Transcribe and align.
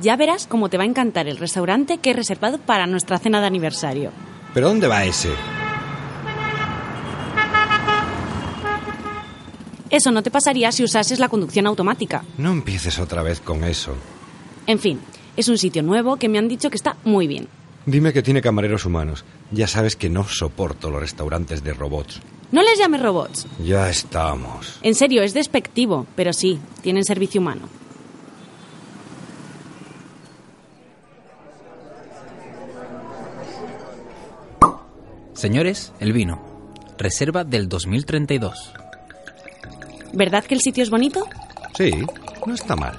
Ya 0.00 0.16
verás 0.16 0.46
cómo 0.46 0.68
te 0.68 0.76
va 0.76 0.82
a 0.84 0.86
encantar 0.86 1.26
el 1.26 1.38
restaurante 1.38 1.98
que 1.98 2.10
he 2.10 2.12
reservado 2.12 2.58
para 2.58 2.86
nuestra 2.86 3.18
cena 3.18 3.40
de 3.40 3.46
aniversario. 3.46 4.12
¿Pero 4.52 4.68
dónde 4.68 4.88
va 4.88 5.04
ese? 5.04 5.30
Eso 9.88 10.10
no 10.10 10.22
te 10.22 10.30
pasaría 10.30 10.72
si 10.72 10.84
usases 10.84 11.18
la 11.18 11.28
conducción 11.28 11.66
automática. 11.66 12.24
No 12.38 12.52
empieces 12.52 12.98
otra 12.98 13.22
vez 13.22 13.40
con 13.40 13.64
eso. 13.64 13.94
En 14.66 14.78
fin, 14.78 15.00
es 15.36 15.48
un 15.48 15.58
sitio 15.58 15.82
nuevo 15.82 16.16
que 16.16 16.28
me 16.28 16.38
han 16.38 16.48
dicho 16.48 16.70
que 16.70 16.76
está 16.76 16.96
muy 17.04 17.26
bien. 17.26 17.48
Dime 17.86 18.12
que 18.12 18.22
tiene 18.22 18.42
camareros 18.42 18.84
humanos. 18.84 19.24
Ya 19.52 19.68
sabes 19.68 19.94
que 19.94 20.10
no 20.10 20.24
soporto 20.24 20.90
los 20.90 21.00
restaurantes 21.00 21.62
de 21.62 21.72
robots. 21.72 22.20
No 22.50 22.62
les 22.62 22.78
llames 22.78 23.00
robots. 23.00 23.46
Ya 23.64 23.88
estamos. 23.88 24.78
En 24.82 24.94
serio, 24.94 25.22
es 25.22 25.34
despectivo, 25.34 26.06
pero 26.16 26.32
sí, 26.32 26.58
tienen 26.82 27.04
servicio 27.04 27.40
humano. 27.40 27.68
Señores, 35.46 35.92
el 36.00 36.12
vino. 36.12 36.42
Reserva 36.98 37.44
del 37.44 37.68
2032. 37.68 38.72
¿Verdad 40.12 40.42
que 40.44 40.56
el 40.56 40.60
sitio 40.60 40.82
es 40.82 40.90
bonito? 40.90 41.24
Sí, 41.78 41.92
no 42.44 42.52
está 42.52 42.74
mal. 42.74 42.98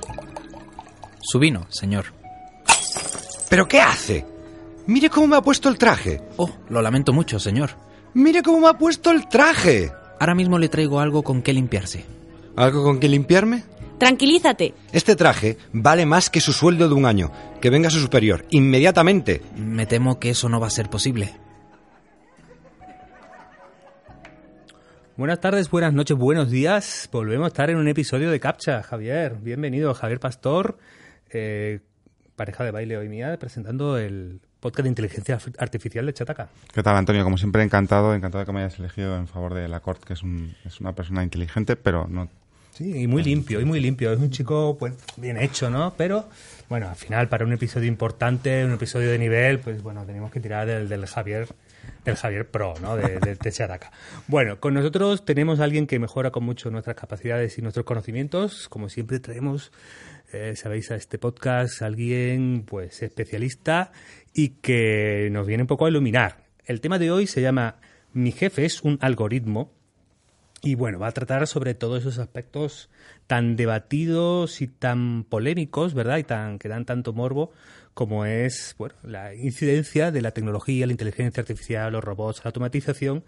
Su 1.19 1.39
vino, 1.39 1.67
señor. 1.67 2.05
¿Pero 3.49 3.67
qué 3.67 3.81
hace? 3.81 4.25
Mire 4.85 5.09
cómo 5.09 5.27
me 5.27 5.35
ha 5.35 5.41
puesto 5.41 5.67
el 5.67 5.77
traje. 5.77 6.21
Oh, 6.37 6.49
lo 6.69 6.81
lamento 6.81 7.11
mucho, 7.11 7.37
señor. 7.37 7.71
Mire 8.13 8.41
cómo 8.41 8.61
me 8.61 8.69
ha 8.69 8.77
puesto 8.77 9.11
el 9.11 9.27
traje. 9.27 9.91
Ahora 10.17 10.33
mismo 10.33 10.57
le 10.57 10.69
traigo 10.69 11.01
algo 11.01 11.23
con 11.23 11.41
que 11.41 11.51
limpiarse. 11.51 12.05
¿Algo 12.55 12.81
con 12.81 13.01
que 13.01 13.09
limpiarme? 13.09 13.65
Tranquilízate. 13.97 14.73
Este 14.93 15.17
traje 15.17 15.57
vale 15.73 16.05
más 16.05 16.29
que 16.29 16.39
su 16.39 16.53
sueldo 16.53 16.87
de 16.87 16.95
un 16.95 17.07
año. 17.07 17.29
Que 17.59 17.69
venga 17.69 17.89
su 17.89 17.99
superior, 17.99 18.45
inmediatamente. 18.51 19.41
Me 19.57 19.85
temo 19.85 20.17
que 20.17 20.29
eso 20.29 20.47
no 20.47 20.61
va 20.61 20.67
a 20.67 20.69
ser 20.69 20.89
posible. 20.89 21.45
Buenas 25.17 25.41
tardes, 25.41 25.71
buenas 25.71 25.93
noches, 25.93 26.15
buenos 26.15 26.51
días. 26.51 27.09
Volvemos 27.11 27.45
a 27.45 27.47
estar 27.47 27.71
en 27.71 27.77
un 27.77 27.87
episodio 27.87 28.29
de 28.29 28.39
Captcha. 28.39 28.83
Javier, 28.83 29.35
bienvenido. 29.41 29.95
Javier 29.95 30.19
Pastor, 30.19 30.77
eh, 31.31 31.79
pareja 32.35 32.63
de 32.63 32.69
baile 32.69 32.97
hoy 32.97 33.09
mía, 33.09 33.35
presentando 33.39 33.97
el 33.97 34.39
podcast 34.59 34.83
de 34.83 34.89
inteligencia 34.89 35.39
artificial 35.57 36.05
de 36.05 36.13
Chataca. 36.13 36.49
¿Qué 36.71 36.83
tal, 36.83 36.95
Antonio? 36.95 37.23
Como 37.23 37.39
siempre, 37.39 37.63
encantado, 37.63 38.13
encantado 38.13 38.41
de 38.41 38.45
que 38.45 38.51
me 38.51 38.59
hayas 38.59 38.77
elegido 38.77 39.17
en 39.17 39.27
favor 39.27 39.55
de 39.55 39.67
Lacorte, 39.67 40.05
que 40.05 40.13
es, 40.13 40.21
un, 40.21 40.53
es 40.63 40.79
una 40.81 40.93
persona 40.93 41.23
inteligente, 41.23 41.75
pero 41.75 42.05
no... 42.07 42.29
Sí, 42.73 43.01
y 43.01 43.07
muy 43.07 43.23
limpio, 43.23 43.59
y 43.59 43.65
muy 43.65 43.79
limpio. 43.79 44.13
Es 44.13 44.19
un 44.19 44.29
chico 44.29 44.77
pues, 44.77 44.93
bien 45.15 45.37
hecho, 45.37 45.71
¿no? 45.71 45.95
Pero, 45.97 46.29
bueno, 46.69 46.89
al 46.89 46.95
final, 46.95 47.27
para 47.27 47.43
un 47.43 47.53
episodio 47.53 47.87
importante, 47.87 48.63
un 48.63 48.73
episodio 48.73 49.09
de 49.09 49.17
nivel, 49.17 49.61
pues 49.61 49.81
bueno, 49.81 50.05
tenemos 50.05 50.29
que 50.29 50.39
tirar 50.39 50.67
del, 50.67 50.87
del 50.87 51.07
Javier 51.07 51.47
del 52.05 52.15
Javier 52.15 52.49
Pro, 52.49 52.73
¿no? 52.81 52.95
De, 52.95 53.19
de. 53.19 53.37
Bueno, 54.27 54.59
con 54.59 54.73
nosotros 54.73 55.25
tenemos 55.25 55.59
a 55.59 55.65
alguien 55.65 55.87
que 55.87 55.99
mejora 55.99 56.31
con 56.31 56.43
mucho 56.43 56.71
nuestras 56.71 56.95
capacidades 56.95 57.57
y 57.57 57.61
nuestros 57.61 57.85
conocimientos. 57.85 58.69
Como 58.69 58.89
siempre, 58.89 59.19
traemos, 59.19 59.71
eh, 60.31 60.55
sabéis, 60.55 60.91
a 60.91 60.95
este 60.95 61.17
podcast 61.17 61.81
alguien, 61.81 62.63
pues, 62.65 63.01
especialista 63.03 63.91
y 64.33 64.49
que 64.61 65.29
nos 65.31 65.47
viene 65.47 65.63
un 65.63 65.67
poco 65.67 65.85
a 65.85 65.89
iluminar. 65.89 66.45
El 66.65 66.81
tema 66.81 66.99
de 66.99 67.11
hoy 67.11 67.27
se 67.27 67.41
llama 67.41 67.75
Mi 68.13 68.31
jefe 68.31 68.65
es 68.65 68.81
un 68.83 68.97
algoritmo. 69.01 69.71
Y 70.61 70.75
bueno, 70.75 70.97
va 70.99 71.07
a 71.07 71.11
tratar 71.11 71.45
sobre 71.45 71.75
todos 71.75 72.01
esos 72.01 72.17
aspectos 72.17 72.89
tan 73.27 73.55
debatidos 73.55 74.61
y 74.61 74.67
tan 74.67 75.23
polémicos, 75.23 75.93
¿verdad? 75.93 76.17
Y 76.17 76.23
tan 76.23 76.57
que 76.57 76.67
dan 76.67 76.85
tanto 76.85 77.13
morbo 77.13 77.51
como 77.97 78.25
es 78.25 78.75
bueno, 78.77 78.93
la 79.01 79.33
incidencia 79.33 80.11
de 80.11 80.21
la 80.21 80.29
tecnología, 80.29 80.85
la 80.85 80.91
inteligencia 80.91 81.41
artificial, 81.41 81.91
los 81.91 82.03
robots, 82.03 82.41
la 82.43 82.49
automatización 82.49 83.23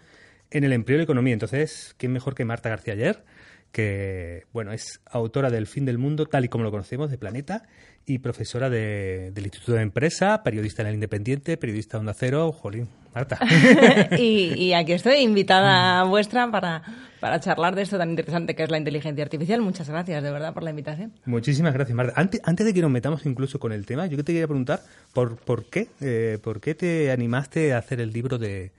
en 0.52 0.62
el 0.62 0.72
empleo 0.72 0.94
y 0.94 0.98
la 0.98 1.02
economía. 1.02 1.32
Entonces, 1.32 1.96
¿quién 1.98 2.12
mejor 2.12 2.36
que 2.36 2.44
Marta 2.44 2.68
García 2.68 2.94
Ayer? 2.94 3.24
Que 3.72 4.44
bueno 4.52 4.72
es 4.72 5.00
autora 5.06 5.50
del 5.50 5.66
Fin 5.66 5.84
del 5.84 5.98
Mundo 5.98 6.26
tal 6.26 6.44
y 6.44 6.48
como 6.48 6.64
lo 6.64 6.70
conocemos 6.70 7.10
de 7.10 7.18
Planeta 7.18 7.62
y 8.06 8.18
profesora 8.18 8.68
de, 8.68 9.30
del 9.32 9.44
Instituto 9.44 9.74
de 9.74 9.82
Empresa, 9.82 10.42
periodista 10.42 10.82
en 10.82 10.88
el 10.88 10.94
Independiente, 10.94 11.56
periodista 11.56 11.98
Onda 11.98 12.14
Cero, 12.14 12.50
Jolín, 12.52 12.88
Marta. 13.14 13.38
y, 14.18 14.54
y, 14.56 14.72
aquí 14.72 14.92
estoy 14.92 15.18
invitada 15.18 16.02
vuestra 16.04 16.50
para, 16.50 16.82
para 17.20 17.38
charlar 17.38 17.74
de 17.74 17.82
esto 17.82 17.98
tan 17.98 18.10
interesante 18.10 18.56
que 18.56 18.64
es 18.64 18.70
la 18.70 18.78
inteligencia 18.78 19.22
artificial. 19.22 19.60
Muchas 19.60 19.88
gracias, 19.88 20.22
de 20.22 20.30
verdad, 20.30 20.52
por 20.52 20.62
la 20.62 20.70
invitación. 20.70 21.12
Muchísimas 21.24 21.72
gracias, 21.72 21.94
Marta. 21.94 22.14
Antes, 22.16 22.40
antes 22.44 22.66
de 22.66 22.74
que 22.74 22.80
nos 22.80 22.90
metamos 22.90 23.24
incluso 23.26 23.60
con 23.60 23.72
el 23.72 23.86
tema, 23.86 24.06
yo 24.06 24.16
te 24.16 24.32
quería 24.32 24.48
preguntar, 24.48 24.80
¿por, 25.12 25.36
por, 25.36 25.66
qué, 25.66 25.88
eh, 26.00 26.38
¿por 26.42 26.60
qué 26.60 26.74
te 26.74 27.12
animaste 27.12 27.74
a 27.74 27.78
hacer 27.78 28.00
el 28.00 28.12
libro 28.12 28.38
de, 28.38 28.72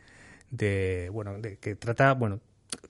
de 0.49 1.09
bueno, 1.11 1.39
de, 1.39 1.57
que 1.57 1.75
trata, 1.75 2.13
bueno, 2.13 2.41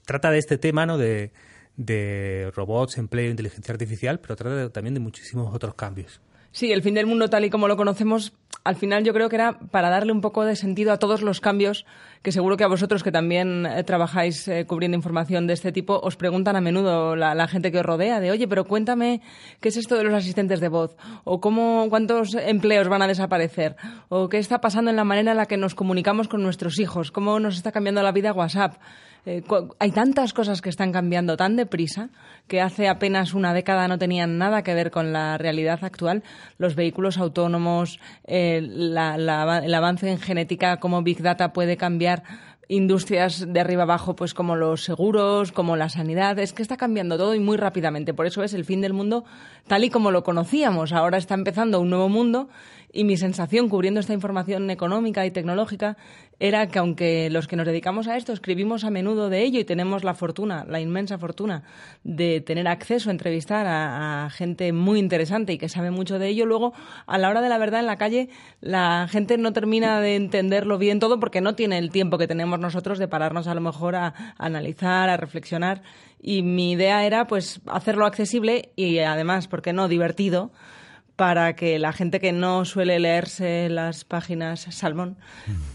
trata 0.05 0.31
de 0.31 0.39
este 0.39 0.57
tema, 0.57 0.85
¿no? 0.85 0.97
De, 0.97 1.31
de 1.77 2.51
robots, 2.55 2.97
empleo, 2.97 3.29
inteligencia 3.29 3.73
artificial, 3.73 4.19
pero 4.19 4.35
trata 4.35 4.69
también 4.69 4.93
de 4.93 4.99
muchísimos 4.99 5.53
otros 5.53 5.75
cambios. 5.75 6.21
Sí, 6.51 6.71
el 6.73 6.81
fin 6.81 6.95
del 6.95 7.05
mundo 7.05 7.29
tal 7.29 7.45
y 7.45 7.49
como 7.49 7.69
lo 7.69 7.77
conocemos, 7.77 8.33
al 8.65 8.75
final 8.75 9.05
yo 9.05 9.13
creo 9.13 9.29
que 9.29 9.37
era 9.37 9.57
para 9.57 9.89
darle 9.89 10.11
un 10.11 10.19
poco 10.19 10.43
de 10.43 10.57
sentido 10.57 10.91
a 10.91 10.97
todos 10.97 11.21
los 11.21 11.39
cambios 11.39 11.85
que 12.21 12.33
seguro 12.33 12.57
que 12.57 12.65
a 12.65 12.67
vosotros 12.67 13.03
que 13.03 13.11
también 13.11 13.65
eh, 13.65 13.83
trabajáis 13.85 14.49
eh, 14.49 14.65
cubriendo 14.67 14.97
información 14.97 15.47
de 15.47 15.53
este 15.53 15.71
tipo 15.71 15.97
os 16.03 16.17
preguntan 16.17 16.57
a 16.57 16.61
menudo 16.61 17.15
la, 17.15 17.35
la, 17.35 17.47
gente 17.47 17.71
que 17.71 17.79
os 17.79 17.85
rodea 17.85 18.19
de 18.19 18.31
oye, 18.31 18.49
pero 18.49 18.65
cuéntame 18.65 19.21
qué 19.61 19.69
es 19.69 19.77
esto 19.77 19.95
de 19.95 20.03
los 20.03 20.13
asistentes 20.13 20.59
de 20.59 20.67
voz 20.67 20.97
o 21.23 21.39
cómo 21.39 21.87
cuántos 21.89 22.35
empleos 22.35 22.89
van 22.89 23.01
a 23.01 23.07
desaparecer 23.07 23.77
o 24.09 24.27
qué 24.27 24.37
está 24.37 24.59
pasando 24.59 24.91
en 24.91 24.97
la 24.97 25.05
manera 25.05 25.31
en 25.31 25.37
la 25.37 25.45
que 25.45 25.55
nos 25.55 25.73
comunicamos 25.73 26.27
con 26.27 26.43
nuestros 26.43 26.79
hijos, 26.79 27.11
cómo 27.11 27.39
nos 27.39 27.55
está 27.55 27.71
cambiando 27.71 28.03
la 28.03 28.11
vida 28.11 28.33
WhatsApp. 28.33 28.75
Eh, 29.25 29.43
hay 29.79 29.91
tantas 29.91 30.33
cosas 30.33 30.61
que 30.61 30.69
están 30.69 30.91
cambiando 30.91 31.37
tan 31.37 31.55
deprisa 31.55 32.09
que 32.47 32.59
hace 32.59 32.87
apenas 32.87 33.33
una 33.33 33.53
década 33.53 33.87
no 33.87 33.99
tenían 33.99 34.37
nada 34.37 34.63
que 34.63 34.73
ver 34.73 34.89
con 34.89 35.13
la 35.13 35.37
realidad 35.37 35.83
actual. 35.83 36.23
Los 36.57 36.75
vehículos 36.75 37.17
autónomos, 37.17 37.99
eh, 38.25 38.61
la, 38.61 39.15
el 39.63 39.73
avance 39.73 40.09
en 40.09 40.19
genética, 40.19 40.77
cómo 40.77 41.03
Big 41.03 41.21
Data 41.21 41.53
puede 41.53 41.77
cambiar 41.77 42.23
industrias 42.71 43.45
de 43.51 43.59
arriba 43.59 43.83
abajo, 43.83 44.15
pues 44.15 44.33
como 44.33 44.55
los 44.55 44.85
seguros, 44.85 45.51
como 45.51 45.75
la 45.75 45.89
sanidad. 45.89 46.39
Es 46.39 46.53
que 46.53 46.61
está 46.61 46.77
cambiando 46.77 47.17
todo 47.17 47.35
y 47.35 47.39
muy 47.39 47.57
rápidamente. 47.57 48.13
Por 48.13 48.25
eso 48.25 48.43
es 48.43 48.53
el 48.53 48.63
fin 48.63 48.79
del 48.79 48.93
mundo 48.93 49.25
tal 49.67 49.83
y 49.83 49.89
como 49.89 50.09
lo 50.09 50.23
conocíamos. 50.23 50.93
Ahora 50.93 51.17
está 51.17 51.33
empezando 51.33 51.81
un 51.81 51.89
nuevo 51.89 52.07
mundo 52.07 52.47
y 52.93 53.03
mi 53.03 53.17
sensación 53.17 53.69
cubriendo 53.69 53.99
esta 53.99 54.13
información 54.13 54.69
económica 54.69 55.25
y 55.25 55.31
tecnológica 55.31 55.97
era 56.39 56.67
que 56.67 56.79
aunque 56.79 57.29
los 57.29 57.47
que 57.47 57.55
nos 57.55 57.67
dedicamos 57.67 58.07
a 58.07 58.17
esto 58.17 58.33
escribimos 58.33 58.83
a 58.83 58.89
menudo 58.89 59.29
de 59.29 59.43
ello 59.43 59.59
y 59.59 59.63
tenemos 59.63 60.03
la 60.03 60.15
fortuna, 60.15 60.65
la 60.67 60.79
inmensa 60.79 61.17
fortuna 61.17 61.63
de 62.03 62.41
tener 62.41 62.67
acceso 62.67 63.09
a 63.09 63.13
entrevistar 63.13 63.67
a, 63.67 64.29
gente 64.31 64.73
muy 64.73 64.99
interesante 64.99 65.53
y 65.53 65.57
que 65.57 65.69
sabe 65.69 65.91
mucho 65.91 66.19
de 66.19 66.27
ello, 66.27 66.45
luego 66.45 66.73
a 67.05 67.17
la 67.17 67.29
hora 67.29 67.41
de 67.41 67.49
la 67.49 67.57
verdad 67.57 67.79
en 67.79 67.85
la 67.85 67.97
calle 67.97 68.29
la 68.59 69.07
gente 69.09 69.37
no 69.37 69.53
termina 69.53 69.99
de 69.99 70.15
entenderlo 70.15 70.77
bien 70.77 70.99
todo 70.99 71.19
porque 71.19 71.41
no 71.41 71.55
tiene 71.55 71.77
el 71.77 71.91
tiempo 71.91 72.17
que 72.17 72.27
tenemos 72.27 72.59
nosotros 72.59 72.97
de 72.97 73.07
pararnos 73.07 73.47
a 73.47 73.53
lo 73.53 73.61
mejor 73.61 73.95
a, 73.95 74.07
a 74.07 74.13
analizar, 74.37 75.09
a 75.09 75.17
reflexionar 75.17 75.83
y 76.21 76.43
mi 76.43 76.71
idea 76.71 77.05
era 77.05 77.27
pues 77.27 77.61
hacerlo 77.67 78.05
accesible 78.05 78.71
y 78.75 78.99
además, 78.99 79.47
¿por 79.47 79.61
qué 79.61 79.73
no?, 79.73 79.87
divertido 79.87 80.51
para 81.21 81.53
que 81.53 81.77
la 81.77 81.93
gente 81.93 82.19
que 82.19 82.31
no 82.31 82.65
suele 82.65 82.99
leerse 82.99 83.69
las 83.69 84.05
páginas 84.05 84.61
Salmón, 84.71 85.17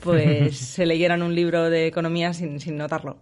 pues 0.03 0.57
se 0.75 0.87
leyeran 0.87 1.23
un 1.23 1.37
libro 1.37 1.71
de 1.71 1.87
economía 1.87 2.35
sin, 2.35 2.59
sin, 2.59 2.77
notarlo. 2.77 3.19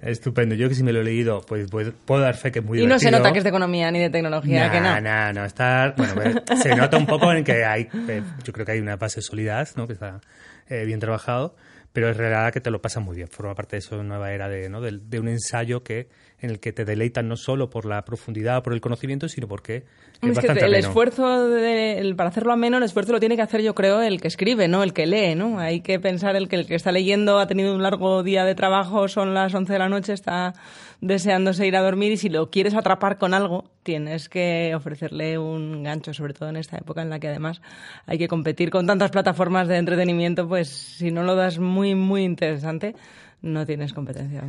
Estupendo. 0.00 0.54
Yo 0.54 0.70
que 0.70 0.74
si 0.74 0.82
me 0.82 0.94
lo 0.94 1.02
he 1.02 1.04
leído, 1.04 1.42
pues, 1.42 1.70
pues 1.70 1.92
puedo 2.06 2.22
dar 2.22 2.36
fe 2.36 2.52
que 2.52 2.60
es 2.60 2.64
muy 2.64 2.78
Y 2.78 2.80
divertido. 2.80 2.94
no 2.94 2.98
se 2.98 3.10
nota 3.10 3.32
que 3.34 3.40
es 3.40 3.44
de 3.44 3.50
economía 3.50 3.90
ni 3.90 3.98
de 3.98 4.08
tecnología, 4.08 4.66
nah, 4.66 4.72
que 4.72 4.80
no. 4.80 5.00
No, 5.02 5.32
no, 5.34 5.44
está... 5.44 5.92
Bueno, 5.94 6.40
se 6.56 6.74
nota 6.74 6.96
un 6.96 7.04
poco 7.04 7.30
en 7.34 7.44
que 7.44 7.62
hay... 7.66 7.86
Eh, 8.08 8.22
yo 8.44 8.54
creo 8.54 8.64
que 8.64 8.72
hay 8.72 8.80
una 8.80 8.96
base 8.96 9.20
sólida, 9.20 9.62
¿no? 9.76 9.86
Que 9.86 9.92
está 9.92 10.22
eh, 10.70 10.86
bien 10.86 11.00
trabajado, 11.00 11.54
pero 11.98 12.10
es 12.10 12.16
realidad 12.16 12.52
que 12.52 12.60
te 12.60 12.70
lo 12.70 12.80
pasas 12.80 13.02
muy 13.02 13.16
bien. 13.16 13.26
Forma 13.26 13.56
parte 13.56 13.74
de 13.74 13.78
esa 13.80 13.96
nueva 13.96 14.32
era 14.32 14.48
de, 14.48 14.68
¿no? 14.68 14.80
de, 14.80 15.00
de 15.02 15.18
un 15.18 15.26
ensayo 15.26 15.82
que 15.82 16.06
en 16.38 16.50
el 16.50 16.60
que 16.60 16.72
te 16.72 16.84
deleitan 16.84 17.26
no 17.26 17.34
solo 17.34 17.70
por 17.70 17.86
la 17.86 18.04
profundidad 18.04 18.58
o 18.58 18.62
por 18.62 18.72
el 18.72 18.80
conocimiento, 18.80 19.28
sino 19.28 19.48
porque 19.48 19.78
es, 20.22 20.28
es 20.28 20.36
bastante 20.36 20.60
que 20.60 20.66
el 20.66 20.74
ameno. 20.74 20.88
esfuerzo 20.88 21.48
de, 21.48 21.98
el, 21.98 22.14
para 22.14 22.28
hacerlo 22.28 22.52
ameno, 22.52 22.76
el 22.76 22.84
esfuerzo 22.84 23.10
lo 23.10 23.18
tiene 23.18 23.34
que 23.34 23.42
hacer 23.42 23.62
yo 23.62 23.74
creo 23.74 24.00
el 24.00 24.20
que 24.20 24.28
escribe, 24.28 24.68
no 24.68 24.84
el 24.84 24.92
que 24.92 25.06
lee, 25.06 25.34
¿no? 25.34 25.58
Hay 25.58 25.80
que 25.80 25.98
pensar 25.98 26.36
el 26.36 26.46
que 26.46 26.54
el 26.54 26.66
que 26.66 26.76
está 26.76 26.92
leyendo 26.92 27.40
ha 27.40 27.48
tenido 27.48 27.74
un 27.74 27.82
largo 27.82 28.22
día 28.22 28.44
de 28.44 28.54
trabajo, 28.54 29.08
son 29.08 29.34
las 29.34 29.52
11 29.52 29.72
de 29.72 29.78
la 29.80 29.88
noche, 29.88 30.12
está 30.12 30.54
deseándose 31.00 31.66
ir 31.66 31.76
a 31.76 31.82
dormir 31.82 32.12
y 32.12 32.16
si 32.16 32.28
lo 32.28 32.50
quieres 32.50 32.74
atrapar 32.74 33.18
con 33.18 33.34
algo, 33.34 33.70
tienes 33.82 34.28
que 34.28 34.72
ofrecerle 34.74 35.38
un 35.38 35.82
gancho, 35.82 36.12
sobre 36.12 36.34
todo 36.34 36.48
en 36.48 36.56
esta 36.56 36.76
época 36.76 37.02
en 37.02 37.10
la 37.10 37.20
que 37.20 37.28
además 37.28 37.60
hay 38.06 38.18
que 38.18 38.28
competir 38.28 38.70
con 38.70 38.86
tantas 38.86 39.10
plataformas 39.10 39.68
de 39.68 39.76
entretenimiento, 39.76 40.48
pues 40.48 40.68
si 40.68 41.10
no 41.10 41.22
lo 41.22 41.36
das 41.36 41.58
muy 41.58 41.94
muy 41.94 42.24
interesante, 42.24 42.96
no 43.42 43.64
tienes 43.64 43.92
competencia. 43.92 44.42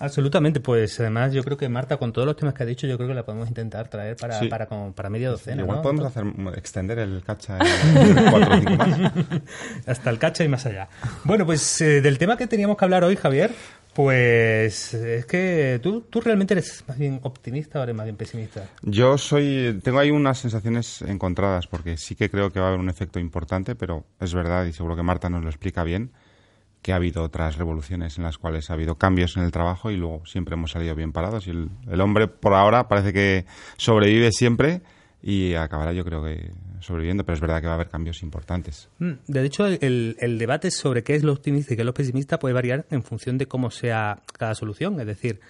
Absolutamente, 0.00 0.60
pues 0.60 1.00
además 1.00 1.32
yo 1.32 1.42
creo 1.42 1.56
que 1.56 1.68
Marta, 1.68 1.96
con 1.96 2.12
todos 2.12 2.24
los 2.24 2.36
temas 2.36 2.54
que 2.54 2.62
ha 2.62 2.66
dicho, 2.66 2.86
yo 2.86 2.96
creo 2.96 3.08
que 3.08 3.14
la 3.14 3.24
podemos 3.24 3.48
intentar 3.48 3.88
traer 3.88 4.14
para, 4.16 4.38
Sí. 4.38 4.46
para, 4.46 4.66
como 4.66 4.92
para 4.92 5.10
media 5.10 5.30
docena. 5.30 5.62
Igual 5.62 5.78
¿no? 5.78 5.82
podemos 5.82 6.04
hacer, 6.06 6.24
extender 6.56 7.00
el 7.00 7.20
cacha 7.24 7.58
en 7.58 8.14
cuatro 8.30 8.54
o 8.54 8.58
cinco 8.58 8.76
más. 8.76 9.12
Hasta 9.86 10.10
el 10.10 10.18
cacha 10.20 10.44
y 10.44 10.48
más 10.48 10.64
allá. 10.66 10.88
Bueno, 11.24 11.44
pues 11.46 11.80
eh, 11.80 12.00
del 12.00 12.16
tema 12.16 12.36
que 12.36 12.46
teníamos 12.46 12.76
que 12.76 12.84
hablar 12.84 13.02
hoy, 13.02 13.16
Javier, 13.16 13.50
pues 13.98 14.94
es 14.94 15.26
que 15.26 15.80
tú, 15.82 16.02
tú 16.02 16.20
realmente 16.20 16.54
eres 16.54 16.84
más 16.86 16.96
bien 16.96 17.18
optimista 17.24 17.80
o 17.80 17.82
eres 17.82 17.96
más 17.96 18.06
bien 18.06 18.14
pesimista. 18.14 18.68
Yo 18.82 19.18
soy, 19.18 19.80
tengo 19.82 19.98
ahí 19.98 20.12
unas 20.12 20.38
sensaciones 20.38 21.02
encontradas 21.02 21.66
porque 21.66 21.96
sí 21.96 22.14
que 22.14 22.30
creo 22.30 22.52
que 22.52 22.60
va 22.60 22.66
a 22.66 22.68
haber 22.68 22.78
un 22.78 22.90
efecto 22.90 23.18
importante, 23.18 23.74
pero 23.74 24.04
es 24.20 24.32
verdad 24.32 24.66
y 24.66 24.72
seguro 24.72 24.94
que 24.94 25.02
Marta 25.02 25.28
nos 25.28 25.42
lo 25.42 25.48
explica 25.48 25.82
bien 25.82 26.12
que 26.80 26.92
ha 26.92 26.94
habido 26.94 27.24
otras 27.24 27.56
revoluciones 27.56 28.18
en 28.18 28.22
las 28.22 28.38
cuales 28.38 28.70
ha 28.70 28.74
habido 28.74 28.94
cambios 28.94 29.36
en 29.36 29.42
el 29.42 29.50
trabajo 29.50 29.90
y 29.90 29.96
luego 29.96 30.24
siempre 30.26 30.54
hemos 30.54 30.70
salido 30.70 30.94
bien 30.94 31.10
parados 31.10 31.48
y 31.48 31.50
el, 31.50 31.68
el 31.90 32.00
hombre 32.00 32.28
por 32.28 32.54
ahora 32.54 32.86
parece 32.86 33.12
que 33.12 33.46
sobrevive 33.78 34.30
siempre 34.30 34.80
y 35.20 35.54
acabará 35.54 35.92
yo 35.92 36.04
creo 36.04 36.22
que 36.22 36.52
sobreviviendo, 36.80 37.24
pero 37.24 37.34
es 37.34 37.40
verdad 37.40 37.60
que 37.60 37.66
va 37.66 37.72
a 37.72 37.74
haber 37.76 37.88
cambios 37.88 38.22
importantes. 38.22 38.88
Mm, 38.98 39.12
De 39.26 39.44
hecho, 39.44 39.66
el, 39.66 40.38
debate 40.38 40.70
sobre 40.70 41.02
qué 41.02 41.14
es 41.14 41.22
lo 41.22 41.32
optimista 41.32 41.74
y 41.74 41.76
qué 41.76 41.82
es 41.82 41.86
lo 41.86 41.94
pesimista 41.94 42.38
puede 42.38 42.54
variar 42.54 42.86
en 42.90 43.02
función 43.02 43.38
de 43.38 43.46
cómo 43.46 43.70
sea 43.70 44.22
cada 44.38 44.54
solución. 44.54 45.00
Es 45.00 45.06
decir, 45.06 45.40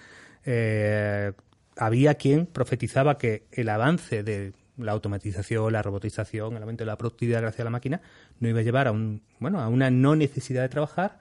eh, 0.45 1.31
había 1.77 2.15
quien 2.15 2.45
profetizaba 2.45 3.17
que 3.17 3.43
el 3.51 3.69
avance 3.69 4.23
de 4.23 4.53
la 4.77 4.93
automatización, 4.93 5.73
la 5.73 5.81
robotización, 5.81 6.55
el 6.55 6.61
aumento 6.63 6.83
de 6.83 6.87
la 6.87 6.97
productividad 6.97 7.41
gracias 7.41 7.61
a 7.61 7.65
la 7.65 7.69
máquina, 7.69 8.01
no 8.39 8.47
iba 8.47 8.59
a 8.59 8.63
llevar 8.63 8.87
a 8.87 8.91
un 8.91 9.21
bueno 9.39 9.59
a 9.59 9.67
una 9.67 9.91
no 9.91 10.15
necesidad 10.15 10.61
de 10.61 10.69
trabajar, 10.69 11.19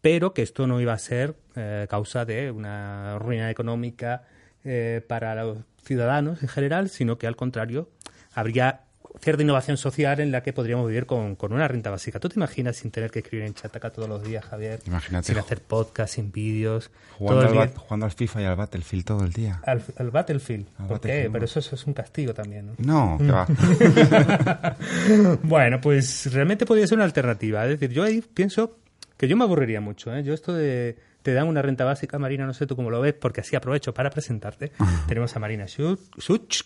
pero 0.00 0.34
que 0.34 0.42
esto 0.42 0.66
no 0.66 0.80
iba 0.80 0.92
a 0.92 0.98
ser 0.98 1.36
eh, 1.56 1.86
causa 1.88 2.24
de 2.24 2.50
una 2.50 3.18
ruina 3.18 3.50
económica 3.50 4.24
eh, 4.64 5.02
para 5.06 5.34
los 5.34 5.58
ciudadanos 5.82 6.42
en 6.42 6.48
general, 6.48 6.88
sino 6.88 7.18
que 7.18 7.26
al 7.26 7.36
contrario 7.36 7.90
habría 8.34 8.82
cierta 9.20 9.42
innovación 9.42 9.76
social 9.76 10.20
en 10.20 10.32
la 10.32 10.42
que 10.42 10.52
podríamos 10.52 10.86
vivir 10.86 11.06
con, 11.06 11.36
con 11.36 11.52
una 11.52 11.68
renta 11.68 11.90
básica. 11.90 12.20
¿Tú 12.20 12.28
te 12.28 12.36
imaginas 12.36 12.76
sin 12.76 12.90
tener 12.90 13.10
que 13.10 13.20
escribir 13.20 13.46
en 13.46 13.54
Chataca 13.54 13.90
todos 13.90 14.08
los 14.08 14.22
días, 14.22 14.44
Javier? 14.44 14.80
Imagínate. 14.86 15.28
Sin 15.28 15.38
hacer 15.38 15.60
podcast, 15.60 16.14
sin 16.14 16.32
vídeos. 16.32 16.90
Jugando 17.18 17.46
todo 17.48 17.60
al, 17.60 17.68
el 17.68 17.74
jugando 17.74 18.06
al 18.06 18.12
FIFA 18.12 18.42
y 18.42 18.44
al 18.44 18.56
Battlefield 18.56 19.04
todo 19.04 19.24
el 19.24 19.32
día. 19.32 19.60
al, 19.64 19.82
al 19.96 20.10
Battlefield. 20.10 20.66
Al 20.78 20.86
¿Por 20.86 21.00
qué? 21.00 21.28
Pero 21.32 21.44
eso, 21.44 21.58
eso 21.58 21.74
es 21.74 21.86
un 21.86 21.94
castigo 21.94 22.34
también, 22.34 22.66
¿no? 22.66 22.74
No, 22.78 23.18
que 23.18 23.30
va. 23.30 23.46
bueno, 25.42 25.80
pues 25.80 26.32
realmente 26.32 26.66
podría 26.66 26.86
ser 26.86 26.98
una 26.98 27.04
alternativa. 27.04 27.64
Es 27.64 27.78
decir, 27.78 27.90
yo 27.90 28.04
ahí 28.04 28.22
pienso 28.22 28.78
que 29.16 29.28
yo 29.28 29.36
me 29.36 29.44
aburriría 29.44 29.80
mucho. 29.80 30.14
¿eh? 30.14 30.22
Yo 30.22 30.32
esto 30.32 30.52
de 30.52 30.96
te 31.22 31.34
dan 31.34 31.48
una 31.48 31.60
renta 31.60 31.84
básica, 31.84 32.18
Marina, 32.18 32.46
no 32.46 32.54
sé 32.54 32.66
tú 32.66 32.76
cómo 32.76 32.90
lo 32.90 33.00
ves, 33.00 33.14
porque 33.14 33.40
así 33.40 33.56
aprovecho 33.56 33.92
para 33.92 34.08
presentarte. 34.08 34.72
Tenemos 35.08 35.34
a 35.36 35.40
Marina 35.40 35.66
Schuch, 35.66 36.62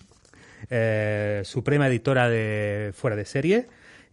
eh, 0.70 1.42
suprema 1.44 1.88
editora 1.88 2.28
de 2.28 2.92
Fuera 2.94 3.16
de 3.16 3.24
Serie 3.24 3.66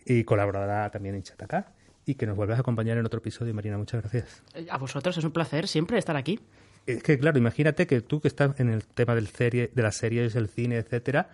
y 0.06 0.24
colaboradora 0.24 0.90
también 0.92 1.16
en 1.16 1.24
Chataca. 1.24 1.74
Y 2.06 2.16
que 2.16 2.25
nos 2.25 2.36
vuelves 2.36 2.57
a 2.57 2.62
acompañar 2.62 2.98
en 2.98 3.06
otro 3.06 3.19
episodio, 3.19 3.54
Marina. 3.54 3.78
Muchas 3.78 4.01
gracias. 4.01 4.42
A 4.72 4.78
vosotros 4.78 5.16
es 5.18 5.24
un 5.24 5.31
placer 5.31 5.68
siempre 5.68 6.00
estar 6.00 6.16
aquí. 6.16 6.40
Es 6.88 7.04
que, 7.04 7.19
claro, 7.19 7.38
imagínate 7.38 7.86
que 7.86 8.01
tú 8.01 8.19
que 8.19 8.28
estás 8.28 8.60
en 8.60 8.69
el 8.69 8.84
tema 8.86 9.13
del 9.13 9.28
serie, 9.28 9.69
de 9.75 9.84
las 9.84 9.96
series, 9.96 10.36
el 10.36 10.48
cine, 10.48 10.78
etcétera, 10.78 11.30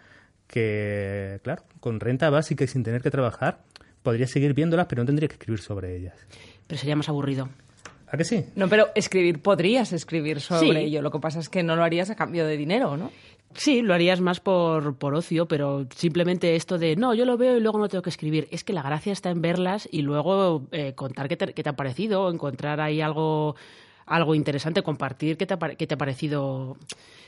que, 0.47 1.39
claro, 1.43 1.63
con 1.79 1.99
renta 1.99 2.29
básica 2.29 2.63
y 2.63 2.67
sin 2.67 2.83
tener 2.83 3.01
que 3.01 3.11
trabajar, 3.11 3.59
podrías 4.03 4.29
seguir 4.31 4.53
viéndolas, 4.53 4.87
pero 4.87 5.01
no 5.03 5.05
tendrías 5.05 5.29
que 5.29 5.35
escribir 5.35 5.59
sobre 5.61 5.95
ellas. 5.95 6.15
Pero 6.67 6.79
sería 6.79 6.95
más 6.95 7.07
aburrido. 7.09 7.49
¿A 8.07 8.17
que 8.17 8.23
sí? 8.23 8.45
No, 8.55 8.67
pero 8.69 8.89
escribir, 8.95 9.41
podrías 9.41 9.91
escribir 9.93 10.39
sobre 10.41 10.69
Sí. 10.69 10.77
ello. 10.77 11.01
Lo 11.01 11.09
que 11.11 11.19
pasa 11.19 11.39
es 11.39 11.49
que 11.49 11.63
no 11.63 11.75
lo 11.75 11.83
harías 11.83 12.09
a 12.09 12.15
cambio 12.15 12.45
de 12.45 12.55
dinero, 12.57 12.97
¿no? 12.97 13.11
Sí, 13.55 13.81
lo 13.81 13.93
harías 13.93 14.19
más 14.19 14.41
por, 14.41 14.97
por 14.97 15.15
ocio, 15.15 15.47
pero 15.47 15.87
simplemente 15.95 16.55
esto 16.55 16.77
de 16.77 16.95
no, 16.97 17.13
yo 17.13 17.23
lo 17.23 17.37
veo 17.37 17.55
y 17.55 17.61
luego 17.61 17.79
no 17.79 17.87
tengo 17.87 18.01
que 18.01 18.09
escribir. 18.09 18.47
Es 18.51 18.63
que 18.63 18.73
la 18.73 18.81
gracia 18.81 19.13
está 19.13 19.29
en 19.29 19.41
verlas 19.41 19.87
y 19.91 20.01
luego 20.01 20.67
eh, 20.71 20.93
contar 20.93 21.29
qué 21.29 21.37
te, 21.37 21.53
qué 21.53 21.63
te 21.63 21.69
ha 21.69 21.75
parecido, 21.75 22.29
encontrar 22.29 22.81
ahí 22.81 22.99
algo, 22.99 23.55
algo 24.05 24.35
interesante, 24.35 24.83
compartir 24.83 25.37
qué 25.37 25.45
te, 25.45 25.53
ha, 25.53 25.57
qué 25.57 25.87
te 25.87 25.93
ha 25.93 25.97
parecido. 25.97 26.75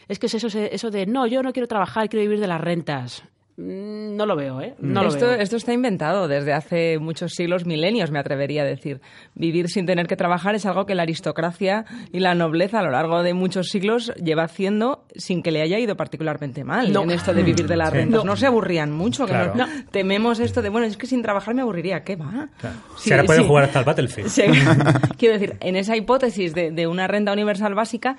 Es 0.10 0.20
que 0.20 0.26
es 0.26 0.34
eso, 0.34 0.48
eso 0.48 0.92
de 0.92 1.06
no, 1.06 1.28
yo 1.28 1.42
no 1.44 1.54
quiero 1.54 1.68
trabajar, 1.68 2.10
quiero 2.10 2.24
vivir 2.24 2.42
de 2.42 2.48
las 2.48 2.62
rentas. 2.62 3.24
Mm, 3.58 4.16
No 4.16 4.26
lo 4.28 4.36
veo, 4.36 4.62
¿eh? 4.62 4.76
No 4.80 5.02
lo 5.02 5.10
esto, 5.10 5.26
veo. 5.26 5.36
esto 5.36 5.58
está 5.58 5.74
inventado 5.74 6.28
desde 6.28 6.54
hace 6.54 7.00
muchos 7.00 7.34
siglos, 7.34 7.66
milenios, 7.66 8.12
me 8.12 8.20
atrevería 8.20 8.62
a 8.62 8.66
decir. 8.66 9.02
Vivir 9.34 9.68
sin 9.70 9.86
tener 9.88 10.06
que 10.08 10.16
trabajar 10.16 10.54
es 10.54 10.66
algo 10.68 10.86
que 10.86 10.94
la 10.94 11.02
aristocracia 11.04 11.86
y 12.12 12.20
la 12.20 12.36
nobleza 12.36 12.80
a 12.80 12.84
lo 12.84 12.92
largo 12.92 13.24
de 13.24 13.34
muchos 13.34 13.70
siglos 13.70 14.14
lleva 14.24 14.44
haciendo 14.44 15.06
sin 15.16 15.42
que 15.42 15.50
le 15.52 15.62
haya 15.64 15.80
ido 15.80 15.98
particularmente 15.98 16.64
mal 16.64 16.94
No. 16.94 17.02
en 17.04 17.12
esto 17.12 17.34
de 17.34 17.42
vivir 17.44 17.68
de 17.68 17.78
las 17.78 17.90
Sí. 17.90 17.96
rentas. 17.98 18.24
No. 18.24 18.32
No. 18.32 18.36
se 18.38 18.46
aburrían 18.46 18.92
mucho. 18.92 19.26
que 19.26 19.32
Claro. 19.32 19.56
no- 19.56 19.68
tememos 19.92 20.40
esto 20.40 20.62
de, 20.62 20.70
bueno, 20.70 20.86
es 20.86 20.96
que 20.96 21.08
sin 21.08 21.24
trabajar 21.24 21.56
me 21.56 21.62
aburriría. 21.64 22.04
¿Qué 22.04 22.16
va? 22.16 22.50
si 22.98 23.12
ahora 23.12 23.24
pueden 23.24 23.42
sí. 23.44 23.48
jugar 23.48 23.64
hasta 23.64 23.80
el 23.80 23.86
Battlefield. 23.86 24.30
Sí. 24.30 24.44
Quiero 25.18 25.34
decir, 25.40 25.58
en 25.62 25.76
esa 25.76 25.96
hipótesis 25.98 26.54
de, 26.54 26.70
de 26.72 26.86
una 26.88 27.08
renta 27.08 27.34
universal 27.34 27.74
básica, 27.74 28.18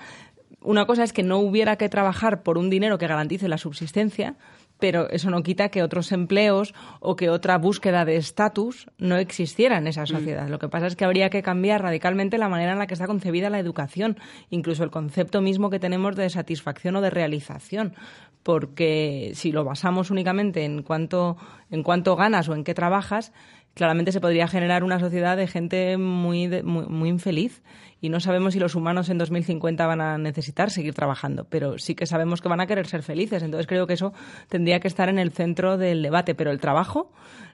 una 0.61 0.87
cosa 0.87 1.05
es 1.05 1.13
que 1.13 1.23
no 1.23 1.39
hubiera 1.39 1.77
que 1.77 1.89
trabajar 1.89 2.43
por 2.43 2.59
un 2.59 2.69
dinero 2.71 2.99
que 2.99 3.07
garantice 3.07 3.49
la 3.49 3.59
subsistencia, 3.59 4.35
pero 4.79 5.09
eso 5.11 5.31
no 5.31 5.43
quita 5.43 5.69
que 5.71 5.83
otros 5.83 6.13
empleos 6.13 6.75
o 7.01 7.17
que 7.17 7.31
otra 7.31 7.59
búsqueda 7.59 8.05
de 8.05 8.17
estatus 8.17 8.87
no 8.99 9.17
existiera 9.17 9.79
en 9.79 9.87
esa 9.87 10.07
sociedad. 10.07 10.49
Lo 10.49 10.59
que 10.59 10.69
pasa 10.69 10.87
es 10.87 10.97
que 10.97 11.05
habría 11.05 11.31
que 11.31 11.43
cambiar 11.43 11.83
radicalmente 11.83 12.39
la 12.39 12.49
manera 12.49 12.73
en 12.73 12.79
la 12.79 12.87
que 12.87 12.95
está 12.95 13.07
concebida 13.07 13.51
la 13.51 13.59
educación, 13.59 14.17
incluso 14.51 14.85
el 14.85 14.91
concepto 14.91 15.41
mismo 15.41 15.69
que 15.71 15.79
tenemos 15.81 16.15
de 16.17 16.31
satisfacción 16.31 16.95
o 16.97 17.01
de 17.01 17.11
realización, 17.11 17.95
porque 18.43 19.33
si 19.35 19.53
lo 19.53 19.65
basamos 19.65 20.11
únicamente 20.11 20.65
en 20.65 20.83
cuánto, 20.83 21.37
en 21.71 21.83
cuánto 21.83 22.17
ganas 22.17 22.49
o 22.49 22.55
en 22.55 22.65
qué 22.65 22.75
trabajas, 22.75 23.33
claramente 23.75 24.13
se 24.13 24.21
podría 24.21 24.49
generar 24.49 24.85
una 24.85 24.99
sociedad 25.01 25.37
de 25.37 25.47
gente 25.47 25.97
muy, 25.99 26.47
de- 26.47 26.63
muy, 26.63 26.87
muy 26.87 27.09
infeliz 27.09 27.63
y 28.01 28.09
no 28.09 28.21
sabemos 28.21 28.55
si 28.55 28.61
los 28.61 28.75
humanos 28.75 29.09
en 29.09 29.19
2050 29.19 29.87
van 29.87 30.01
a 30.01 30.19
necesitar 30.19 30.71
seguir 30.71 30.95
trabajando, 30.95 31.45
pero 31.45 31.79
sí 31.79 31.95
que 31.95 32.07
sabemos 32.07 32.41
que 32.41 32.49
van 32.49 32.61
a 32.61 32.67
querer 32.67 32.87
ser 32.87 33.03
felices. 33.03 33.43
Entonces 33.43 33.67
creo 33.67 33.87
que 33.87 33.95
eso 33.95 34.13
tendría 34.49 34.81
que 34.81 34.89
estar 34.89 35.09
en 35.09 35.19
el 35.19 35.33
centro 35.33 35.77
del 35.77 36.03
debate, 36.03 36.35
pero 36.35 36.51
el 36.51 36.61
trabajo 36.61 37.11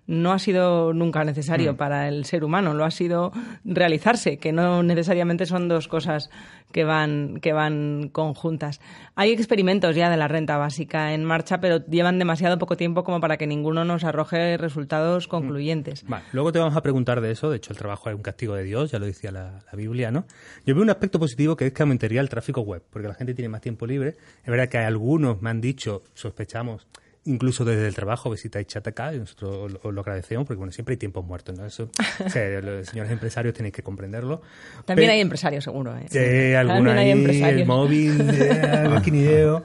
no 0.06 0.33
ha 0.33 0.39
sido 0.39 0.93
nunca 0.93 1.25
necesario 1.25 1.77
para 1.77 2.09
el 2.09 2.25
ser 2.25 2.45
humano, 2.45 2.75
lo 2.75 2.85
ha 2.85 2.91
sido 2.91 3.33
realizarse, 3.65 4.39
que 4.39 4.53
no 4.53 4.83
necesariamente 4.83 5.47
son 5.47 5.69
dos 5.69 5.89
cosas 5.89 6.31
que 6.73 6.85
van, 6.85 7.39
que 7.41 7.53
van 7.53 8.09
conjuntas. 8.12 8.81
Hay 9.15 9.33
experimentos 9.33 9.95
ya 9.95 10.11
de 10.11 10.17
la 10.17 10.29
renta 10.29 10.56
básica 10.56 11.15
en 11.15 11.25
marcha, 11.25 11.61
pero 11.61 11.87
llevan 11.87 12.19
demasiado 12.19 12.59
poco 12.59 12.77
tiempo 12.77 13.05
como 13.05 13.21
para 13.21 13.37
que 13.37 13.47
ninguno 13.47 13.84
nos 13.84 14.05
arroje 14.05 14.56
resultados 14.56 15.29
concluyentes. 15.29 16.05
Vale, 16.06 16.25
luego 16.32 16.53
te 16.53 16.58
vamos 16.58 16.77
a 16.77 16.82
preguntar 16.82 17.20
de 17.20 17.31
eso. 17.31 17.49
De 17.49 17.58
hecho, 17.58 17.73
el 17.73 17.79
trabajo 17.79 18.11
es 18.11 18.17
un 18.17 18.23
castigo 18.23 18.55
de 18.56 18.65
Dios, 18.65 18.91
ya 18.91 18.99
lo 18.99 19.06
decía 19.06 19.31
la, 19.31 19.63
la 19.70 19.77
Biblia, 19.77 20.11
¿no? 20.11 20.27
Yo 20.67 20.75
veo 20.75 20.82
un 20.82 20.91
aspecto 20.91 21.19
positivo 21.19 21.56
que 21.56 21.69
es 21.69 21.73
que 21.73 21.82
aumentaría 21.82 22.20
el 22.20 22.29
tráfico 22.29 22.61
web, 22.63 22.82
porque 22.91 23.06
la 23.06 23.15
gente 23.15 23.34
tiene 23.34 23.49
más 23.49 23.61
tiempo 23.61 23.87
libre. 23.87 24.17
Es 24.43 24.51
verdad 24.51 24.69
que 24.69 24.79
algunos 24.79 25.41
me 25.43 25.51
han 25.51 25.61
dicho, 25.61 26.03
sospechamos, 26.15 26.89
incluso 27.27 27.65
desde 27.65 27.87
el 27.87 27.95
trabajo 27.95 28.31
visitáis 28.31 28.67
Chatacá 28.67 29.15
y 29.15 29.19
nosotros 29.19 29.73
lo, 29.83 29.93
lo 29.93 30.01
agradecemos 30.01 30.47
porque, 30.47 30.59
bueno, 30.59 30.73
siempre 30.73 30.93
hay 30.95 30.97
tiempos 30.99 31.25
muertos, 31.25 31.57
¿no? 31.59 31.65
Eso, 31.65 31.91
o 32.25 32.29
sea, 32.29 32.61
los 32.61 32.87
señores 32.87 33.11
empresarios 33.13 33.55
tenéis 33.55 33.75
que 33.75 33.83
comprenderlo. 33.83 34.43
También 34.85 35.07
Pero- 35.09 35.13
hay 35.15 35.21
empresarios, 35.21 35.65
seguro. 35.65 35.97
¿eh? 35.97 36.07
Sí, 36.11 36.55
alguna 36.55 36.75
También 36.77 36.99
hay 36.99 37.05
ahí, 37.07 37.11
el 37.13 37.19
empresarios. 37.19 37.67
móvil, 37.69 38.21
eh, 38.35 38.89
maquinideo. 38.91 39.65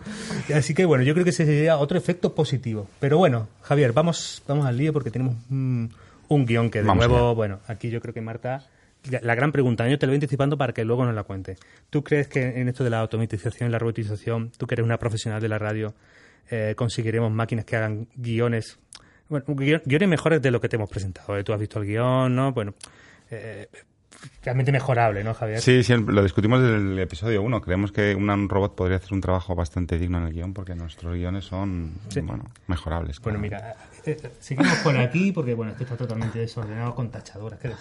Así 0.54 0.74
que 0.74 0.86
bueno, 0.86 1.04
yo 1.04 1.14
creo 1.14 1.24
que 1.24 1.32
ese 1.32 1.46
sería 1.46 1.78
otro 1.78 1.98
efecto 1.98 2.34
positivo. 2.34 2.88
Pero 3.00 3.18
bueno, 3.18 3.48
Javier, 3.62 3.92
vamos, 3.94 4.42
vamos 4.48 4.66
al 4.66 4.78
lío 4.78 4.94
porque 4.94 5.12
tenemos 5.12 5.36
un, 5.50 5.92
un 6.30 6.46
guion 6.46 6.70
que 6.70 6.80
de 6.80 6.86
Vamos 6.86 7.08
nuevo, 7.08 7.36
bueno, 7.36 7.60
aquí 7.68 7.90
yo 7.90 8.00
creo 8.02 8.14
que 8.14 8.22
Marta, 8.22 8.66
la 9.22 9.36
gran 9.36 9.52
pregunta, 9.52 9.88
yo 9.88 9.98
te 10.00 10.06
lo 10.06 10.12
voy 10.12 10.16
anticipando 10.18 10.58
para 10.58 10.74
que 10.74 10.84
luego 10.86 11.06
nos 11.06 11.16
la 11.16 11.24
cuente. 11.24 11.58
¿Tú 11.90 12.04
crees 12.04 12.28
que 12.28 12.60
en 12.62 12.68
esto 12.70 12.84
de 12.84 12.90
la 12.90 13.00
automatización 13.00 13.70
y 13.70 13.72
la 13.72 13.80
robotización, 13.80 14.52
tú 14.58 14.68
que 14.68 14.76
eres 14.76 14.86
una 14.86 14.98
profesional 14.98 15.42
de 15.42 15.48
la 15.50 15.58
radio, 15.58 15.94
eh, 16.52 16.74
conseguiremos 16.76 17.32
máquinas 17.32 17.66
que 17.66 17.76
hagan 17.76 18.08
guiones, 18.16 18.80
bueno, 19.28 19.46
guion- 19.48 19.82
guiones 19.86 20.10
mejores 20.10 20.42
de 20.42 20.52
lo 20.52 20.60
que 20.62 20.70
te 20.70 20.76
hemos 20.76 20.90
presentado? 20.90 21.38
¿eh? 21.38 21.44
Tú 21.44 21.54
has 21.54 21.60
visto 21.60 21.80
el 21.80 21.86
guion, 21.88 22.36
¿no? 22.36 22.52
Bueno, 22.52 22.74
eh, 23.32 23.68
realmente 24.44 24.72
mejorable, 24.72 25.24
¿no, 25.24 25.34
Javier? 25.34 25.62
Sí, 25.62 25.84
sí, 25.84 25.94
lo 25.96 26.24
discutimos 26.24 26.62
desde 26.62 26.76
el 26.78 27.00
episodio 27.00 27.42
1. 27.42 27.62
Creemos 27.62 27.92
que 27.92 28.16
un 28.16 28.50
robot 28.50 28.76
podría 28.76 28.98
hacer 28.98 29.14
un 29.14 29.22
trabajo 29.22 29.56
bastante 29.56 29.98
digno 29.98 30.18
en 30.18 30.26
el 30.28 30.34
guion 30.34 30.54
porque 30.54 30.76
nuestros 30.76 31.14
guiones 31.16 31.46
son, 31.46 31.94
Sí. 32.10 32.22
bueno, 32.22 32.46
mejorables. 32.68 33.20
Bueno, 33.22 33.40
claramente. 33.40 33.76
mira, 34.06 34.14
eh, 34.14 34.18
eh, 34.24 34.32
seguimos 34.40 34.78
por 34.80 34.98
aquí 34.98 35.32
porque, 35.32 35.54
bueno, 35.54 35.72
esto 35.72 35.84
está 35.84 35.96
totalmente 35.98 36.40
desordenado 36.40 36.96
con 36.96 37.10
tachaduras. 37.10 37.60
Qué 37.60 37.68
eh. 37.70 37.74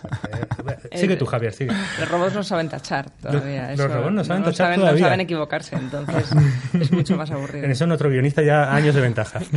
Sigue 0.99 1.17
tú, 1.17 1.27
Javier, 1.27 1.53
sigue. 1.53 1.73
Los 1.99 2.09
robots 2.11 2.35
no 2.35 2.43
saben 2.43 2.69
tachar 2.69 3.11
todavía. 3.11 3.75
Los- 3.77 3.91
robots 3.91 4.13
no 4.13 4.25
saben 4.25 4.43
tachar 4.43 4.57
saben, 4.67 4.81
todavía. 4.81 5.01
No 5.01 5.07
saben 5.07 5.21
equivocarse, 5.21 5.77
entonces 5.77 6.31
es 6.75 6.93
mucho 6.93 7.17
más 7.17 7.31
aburrido. 7.33 7.65
En 7.65 7.71
eso 7.71 7.87
nuestro 7.87 8.11
guionista 8.11 8.43
ya 8.43 8.75
años 8.75 8.95
de 8.95 9.01
ventaja. 9.01 9.41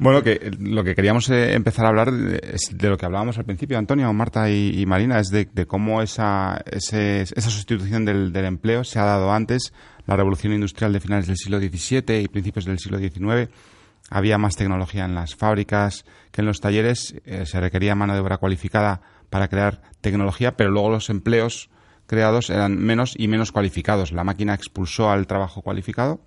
Bueno, 0.00 0.22
que 0.22 0.50
lo 0.58 0.82
que 0.82 0.94
queríamos 0.94 1.28
eh, 1.28 1.52
empezar 1.52 1.84
a 1.84 1.88
hablar 1.90 2.08
es 2.08 2.70
de 2.72 2.88
lo 2.88 2.96
que 2.96 3.04
hablábamos 3.04 3.36
al 3.36 3.44
principio, 3.44 3.76
Antonio, 3.76 4.10
Marta 4.14 4.50
y, 4.50 4.86
Marina, 4.86 5.18
es 5.18 5.28
de, 5.28 5.66
cómo 5.66 6.00
esa, 6.00 6.64
esa 6.64 7.50
sustitución 7.50 8.06
del, 8.06 8.34
empleo 8.34 8.82
se 8.82 8.98
ha 8.98 9.04
dado 9.04 9.30
antes, 9.30 9.74
la 10.06 10.16
revolución 10.16 10.54
industrial 10.54 10.94
de 10.94 11.00
finales 11.00 11.26
del 11.26 11.36
siglo 11.36 11.58
XVII 11.58 12.18
y 12.18 12.28
principios 12.28 12.64
del 12.64 12.78
siglo 12.78 12.98
XIX. 12.98 13.50
Había 14.08 14.38
más 14.38 14.56
tecnología 14.56 15.04
en 15.04 15.14
las 15.14 15.34
fábricas 15.34 16.06
que 16.30 16.40
en 16.40 16.46
los 16.46 16.60
talleres, 16.60 17.16
eh, 17.26 17.44
se 17.44 17.60
requería 17.60 17.94
mano 17.94 18.14
de 18.14 18.20
obra 18.20 18.38
cualificada 18.38 19.02
para 19.28 19.48
crear 19.48 19.82
tecnología, 20.00 20.56
pero 20.56 20.70
luego 20.70 20.88
los 20.88 21.10
empleos 21.10 21.68
creados 22.06 22.48
eran 22.48 22.78
menos 22.78 23.14
y 23.18 23.28
menos 23.28 23.52
cualificados. 23.52 24.12
La 24.12 24.24
máquina 24.24 24.54
expulsó 24.54 25.10
al 25.10 25.26
trabajo 25.26 25.60
cualificado 25.60 26.22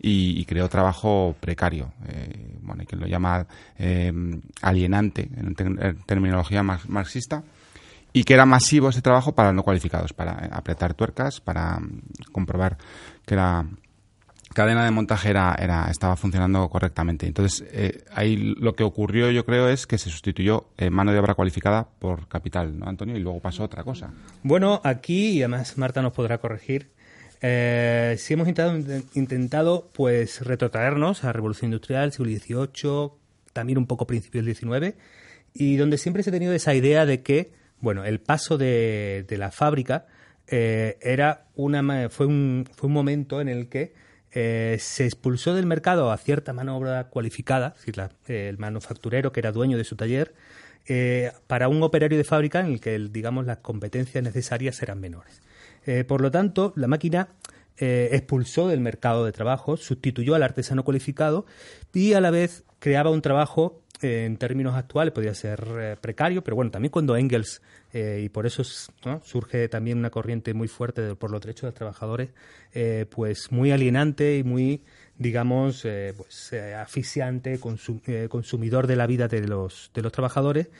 y, 0.00 0.44
creó 0.46 0.68
trabajo 0.68 1.36
precario, 1.38 1.92
eh, 2.08 2.58
bueno, 2.60 2.84
que 2.86 2.96
lo 2.96 3.06
llama 3.06 3.46
eh, 3.78 4.12
alienante 4.60 5.28
en, 5.36 5.54
terminología 6.06 6.62
marxista, 6.62 7.44
y 8.12 8.24
que 8.24 8.34
era 8.34 8.44
masivo 8.44 8.88
ese 8.88 9.00
trabajo 9.00 9.34
para 9.34 9.52
no 9.52 9.62
cualificados, 9.62 10.12
para 10.12 10.32
apretar 10.52 10.94
tuercas, 10.94 11.40
para 11.40 11.78
mm, 11.78 12.02
comprobar 12.32 12.76
que 13.24 13.36
la 13.36 13.66
cadena 14.52 14.84
de 14.84 14.90
montaje 14.90 15.30
era, 15.30 15.56
era 15.58 15.88
estaba 15.88 16.16
funcionando 16.16 16.68
correctamente. 16.68 17.26
Entonces, 17.26 17.66
eh, 17.72 18.04
ahí 18.12 18.36
lo 18.36 18.74
que 18.74 18.82
ocurrió, 18.82 19.30
yo 19.30 19.46
creo, 19.46 19.68
es 19.68 19.86
que 19.86 19.98
se 19.98 20.10
sustituyó 20.10 20.66
mano 20.90 21.12
de 21.12 21.20
obra 21.20 21.34
cualificada 21.34 21.86
por 21.98 22.28
capital, 22.28 22.78
¿no, 22.78 22.86
Antonio? 22.86 23.16
Y 23.16 23.20
luego 23.20 23.40
pasó 23.40 23.62
otra 23.62 23.84
cosa. 23.84 24.10
Bueno, 24.42 24.80
aquí, 24.84 25.30
y 25.30 25.42
además 25.42 25.78
Marta 25.78 26.02
nos 26.02 26.12
podrá 26.12 26.38
corregir, 26.38 26.90
eh, 27.44 28.14
sí 28.18 28.34
hemos 28.34 28.46
intentado, 28.46 29.02
intentado 29.14 29.90
pues 29.92 30.42
retrotraernos 30.42 31.24
a 31.24 31.26
la 31.26 31.32
Revolución 31.32 31.72
Industrial, 31.72 32.12
siglo 32.12 32.30
XVIII, 32.30 33.10
también 33.52 33.78
un 33.78 33.86
poco 33.86 34.06
principios 34.06 34.44
del 34.44 34.54
XIX, 34.54 34.94
y 35.52 35.76
donde 35.76 35.98
siempre 35.98 36.22
se 36.22 36.30
ha 36.30 36.32
tenido 36.32 36.52
esa 36.52 36.72
idea 36.74 37.04
de 37.04 37.22
que, 37.22 37.52
bueno, 37.80 38.04
el 38.04 38.20
paso 38.20 38.58
de, 38.58 39.26
la 39.28 39.50
fábrica 39.50 40.06
eh, 40.46 40.98
era 41.02 41.46
una, 41.56 42.08
fue, 42.10 42.26
un, 42.26 42.64
fue 42.76 42.86
un 42.86 42.92
momento 42.92 43.40
en 43.40 43.48
el 43.48 43.68
que 43.68 43.92
eh, 44.30 44.76
se 44.78 45.04
expulsó 45.04 45.52
del 45.52 45.66
mercado 45.66 46.12
a 46.12 46.18
cierta 46.18 46.52
mano 46.52 46.76
obra 46.76 47.08
cualificada, 47.08 47.74
es 47.76 47.84
decir, 47.84 48.08
el 48.28 48.58
manufacturero 48.58 49.32
que 49.32 49.40
era 49.40 49.50
dueño 49.50 49.76
de 49.76 49.84
su 49.84 49.96
taller, 49.96 50.32
para 51.48 51.68
un 51.68 51.82
operario 51.82 52.18
de 52.18 52.24
fábrica 52.24 52.60
en 52.60 52.66
el 52.66 52.80
que, 52.80 52.98
digamos, 52.98 53.46
las 53.46 53.58
competencias 53.58 54.22
necesarias 54.22 54.80
eran 54.80 55.00
menores. 55.00 55.42
Eh, 55.86 56.04
por 56.04 56.20
lo 56.20 56.30
tanto, 56.30 56.72
la 56.76 56.86
máquina 56.86 57.28
eh, 57.76 58.10
expulsó 58.12 58.68
del 58.68 58.80
mercado 58.80 59.24
de 59.24 59.32
trabajo, 59.32 59.76
sustituyó 59.76 60.34
al 60.34 60.42
artesano 60.42 60.84
cualificado 60.84 61.46
y 61.92 62.12
a 62.12 62.20
la 62.20 62.30
vez 62.30 62.64
creaba 62.78 63.10
un 63.10 63.22
trabajo 63.22 63.82
eh, 64.00 64.24
en 64.26 64.36
términos 64.36 64.74
actuales, 64.74 65.12
podría 65.12 65.34
ser 65.34 65.98
precario, 66.00 66.44
pero 66.44 66.56
bueno, 66.56 66.70
también 66.70 66.90
cuando 66.90 67.16
Engels, 67.16 67.62
y 67.94 68.30
por 68.30 68.46
eso 68.46 68.64
surge 68.64 69.68
también 69.68 69.98
una 69.98 70.08
corriente 70.08 70.54
muy 70.54 70.66
fuerte 70.66 71.14
por 71.14 71.30
los 71.30 71.42
derechos 71.42 71.62
de 71.62 71.66
los 71.68 71.74
trabajadores, 71.74 72.30
pues 73.10 73.52
muy 73.52 73.70
alienante 73.70 74.38
y 74.38 74.44
muy 74.44 74.82
digamos, 75.18 75.82
pues, 75.82 76.54
asfixiante, 76.74 77.60
consumidor 78.30 78.86
de 78.86 78.96
la 78.96 79.06
vida 79.06 79.28
de 79.28 79.46
los, 79.46 79.90
de 79.92 80.00
los 80.00 80.10
trabajadores, 80.10 80.70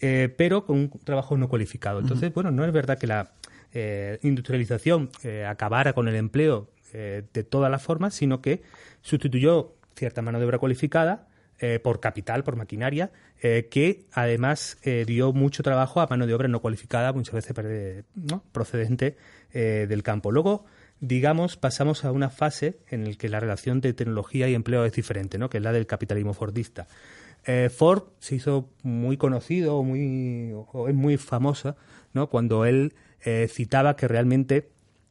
pero 0.00 0.66
con 0.66 0.76
un 0.76 0.90
trabajo 1.04 1.36
no 1.36 1.48
cualificado. 1.48 2.00
Entonces, 2.00 2.34
bueno, 2.34 2.50
no 2.50 2.64
es 2.64 2.72
verdad 2.72 2.98
que 2.98 3.06
la, 3.06 3.30
eh, 3.78 4.18
industrialización 4.22 5.10
eh, 5.22 5.44
acabara 5.44 5.92
con 5.92 6.08
el 6.08 6.14
empleo 6.14 6.70
eh, 6.94 7.24
de 7.34 7.44
todas 7.44 7.70
las 7.70 7.82
formas, 7.82 8.14
sino 8.14 8.40
que 8.40 8.62
sustituyó 9.02 9.74
cierta 9.94 10.22
mano 10.22 10.38
de 10.38 10.46
obra 10.46 10.58
cualificada 10.58 11.28
por 11.82 12.00
capital, 12.00 12.44
por 12.44 12.54
maquinaria, 12.54 13.10
que 13.40 14.04
además 14.12 14.76
dio 15.06 15.32
mucho 15.32 15.62
trabajo 15.62 16.02
a 16.02 16.06
mano 16.06 16.26
de 16.26 16.34
obra 16.34 16.48
no 16.48 16.60
cualificada, 16.60 17.14
muchas 17.14 17.34
veces 17.34 17.56
procedente 18.52 19.16
del 19.54 20.02
campo. 20.02 20.30
Luego, 20.32 20.66
digamos, 21.00 21.56
pasamos 21.56 22.04
a 22.04 22.12
una 22.12 22.28
fase 22.28 22.76
en 22.90 23.08
la 23.08 23.14
que 23.14 23.30
la 23.30 23.40
relación 23.40 23.80
de 23.80 23.94
tecnología 23.94 24.50
y 24.50 24.54
empleo 24.54 24.84
es 24.84 24.92
diferente, 24.92 25.38
¿no? 25.38 25.48
que 25.48 25.56
es 25.56 25.64
la 25.64 25.72
del 25.72 25.86
capitalismo 25.86 26.34
fordista. 26.34 26.88
Ford 27.74 28.02
se 28.18 28.34
hizo 28.34 28.68
muy 28.82 29.16
conocido 29.16 29.82
muy, 29.82 30.52
o 30.52 30.88
es 30.88 30.94
muy 30.94 31.16
famosa 31.16 31.74
cuando 32.28 32.66
él 32.66 32.92
eh, 33.24 33.48
citaba 33.48 33.96
que 33.96 34.08
realmente 34.08 34.68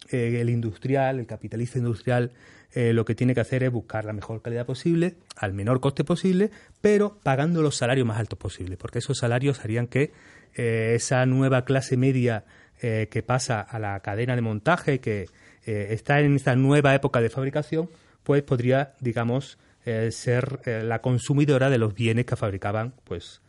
eh, 0.09 0.39
el 0.39 0.50
industrial, 0.50 1.19
el 1.19 1.25
capitalista 1.25 1.77
industrial, 1.77 2.31
eh, 2.74 2.93
lo 2.93 3.05
que 3.05 3.15
tiene 3.15 3.33
que 3.33 3.41
hacer 3.41 3.63
es 3.63 3.71
buscar 3.71 4.05
la 4.05 4.13
mejor 4.13 4.41
calidad 4.41 4.65
posible, 4.65 5.15
al 5.38 5.53
menor 5.53 5.79
coste 5.79 6.03
posible, 6.03 6.51
pero 6.81 7.17
pagando 7.24 7.62
los 7.62 7.77
salarios 7.77 8.05
más 8.05 8.19
altos 8.19 8.38
posibles, 8.38 8.77
porque 8.77 9.00
esos 9.00 9.17
salarios 9.17 9.63
harían 9.63 9.88
que 9.88 10.12
esa 10.57 11.25
nueva 11.25 11.65
clase 11.65 11.97
media 11.97 12.45
que 12.79 13.24
pasa 13.25 13.59
a 13.59 13.77
la 13.77 14.00
cadena 14.00 14.38
de 14.38 14.41
montaje, 14.41 15.01
que 15.01 15.27
está 15.65 16.21
en 16.21 16.35
esta 16.35 16.55
nueva 16.55 16.95
época 16.95 17.19
de 17.19 17.29
fabricación, 17.29 17.89
pues 18.24 18.41
podría, 18.41 18.93
digamos, 19.01 19.57
ser 19.83 20.62
la 20.65 21.01
consumidora 21.01 21.69
de 21.69 21.77
los 21.77 21.93
bienes 21.93 22.25
que 22.25 22.38
fabricaban 22.38 22.93
pues 23.03 23.41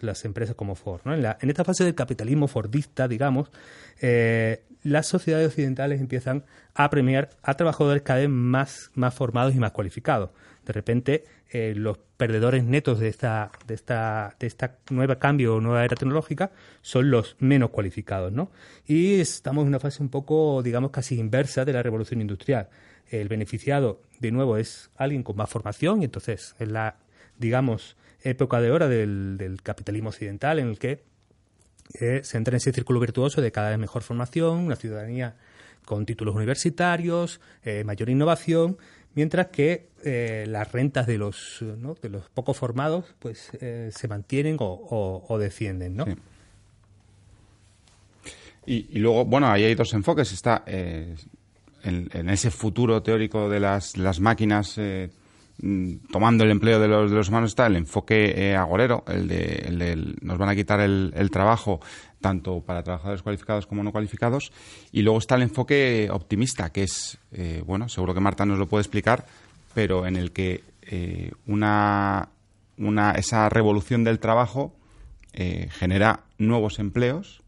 las 0.00 0.24
empresas 0.24 0.54
como 0.54 0.74
Ford. 0.74 1.00
¿no? 1.04 1.14
En, 1.14 1.50
esta 1.50 1.64
fase 1.64 1.84
del 1.84 1.94
capitalismo 1.94 2.48
fordista, 2.48 3.08
digamos, 3.08 3.50
eh, 4.00 4.62
las 4.82 5.06
sociedades 5.06 5.48
occidentales 5.48 6.00
empiezan 6.00 6.44
a 6.74 6.88
premiar 6.90 7.30
a 7.42 7.54
trabajadores 7.54 8.02
cada 8.02 8.20
vez 8.20 8.28
más, 8.28 8.90
formados 9.12 9.54
y 9.54 9.58
más 9.58 9.72
cualificados. 9.72 10.30
De 10.64 10.72
repente, 10.72 11.24
eh, 11.50 11.74
los 11.76 11.98
perdedores 12.16 12.64
netos 12.64 12.98
de 12.98 13.08
esta, 13.08 13.50
de 13.66 13.74
esta, 13.74 14.34
de 14.38 14.46
esta 14.46 14.78
nueva 14.90 15.18
cambio 15.18 15.56
o 15.56 15.60
nueva 15.60 15.84
era 15.84 15.96
tecnológica 15.96 16.50
son 16.82 17.10
los 17.10 17.36
menos 17.38 17.70
cualificados, 17.70 18.32
¿no? 18.32 18.50
Y 18.86 19.20
estamos 19.20 19.62
en 19.62 19.68
una 19.68 19.80
fase 19.80 20.02
un 20.02 20.08
poco, 20.08 20.62
digamos, 20.62 20.90
casi 20.90 21.18
inversa 21.18 21.64
de 21.64 21.72
la 21.72 21.82
revolución 21.82 22.20
industrial. 22.20 22.68
El 23.08 23.28
beneficiado, 23.28 24.02
de 24.18 24.32
nuevo, 24.32 24.56
es 24.56 24.90
alguien 24.96 25.22
con 25.22 25.36
más 25.36 25.50
formación 25.50 26.02
y 26.02 26.06
entonces 26.06 26.56
es 26.58 26.68
la, 26.68 26.96
digamos, 27.38 27.96
época 28.22 28.60
de 28.60 28.70
hora 28.70 28.88
del, 28.88 29.58
capitalismo 29.62 30.10
occidental 30.10 30.58
en 30.58 30.68
el 30.68 30.78
que 30.78 31.02
eh, 32.00 32.20
se 32.24 32.36
entra 32.36 32.52
en 32.52 32.56
ese 32.56 32.72
círculo 32.72 33.00
virtuoso 33.00 33.40
de 33.40 33.52
cada 33.52 33.70
vez 33.70 33.78
mejor 33.78 34.02
formación, 34.02 34.58
una 34.58 34.76
ciudadanía 34.76 35.36
con 35.84 36.04
títulos 36.04 36.34
universitarios, 36.34 37.40
eh, 37.64 37.84
mayor 37.84 38.10
innovación, 38.10 38.76
mientras 39.14 39.48
que 39.48 39.88
eh, 40.04 40.44
las 40.48 40.72
rentas 40.72 41.06
de 41.06 41.18
los, 41.18 41.64
de 42.02 42.08
los 42.08 42.28
poco 42.30 42.54
formados 42.54 43.04
pues 43.20 43.50
se 43.58 44.08
mantienen 44.08 44.56
o, 44.58 45.24
o, 45.28 45.38
descienden, 45.38 45.96
¿no? 45.96 46.06
Y, 48.68 48.98
luego, 48.98 49.24
bueno, 49.24 49.46
ahí 49.46 49.62
hay 49.62 49.76
dos 49.76 49.94
enfoques. 49.94 50.32
Está 50.32 50.64
en, 50.66 51.16
en, 51.84 52.28
ese 52.28 52.50
futuro 52.50 53.00
teórico 53.00 53.48
de 53.48 53.60
las, 53.60 53.96
las 53.96 54.18
máquinas 54.18 54.76
tomando 56.10 56.44
el 56.44 56.50
empleo 56.50 56.78
de 56.78 56.88
los, 56.88 57.10
de 57.10 57.16
los 57.16 57.28
humanos 57.28 57.50
está 57.50 57.66
el 57.66 57.76
enfoque 57.76 58.34
eh, 58.36 58.56
agorero, 58.56 59.04
el 59.08 59.26
de, 59.26 60.14
nos 60.20 60.36
van 60.38 60.50
a 60.50 60.54
quitar 60.54 60.80
el, 60.80 61.30
trabajo 61.30 61.80
tanto 62.20 62.60
para 62.60 62.82
trabajadores 62.82 63.22
cualificados 63.22 63.66
como 63.66 63.82
no 63.82 63.92
cualificados, 63.92 64.52
y 64.92 65.02
luego 65.02 65.18
está 65.18 65.36
el 65.36 65.42
enfoque 65.42 66.08
optimista, 66.10 66.70
que 66.70 66.82
es, 66.82 67.18
eh, 67.32 67.62
bueno, 67.64 67.88
seguro 67.88 68.12
que 68.12 68.20
Marta 68.20 68.44
nos 68.44 68.58
lo 68.58 68.68
puede 68.68 68.82
explicar, 68.82 69.24
pero 69.74 70.06
en 70.06 70.16
el 70.16 70.32
que 70.32 70.62
eh, 70.82 71.30
una, 71.46 72.28
una, 72.76 73.12
esa 73.12 73.48
revolución 73.48 74.04
del 74.04 74.18
trabajo 74.18 74.74
genera 75.78 76.20
nuevos 76.38 76.78
empleos 76.78 77.42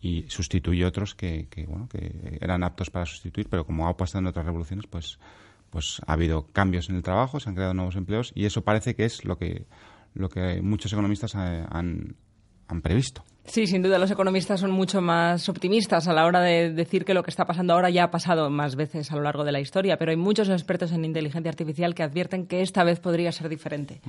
y 0.00 0.26
sustituye 0.28 0.84
otros 0.84 1.16
que, 1.16 1.48
que, 1.50 1.66
bueno, 1.66 1.88
que 1.88 2.38
eran 2.40 2.62
aptos 2.62 2.88
para 2.88 3.04
sustituir, 3.04 3.48
pero 3.50 3.66
como 3.66 3.88
ha 3.88 3.96
pasado 3.96 4.20
en 4.20 4.26
otras 4.28 4.46
revoluciones, 4.46 4.86
pues 4.88 5.18
pues 5.76 6.00
ha 6.06 6.14
habido 6.14 6.46
cambios 6.54 6.88
en 6.88 6.96
el 6.96 7.02
trabajo, 7.02 7.38
se 7.38 7.50
han 7.50 7.54
creado 7.54 7.74
nuevos 7.74 7.96
empleos 7.96 8.32
y 8.34 8.46
eso 8.46 8.64
parece 8.64 8.94
que 8.94 9.04
es 9.04 9.26
lo 9.26 9.36
que, 9.36 9.66
lo 10.14 10.30
que 10.30 10.62
muchos 10.62 10.90
economistas 10.90 11.34
eh, 11.34 11.66
han, 11.68 12.16
han 12.66 12.80
previsto. 12.80 13.22
Sí, 13.44 13.66
sin 13.66 13.82
duda 13.82 13.98
los 13.98 14.10
economistas 14.10 14.58
son 14.58 14.70
mucho 14.70 15.02
más 15.02 15.50
optimistas 15.50 16.08
a 16.08 16.14
la 16.14 16.24
hora 16.24 16.40
de 16.40 16.72
decir 16.72 17.04
que 17.04 17.12
lo 17.12 17.22
que 17.22 17.28
está 17.28 17.44
pasando 17.44 17.74
ahora 17.74 17.90
ya 17.90 18.04
ha 18.04 18.10
pasado 18.10 18.48
más 18.48 18.74
veces 18.74 19.12
a 19.12 19.16
lo 19.16 19.22
largo 19.22 19.44
de 19.44 19.52
la 19.52 19.60
historia, 19.60 19.98
pero 19.98 20.12
hay 20.12 20.16
muchos 20.16 20.48
expertos 20.48 20.92
en 20.92 21.04
inteligencia 21.04 21.50
artificial 21.50 21.94
que 21.94 22.02
advierten 22.02 22.46
que 22.46 22.62
esta 22.62 22.82
vez 22.82 22.98
podría 22.98 23.30
ser 23.30 23.50
diferente, 23.50 24.00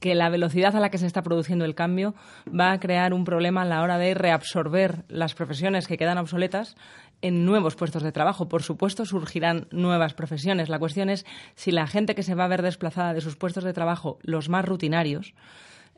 que 0.00 0.14
la 0.14 0.28
velocidad 0.28 0.76
a 0.76 0.80
la 0.80 0.90
que 0.90 0.98
se 0.98 1.06
está 1.06 1.22
produciendo 1.22 1.64
el 1.64 1.74
cambio 1.74 2.14
va 2.48 2.72
a 2.72 2.80
crear 2.80 3.14
un 3.14 3.24
problema 3.24 3.62
a 3.62 3.64
la 3.64 3.80
hora 3.80 3.96
de 3.96 4.12
reabsorber 4.12 5.04
las 5.08 5.34
profesiones 5.34 5.88
que 5.88 5.96
quedan 5.96 6.18
obsoletas 6.18 6.76
en 7.22 7.44
nuevos 7.44 7.76
puestos 7.76 8.02
de 8.02 8.12
trabajo. 8.12 8.48
Por 8.48 8.62
supuesto, 8.62 9.04
surgirán 9.04 9.66
nuevas 9.70 10.14
profesiones. 10.14 10.68
La 10.68 10.78
cuestión 10.78 11.10
es 11.10 11.26
si 11.54 11.70
la 11.70 11.86
gente 11.86 12.14
que 12.14 12.22
se 12.22 12.34
va 12.34 12.44
a 12.44 12.48
ver 12.48 12.62
desplazada 12.62 13.14
de 13.14 13.20
sus 13.20 13.36
puestos 13.36 13.64
de 13.64 13.72
trabajo, 13.72 14.18
los 14.22 14.48
más 14.48 14.64
rutinarios, 14.64 15.34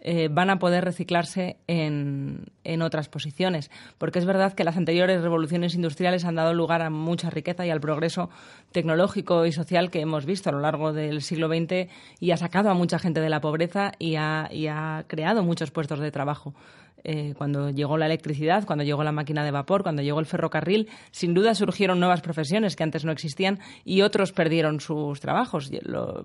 eh, 0.02 0.28
van 0.30 0.48
a 0.48 0.58
poder 0.58 0.82
reciclarse 0.82 1.58
en, 1.66 2.46
en, 2.64 2.80
otras 2.80 3.10
posiciones. 3.10 3.70
Porque 3.98 4.18
es 4.18 4.24
verdad 4.24 4.54
que 4.54 4.64
las 4.64 4.78
anteriores 4.78 5.20
revoluciones 5.20 5.74
industriales 5.74 6.24
han 6.24 6.36
dado 6.36 6.54
lugar 6.54 6.80
a 6.80 6.88
mucha 6.88 7.28
riqueza 7.28 7.66
y 7.66 7.70
al 7.70 7.82
progreso 7.82 8.30
tecnológico 8.72 9.44
y 9.44 9.52
social 9.52 9.90
que 9.90 10.00
hemos 10.00 10.24
visto 10.24 10.48
a 10.48 10.52
lo 10.52 10.60
largo 10.60 10.94
del 10.94 11.20
siglo 11.20 11.48
XX 11.48 11.90
y 12.18 12.30
ha 12.30 12.38
sacado 12.38 12.70
a 12.70 12.74
mucha 12.74 12.98
gente 12.98 13.20
de 13.20 13.28
la 13.28 13.42
pobreza 13.42 13.92
y 13.98 14.16
ha, 14.16 14.48
y 14.50 14.68
ha 14.68 15.04
creado 15.06 15.42
muchos 15.42 15.70
puestos 15.70 16.00
de 16.00 16.10
trabajo. 16.10 16.54
Eh, 17.02 17.34
cuando 17.36 17.70
llegó 17.70 17.96
la 17.96 18.06
electricidad, 18.06 18.66
cuando 18.66 18.84
llegó 18.84 19.02
la 19.02 19.12
máquina 19.12 19.44
de 19.44 19.50
vapor, 19.50 19.82
cuando 19.82 20.02
llegó 20.02 20.20
el 20.20 20.26
ferrocarril, 20.26 20.88
sin 21.10 21.34
duda 21.34 21.54
surgieron 21.54 21.98
nuevas 21.98 22.20
profesiones 22.20 22.76
que 22.76 22.82
antes 22.82 23.04
no 23.04 23.12
existían 23.12 23.58
y 23.84 24.02
otros 24.02 24.32
perdieron 24.32 24.80
sus 24.80 25.20
trabajos. 25.20 25.70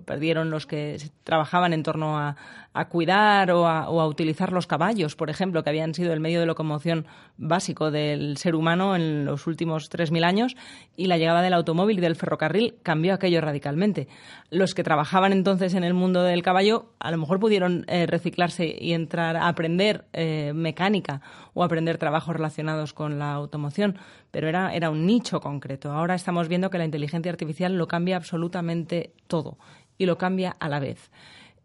Perdieron 0.04 0.50
los 0.50 0.66
que 0.66 0.98
trabajaban 1.24 1.72
en 1.72 1.82
torno 1.82 2.18
a, 2.18 2.36
a 2.74 2.88
cuidar 2.88 3.50
o 3.52 3.66
a, 3.66 3.88
o 3.88 4.00
a, 4.00 4.06
utilizar 4.06 4.52
los 4.52 4.66
caballos, 4.66 5.16
por 5.16 5.30
ejemplo, 5.30 5.62
que 5.62 5.70
habían 5.70 5.94
sido 5.94 6.12
el 6.12 6.20
medio 6.20 6.40
de 6.40 6.46
locomoción 6.46 7.06
básico 7.38 7.90
del 7.90 8.36
ser 8.36 8.54
humano 8.54 8.96
en 8.96 9.24
los 9.24 9.46
últimos 9.46 9.90
3.000 9.90 10.24
años, 10.24 10.56
y 10.96 11.06
la 11.06 11.16
llegada 11.16 11.42
del 11.42 11.54
automóvil 11.54 11.98
y 11.98 12.02
del 12.02 12.16
ferrocarril 12.16 12.74
cambió 12.82 13.14
aquello 13.14 13.40
radicalmente. 13.40 14.08
Los 14.50 14.74
que 14.74 14.84
trabajaban 14.84 15.32
entonces 15.32 15.74
en 15.74 15.84
el 15.84 15.94
mundo 15.94 16.22
del 16.22 16.42
caballo 16.42 16.92
a 16.98 17.10
lo 17.10 17.18
mejor 17.18 17.40
pudieron 17.40 17.84
eh, 17.88 18.06
reciclarse 18.06 18.76
y 18.78 18.92
entrar 18.92 19.36
a 19.36 19.48
aprender 19.48 20.04
eh, 20.12 20.52
mecánica 20.66 21.20
o 21.54 21.62
aprender 21.62 21.96
trabajos 21.96 22.34
relacionados 22.34 22.92
con 22.92 23.18
la 23.20 23.32
automoción, 23.32 23.96
pero 24.32 24.48
era, 24.48 24.74
era 24.74 24.90
un 24.90 25.06
nicho 25.06 25.40
concreto. 25.40 25.92
Ahora 25.92 26.16
estamos 26.16 26.48
viendo 26.48 26.70
que 26.70 26.78
la 26.78 26.84
inteligencia 26.84 27.30
artificial 27.30 27.78
lo 27.78 27.86
cambia 27.86 28.16
absolutamente 28.16 29.12
todo 29.28 29.58
y 29.96 30.06
lo 30.06 30.18
cambia 30.18 30.56
a 30.58 30.68
la 30.68 30.80
vez. 30.80 31.10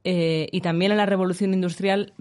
Eh, 0.04 0.48
y 0.52 0.62
también 0.62 0.92
en 0.92 0.98
la 0.98 1.06
revolución 1.06 1.54
industrial, 1.54 2.14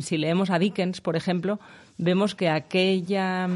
si 0.00 0.16
leemos 0.16 0.50
a 0.50 0.58
Dickens, 0.58 1.00
por 1.00 1.16
ejemplo, 1.16 1.58
vemos 1.98 2.34
que 2.34 2.48
aquella, 2.48 3.48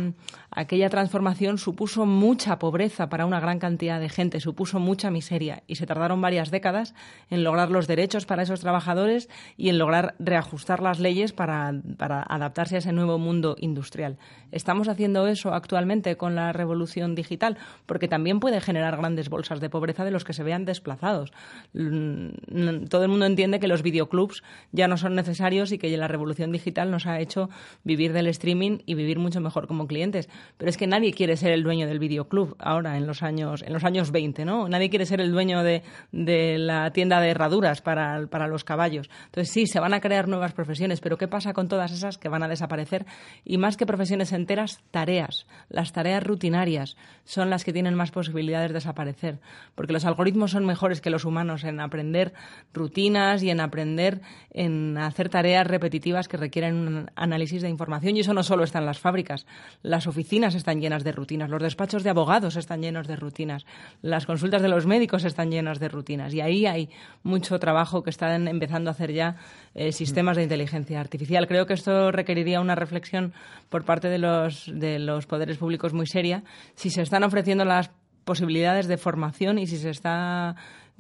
aquella 0.51 0.91
transformación 0.91 1.59
supuso 1.59 2.07
mucha 2.07 2.59
pobreza 2.59 3.09
para 3.09 3.27
una 3.27 3.41
gran 3.41 3.59
cantidad 3.59 4.01
de 4.01 4.09
gente, 4.09 4.41
supuso 4.41 4.81
mucha 4.81 5.11
miseria 5.11 5.63
y 5.67 5.77
se 5.77 5.87
tardaron 5.87 6.21
varias 6.21 6.51
décadas 6.51 6.95
en 7.31 7.45
lograr 7.45 7.71
los 7.71 7.87
derechos 7.87 8.27
para 8.27 8.43
esos 8.43 8.61
trabajadores 8.61 9.29
y 9.57 9.69
en 9.69 9.79
lograr 9.79 10.15
reajustar 10.19 10.83
las 10.83 10.99
leyes 10.99 11.33
para, 11.33 11.75
adaptarse 11.99 12.77
a 12.77 12.79
ese 12.79 12.93
nuevo 12.93 13.19
mundo 13.19 13.57
industrial. 13.59 14.19
Estamos 14.51 14.89
haciendo 14.89 15.27
eso 15.29 15.55
actualmente 15.55 16.17
con 16.17 16.35
la 16.35 16.53
revolución 16.53 17.15
digital 17.15 17.57
porque 17.87 18.09
también 18.09 18.41
puede 18.41 18.61
generar 18.61 18.97
grandes 18.97 19.29
bolsas 19.29 19.61
de 19.61 19.71
pobreza 19.71 20.05
de 20.05 20.11
los 20.11 20.25
que 20.25 20.33
se 20.33 20.43
vean 20.43 20.65
desplazados. 20.65 21.33
Todo 21.73 23.05
el 23.05 23.09
mundo 23.09 23.27
entiende 23.27 23.61
que 23.61 23.69
los 23.69 23.83
videoclubs 23.83 24.43
ya 24.73 24.89
no 24.89 24.97
son 24.97 25.15
necesarios 25.15 25.71
y 25.73 25.79
que 25.79 25.97
la 25.97 26.09
revolución 26.09 26.51
digital 26.51 26.91
nos 26.91 27.07
ha 27.07 27.21
hecho 27.21 27.51
vivir 27.85 28.13
del 28.13 28.27
streaming 28.27 28.79
y 28.87 28.95
vivir 28.95 29.19
mucho 29.19 29.41
mejor 29.41 29.67
como 29.67 29.87
clientes. 29.87 30.29
Pero 30.57 30.71
es 30.71 30.77
que 30.77 30.87
nadie 30.87 31.13
quiere 31.13 31.37
ser 31.37 31.53
el 31.53 31.63
dueño 31.63 31.87
del 31.87 31.99
videoclub 31.99 32.57
ahora, 32.59 32.97
en 32.97 33.07
los 33.07 33.23
años, 33.23 33.63
en 33.63 33.73
los 33.73 33.85
años 33.85 34.11
20, 34.11 34.45
¿no? 34.45 34.69
Nadie 34.69 34.91
quiere 34.91 35.07
ser 35.07 35.21
el 35.21 35.33
dueño 35.33 35.63
de, 35.63 35.83
de 36.13 36.59
la 36.59 36.93
tienda 36.93 37.21
de 37.21 37.31
herraduras 37.31 37.83
para, 37.83 38.27
para 38.27 38.49
los 38.49 38.65
caballos. 38.65 39.11
Entonces, 39.27 39.53
sí, 39.53 39.67
se 39.67 39.81
van 39.81 39.95
a 39.95 40.01
crear 40.01 40.29
nuevas 40.29 40.53
profesiones, 40.53 41.01
pero 41.01 41.17
¿qué 41.17 41.29
pasa 41.29 41.53
con 41.53 41.69
todas 41.69 41.93
esas 41.93 42.19
que 42.19 42.29
van 42.29 42.43
a 42.43 42.49
desaparecer? 42.49 43.07
Y 43.45 43.59
más 43.59 43.77
que 43.77 43.87
profesiones 43.87 44.33
enteras, 44.33 44.81
tareas. 44.91 45.47
Las 45.69 45.93
tareas 45.93 46.23
rutinarias 46.23 46.97
son 47.25 47.51
las 47.51 47.65
que 47.65 47.73
tienen 47.73 47.95
más 47.95 48.11
posibilidades 48.11 48.71
de 48.71 48.75
desaparecer, 48.75 49.41
porque 49.75 49.93
los 49.93 50.05
algoritmos 50.05 50.51
son 50.51 50.67
mejores 50.67 51.01
que 51.01 51.11
los 51.11 51.25
humanos 51.25 51.65
en 51.65 51.81
aprender 51.81 52.33
rutinas 52.73 53.43
y 53.43 53.51
en 53.51 53.61
aprender 53.61 54.21
en 54.51 54.99
hacer 54.99 55.29
tareas 55.29 55.67
repetitivas 55.67 56.29
que 56.29 56.37
requieren 56.37 56.75
un 56.75 57.11
análisis 57.15 57.63
de 57.63 57.69
información 57.69 58.17
y 58.17 58.21
eso 58.21 58.35
no 58.35 58.43
solo 58.43 58.65
está 58.65 58.79
en 58.79 58.87
las 58.87 58.99
fábricas. 58.99 59.47
Las 59.83 60.07
oficinas 60.07 60.30
están 60.31 60.81
llenas 60.81 61.03
de 61.03 61.11
rutinas, 61.11 61.51
los 61.51 61.61
despachos 61.61 62.05
de 62.05 62.11
abogados 62.11 62.55
están 62.57 62.83
llenos 62.83 63.09
de 63.09 63.17
rutinas, 63.17 63.67
las 64.01 64.27
consultas 64.27 64.63
de 64.63 64.69
los 64.69 64.87
médicos 64.87 65.25
están 65.25 65.51
llenas 65.51 65.81
de 65.81 65.89
rutinas. 65.89 66.33
Y 66.33 66.41
ahí 66.41 66.67
hay 66.67 66.89
mucho 67.25 67.59
trabajo 67.59 68.03
que 68.03 68.11
están 68.11 68.47
empezando 68.47 68.91
a 68.91 68.93
hacer 68.93 69.13
ya 69.13 69.37
eh, 69.75 69.91
sistemas 69.91 70.37
de 70.37 70.45
inteligencia 70.45 71.01
artificial. 71.01 71.49
Creo 71.49 71.67
que 71.67 71.75
esto 71.75 72.13
requeriría 72.13 72.61
una 72.61 72.77
reflexión 72.77 73.33
por 73.69 73.85
parte 73.85 74.09
de 74.09 74.19
los, 74.19 74.71
de 74.73 75.01
los 75.01 75.27
poderes 75.27 75.59
públicos 75.59 75.93
muy 75.93 76.07
seria 76.07 76.45
si 76.77 76.91
se 76.91 77.03
están 77.03 77.25
ofreciendo 77.25 77.65
las 77.65 77.91
posibilidades 78.25 78.87
de 78.87 78.99
formación 78.99 79.59
y 79.59 79.67
si 79.67 79.79
se 79.79 79.91
está 79.91 80.55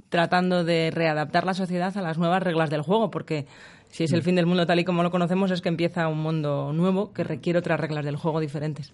tratando 0.09 0.65
de 0.65 0.91
readaptar 0.91 1.45
la 1.45 1.55
sociedad 1.55 1.97
a 1.97 2.03
las 2.03 2.19
nuevas 2.19 2.43
reglas 2.43 2.71
del 2.71 2.83
juego, 2.83 3.11
porque 3.11 3.47
si 3.91 4.05
es 4.05 4.13
el 4.13 4.21
mm. 4.21 4.25
fin 4.25 4.35
del 4.37 4.47
mundo 4.47 4.67
tal 4.67 4.79
y 4.79 4.85
como 4.85 5.03
lo 5.03 5.11
conocemos, 5.11 5.51
es 5.51 5.61
que 5.61 5.69
empieza 5.69 6.09
un 6.09 6.19
mundo 6.19 6.73
nuevo 6.73 7.13
que 7.13 7.25
requiere 7.25 7.59
otras 7.59 7.79
reglas 7.79 8.05
del 8.05 8.17
juego 8.17 8.41
diferentes. 8.41 8.93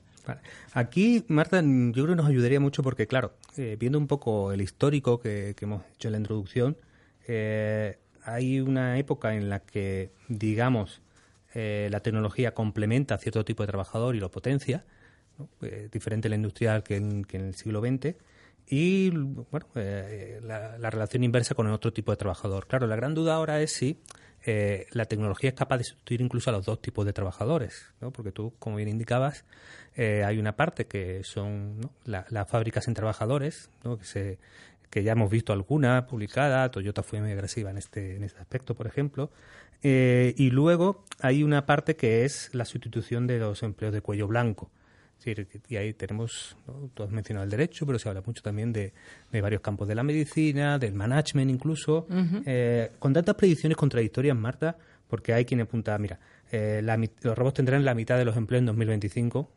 Aquí, 0.72 1.24
Marta, 1.28 1.62
yo 1.62 1.92
creo 1.92 2.08
que 2.08 2.16
nos 2.16 2.26
ayudaría 2.26 2.58
mucho 2.58 2.82
porque, 2.82 3.06
claro, 3.06 3.34
eh, 3.56 3.76
viendo 3.78 3.98
un 3.98 4.06
poco 4.06 4.52
el 4.52 4.60
histórico 4.60 5.20
que, 5.20 5.54
hemos 5.60 5.82
hecho 5.94 6.08
en 6.08 6.12
la 6.12 6.18
introducción, 6.18 6.76
eh, 7.28 7.98
hay 8.24 8.60
una 8.60 8.98
época 8.98 9.34
en 9.34 9.48
la 9.48 9.60
que, 9.60 10.10
digamos, 10.28 11.02
eh, 11.54 11.88
la 11.90 12.00
tecnología 12.00 12.54
complementa 12.54 13.14
a 13.14 13.18
cierto 13.18 13.44
tipo 13.44 13.62
de 13.62 13.68
trabajador 13.68 14.16
y 14.16 14.20
lo 14.20 14.30
potencia, 14.30 14.84
diferente 15.92 16.28
en 16.28 16.30
la 16.30 16.36
industrial 16.36 16.82
que 16.82 16.96
en, 16.96 17.24
que 17.24 17.36
en 17.36 17.48
el 17.48 17.54
siglo 17.54 17.82
XX 17.82 18.14
y 18.68 19.10
bueno, 19.10 19.66
la, 19.74 20.78
la, 20.78 20.90
relación 20.90 21.24
inversa 21.24 21.54
con 21.54 21.66
el 21.66 21.74
otro 21.74 21.92
tipo 21.92 22.10
de 22.10 22.16
trabajador. 22.16 22.66
Claro, 22.66 22.86
la 22.86 22.96
gran 22.96 23.14
duda 23.14 23.34
ahora 23.34 23.60
es 23.60 23.72
si 23.72 24.00
eh, 24.48 24.86
la 24.92 25.06
tecnología 25.06 25.50
es 25.50 25.56
capaz 25.56 25.78
de 25.78 25.84
sustituir 25.84 26.20
incluso 26.20 26.50
a 26.50 26.52
los 26.52 26.64
dos 26.64 26.80
tipos 26.80 27.04
de 27.04 27.12
trabajadores, 27.12 27.92
¿no? 28.00 28.12
porque 28.12 28.30
tú, 28.30 28.54
como 28.60 28.76
bien 28.76 28.88
indicabas, 28.88 29.44
eh, 29.96 30.22
hay 30.24 30.38
una 30.38 30.54
parte 30.54 30.86
que 30.86 31.24
son 31.24 31.90
las 32.04 32.48
fábricas 32.48 32.86
en 32.86 32.94
trabajadores, 32.94 33.70
¿no? 33.82 33.98
que, 33.98 34.04
se, 34.04 34.38
que 34.88 35.02
ya 35.02 35.12
hemos 35.12 35.30
visto 35.30 35.52
alguna 35.52 36.06
publicada, 36.06 36.70
Toyota 36.70 37.02
fue 37.02 37.20
muy 37.20 37.32
agresiva 37.32 37.70
en 37.70 37.78
este, 37.78 38.14
en 38.14 38.22
este 38.22 38.38
aspecto, 38.38 38.76
por 38.76 38.86
ejemplo, 38.86 39.32
eh, 39.82 40.32
y 40.36 40.50
luego 40.50 41.04
hay 41.20 41.42
una 41.42 41.66
parte 41.66 41.96
que 41.96 42.24
es 42.24 42.54
la 42.54 42.66
sustitución 42.66 43.26
de 43.26 43.40
los 43.40 43.64
empleos 43.64 43.92
de 43.92 44.00
cuello 44.00 44.28
blanco, 44.28 44.70
y 45.68 45.76
ahí 45.76 45.92
tenemos, 45.94 46.56
¿no? 46.66 46.90
tú 46.94 47.02
has 47.02 47.10
mencionado 47.10 47.44
el 47.44 47.50
derecho, 47.50 47.84
pero 47.84 47.98
se 47.98 48.08
habla 48.08 48.22
mucho 48.24 48.42
también 48.42 48.72
de, 48.72 48.92
varios 49.32 49.60
campos 49.60 49.88
de 49.88 49.94
la 49.94 50.02
medicina, 50.02 50.78
del 50.78 50.94
management 50.94 51.50
incluso. 51.50 52.06
Eh, 52.44 52.92
con 52.98 53.12
tantas 53.12 53.34
predicciones 53.34 53.76
contradictorias, 53.76 54.36
Marta, 54.36 54.76
porque 55.08 55.32
hay 55.32 55.44
quien 55.44 55.60
apunta, 55.60 55.98
mira, 55.98 56.20
eh, 56.52 56.80
los 57.22 57.36
robots 57.36 57.56
tendrán 57.56 57.84
la 57.84 57.94
mitad 57.94 58.18
de 58.18 58.24
los 58.24 58.36
empleos 58.36 58.60
en 58.60 58.66
2025. 58.66 59.50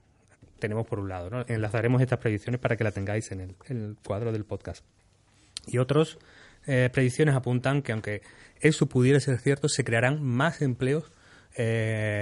Tenemos 0.57 0.87
por 0.87 0.99
un 0.99 1.09
lado, 1.09 1.29
¿no? 1.29 1.45
enlazaremos 1.47 2.01
estas 2.01 2.19
predicciones 2.19 2.59
para 2.59 2.75
que 2.75 2.83
la 2.83 2.91
tengáis 2.91 3.31
en 3.31 3.55
el, 3.67 3.95
cuadro 4.03 4.31
del 4.31 4.45
podcast. 4.45 4.83
Y 5.67 5.77
otros 5.77 6.17
eh, 6.65 6.89
predicciones 6.91 7.35
apuntan 7.35 7.83
que 7.83 7.91
aunque 7.91 8.21
eso 8.59 8.87
pudiera 8.87 9.19
ser 9.19 9.37
cierto, 9.37 9.69
se 9.69 9.83
crearán 9.83 10.23
más 10.23 10.61
empleos 10.61 11.11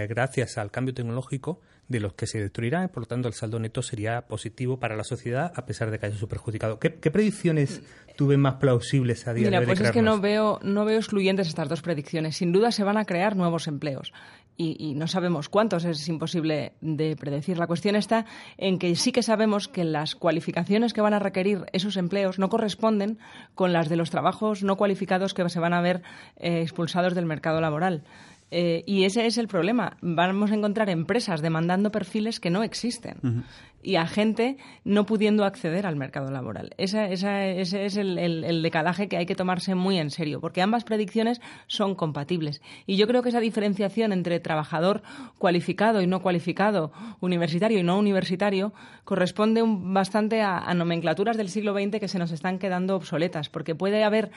gracias 0.10 0.58
al 0.58 0.72
cambio 0.72 0.96
tecnológico 0.96 1.62
de 1.88 2.00
los 2.00 2.14
que 2.14 2.28
se 2.28 2.40
destruirán, 2.40 2.90
por 2.90 3.04
lo 3.04 3.08
tanto 3.08 3.28
el 3.28 3.34
saldo 3.34 3.60
neto 3.60 3.82
sería 3.82 4.28
positivo 4.28 4.80
para 4.80 4.96
la 4.96 5.04
sociedad 5.04 5.52
a 5.56 5.66
pesar 5.66 5.90
de 5.90 6.00
que 6.00 6.08
haya 6.08 6.18
su 6.18 6.28
perjudicado. 6.28 6.80
¿Qué, 6.80 6.90
predicciones 6.90 7.82
tuve 8.16 8.38
más 8.38 8.56
plausibles 8.56 9.28
a 9.28 9.34
día 9.34 9.50
de 9.50 9.58
hoy? 9.58 9.66
Pues 9.66 9.80
es 9.80 9.92
que 9.92 10.02
no 10.02 10.20
veo, 10.20 10.60
no 10.64 10.86
veo 10.86 10.98
excluyentes 10.98 11.48
estas 11.48 11.70
dos 11.70 11.82
predicciones. 11.82 12.36
Sin 12.36 12.52
duda 12.52 12.72
se 12.72 12.84
van 12.84 12.98
a 12.98 13.06
crear 13.06 13.36
nuevos 13.36 13.68
empleos. 13.68 14.12
Y, 14.60 14.96
no 14.96 15.06
sabemos 15.06 15.50
cuántos, 15.50 15.86
es 15.86 16.10
imposible 16.10 16.74
de 16.82 17.16
predecir. 17.16 17.60
La 17.60 17.68
cuestión 17.68 17.96
está 17.96 18.26
en 18.58 18.80
que 18.80 18.96
sí 18.96 19.12
que 19.12 19.22
sabemos 19.22 19.68
que 19.68 19.84
las 19.84 20.16
cualificaciones 20.16 20.94
que 20.94 21.02
van 21.02 21.14
a 21.14 21.20
requerir 21.20 21.66
esos 21.74 21.96
empleos 21.96 22.40
no 22.40 22.50
corresponden 22.50 23.20
con 23.54 23.72
las 23.72 23.88
de 23.88 23.98
los 23.98 24.10
trabajos 24.10 24.64
no 24.64 24.76
cualificados 24.76 25.36
que 25.36 25.48
se 25.48 25.60
van 25.60 25.74
a 25.74 25.82
ver 25.82 26.02
eh, 26.38 26.62
expulsados 26.62 27.14
del 27.14 27.28
mercado 27.28 27.62
laboral. 27.62 28.04
Eh, 28.50 28.84
y 28.86 29.04
ese 29.04 29.26
es 29.26 29.38
el 29.38 29.48
problema. 29.48 29.98
Vamos 30.02 30.52
a 30.52 30.56
encontrar 30.56 30.90
empresas 30.90 31.42
demandando 31.42 31.92
perfiles 31.92 32.40
que 32.40 32.50
no 32.50 32.64
existen 32.64 33.46
y 33.84 33.96
a 33.96 34.08
gente 34.08 34.58
no 34.84 35.06
pudiendo 35.06 35.46
acceder 35.46 35.86
al 35.86 35.96
mercado 35.96 36.32
laboral. 36.32 36.74
ese 36.78 37.12
es 37.12 37.98
el, 37.98 38.62
decalaje 38.62 39.08
que 39.08 39.18
hay 39.18 39.26
que 39.26 39.36
tomarse 39.36 39.76
muy 39.76 39.98
en 39.98 40.10
serio, 40.10 40.42
porque 40.42 40.62
ambas 40.62 40.84
predicciones 40.84 41.42
son 41.68 41.96
compatibles. 41.96 42.62
Y 42.86 42.98
yo 42.98 43.08
creo 43.08 43.22
que 43.22 43.30
esa 43.30 43.40
diferenciación 43.40 44.12
entre 44.12 44.40
trabajador 44.40 45.04
cualificado 45.38 46.02
y 46.02 46.08
no 46.08 46.22
cualificado, 46.22 46.92
universitario 47.20 47.80
y 47.80 47.84
no 47.84 48.00
universitario, 48.00 48.74
corresponde 49.04 49.64
bastante 49.66 50.42
a 50.42 50.74
nomenclaturas 50.74 51.38
del 51.38 51.50
siglo 51.50 51.74
XX 51.74 52.00
que 52.00 52.08
se 52.08 52.20
nos 52.20 52.32
están 52.32 52.60
quedando 52.60 52.96
obsoletas, 52.96 53.50
porque 53.50 53.76
puede 53.76 54.04
haber 54.04 54.32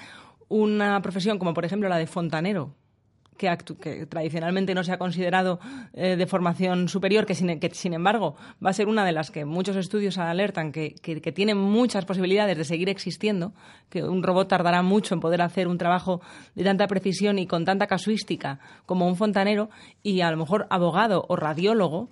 una 0.49 1.01
profesión 1.01 1.39
como, 1.39 1.55
por 1.55 1.65
ejemplo, 1.65 1.89
la 1.89 1.97
de 1.97 2.07
fontanero, 2.07 2.75
que, 3.41 4.07
tradicionalmente 4.07 4.75
no 4.75 4.85
se 4.85 4.93
ha 4.93 4.99
considerado 4.99 5.59
eh, 5.95 6.17
de 6.17 6.27
formación 6.27 6.89
superior, 6.89 7.25
que 7.25 7.35
sin, 7.35 7.95
embargo 7.95 8.37
va 8.65 8.71
a 8.71 8.75
ser 8.75 8.89
una 8.89 9.05
de 9.05 9.13
las 9.13 9.31
que 9.31 9.45
muchos 9.45 9.77
estudios 9.77 10.19
alertan 10.19 10.73
que, 10.73 10.95
que, 11.03 11.21
que 11.21 11.33
tiene 11.33 11.55
muchas 11.55 12.05
posibilidades 12.05 12.59
de 12.59 12.65
seguir 12.65 12.89
existiendo, 12.89 13.55
que 13.89 14.03
un 14.03 14.23
robot 14.23 14.49
tardará 14.49 14.83
mucho 14.83 15.15
en 15.15 15.21
poder 15.21 15.41
hacer 15.43 15.69
un 15.69 15.79
trabajo 15.79 16.21
de 16.55 16.65
tanta 16.65 16.87
precisión 16.87 17.39
y 17.39 17.47
con 17.47 17.65
tanta 17.65 17.87
casuística 17.87 18.61
como 18.85 19.07
un 19.07 19.17
fontanero, 19.17 19.71
y 20.03 20.21
a 20.21 20.31
lo 20.31 20.37
mejor 20.37 20.67
abogado 20.71 21.25
o 21.29 21.37
radiólogo 21.37 22.11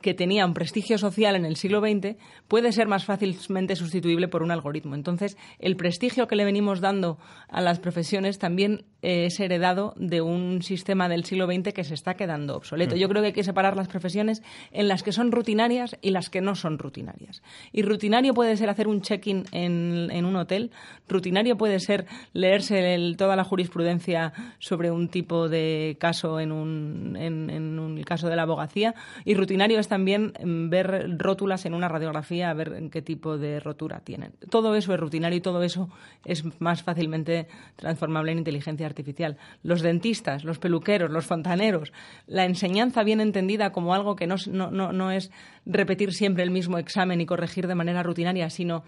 que 0.00 0.14
tenía 0.14 0.46
un 0.46 0.54
prestigio 0.54 0.96
social 0.96 1.34
en 1.34 1.44
el 1.44 1.56
siglo 1.56 1.80
XX 1.80 2.16
puede 2.46 2.72
ser 2.72 2.86
más 2.86 3.04
fácilmente 3.04 3.74
sustituible 3.74 4.28
por 4.28 4.42
un 4.42 4.50
algoritmo. 4.50 4.94
Entonces, 4.94 5.36
el 5.58 5.76
prestigio 5.76 6.28
que 6.28 6.36
le 6.36 6.44
venimos 6.44 6.80
dando 6.80 7.18
a 7.48 7.60
las 7.60 7.80
profesiones 7.80 8.38
también 8.38 8.84
eh, 9.02 9.26
es 9.26 9.40
heredado 9.40 9.94
de 9.96 10.20
un 10.20 10.62
sistema 10.62 11.08
del 11.08 11.24
siglo 11.24 11.46
XX 11.46 11.72
que 11.72 11.84
se 11.84 11.94
está 11.94 12.14
quedando 12.14 12.56
obsoleto. 12.56 12.94
Mm. 12.94 12.98
Yo 12.98 13.08
creo 13.08 13.22
que 13.22 13.26
hay 13.28 13.32
que 13.32 13.44
separar 13.44 13.76
las 13.76 13.88
profesiones 13.88 14.42
en 14.70 14.88
las 14.88 15.02
que 15.02 15.12
son 15.12 15.32
rutinarias 15.32 15.96
y 16.00 16.10
las 16.10 16.30
que 16.30 16.40
no 16.40 16.54
son 16.54 16.78
rutinarias. 16.78 17.42
Y 17.72 17.82
rutinario 17.82 18.34
puede 18.34 18.56
ser 18.56 18.70
hacer 18.70 18.86
un 18.86 19.02
check-in 19.02 19.46
en, 19.52 20.24
un 20.24 20.36
hotel, 20.36 20.70
rutinario 21.08 21.56
puede 21.56 21.80
ser 21.80 22.06
leerse 22.32 23.14
toda 23.16 23.34
la 23.34 23.44
jurisprudencia 23.44 24.32
sobre 24.58 24.90
un 24.90 25.08
tipo 25.08 25.48
de 25.48 25.96
caso 25.98 26.38
en 26.38 26.52
un, 26.52 27.16
en 27.16 27.77
un 27.77 27.77
caso 28.08 28.28
de 28.28 28.36
la 28.36 28.42
abogacía, 28.42 28.94
y 29.24 29.34
rutinario 29.34 29.78
es 29.78 29.86
también 29.86 30.32
mm, 30.42 30.70
ver 30.70 31.18
rótulas 31.18 31.66
en 31.66 31.74
una 31.74 31.88
radiografía, 31.88 32.48
a 32.48 32.54
ver 32.54 32.72
en 32.72 32.88
qué 32.88 33.02
tipo 33.02 33.36
de 33.36 33.60
rotura 33.60 34.00
tienen. 34.00 34.32
Todo 34.50 34.74
eso 34.74 34.94
es 34.94 34.98
rutinario 34.98 35.36
y 35.36 35.42
todo 35.42 35.62
eso 35.62 35.90
es 36.24 36.42
más 36.60 36.82
fácilmente 36.82 37.48
transformable 37.76 38.32
en 38.32 38.38
inteligencia 38.38 38.86
artificial. 38.86 39.36
Los 39.62 39.82
dentistas, 39.82 40.42
los 40.42 40.58
peluqueros, 40.58 41.10
los 41.10 41.26
fontaneros, 41.26 41.92
la 42.26 42.46
enseñanza 42.46 43.04
bien 43.04 43.20
entendida 43.20 43.70
como 43.70 43.94
algo 43.94 44.16
que 44.16 44.26
no, 44.26 44.36
no, 44.50 44.70
no 44.70 45.10
es 45.10 45.30
repetir 45.66 46.14
siempre 46.14 46.42
el 46.42 46.50
mismo 46.50 46.78
examen 46.78 47.20
y 47.20 47.26
corregir 47.26 47.66
de 47.66 47.74
manera 47.74 48.02
rutinaria, 48.02 48.48
sino 48.48 48.84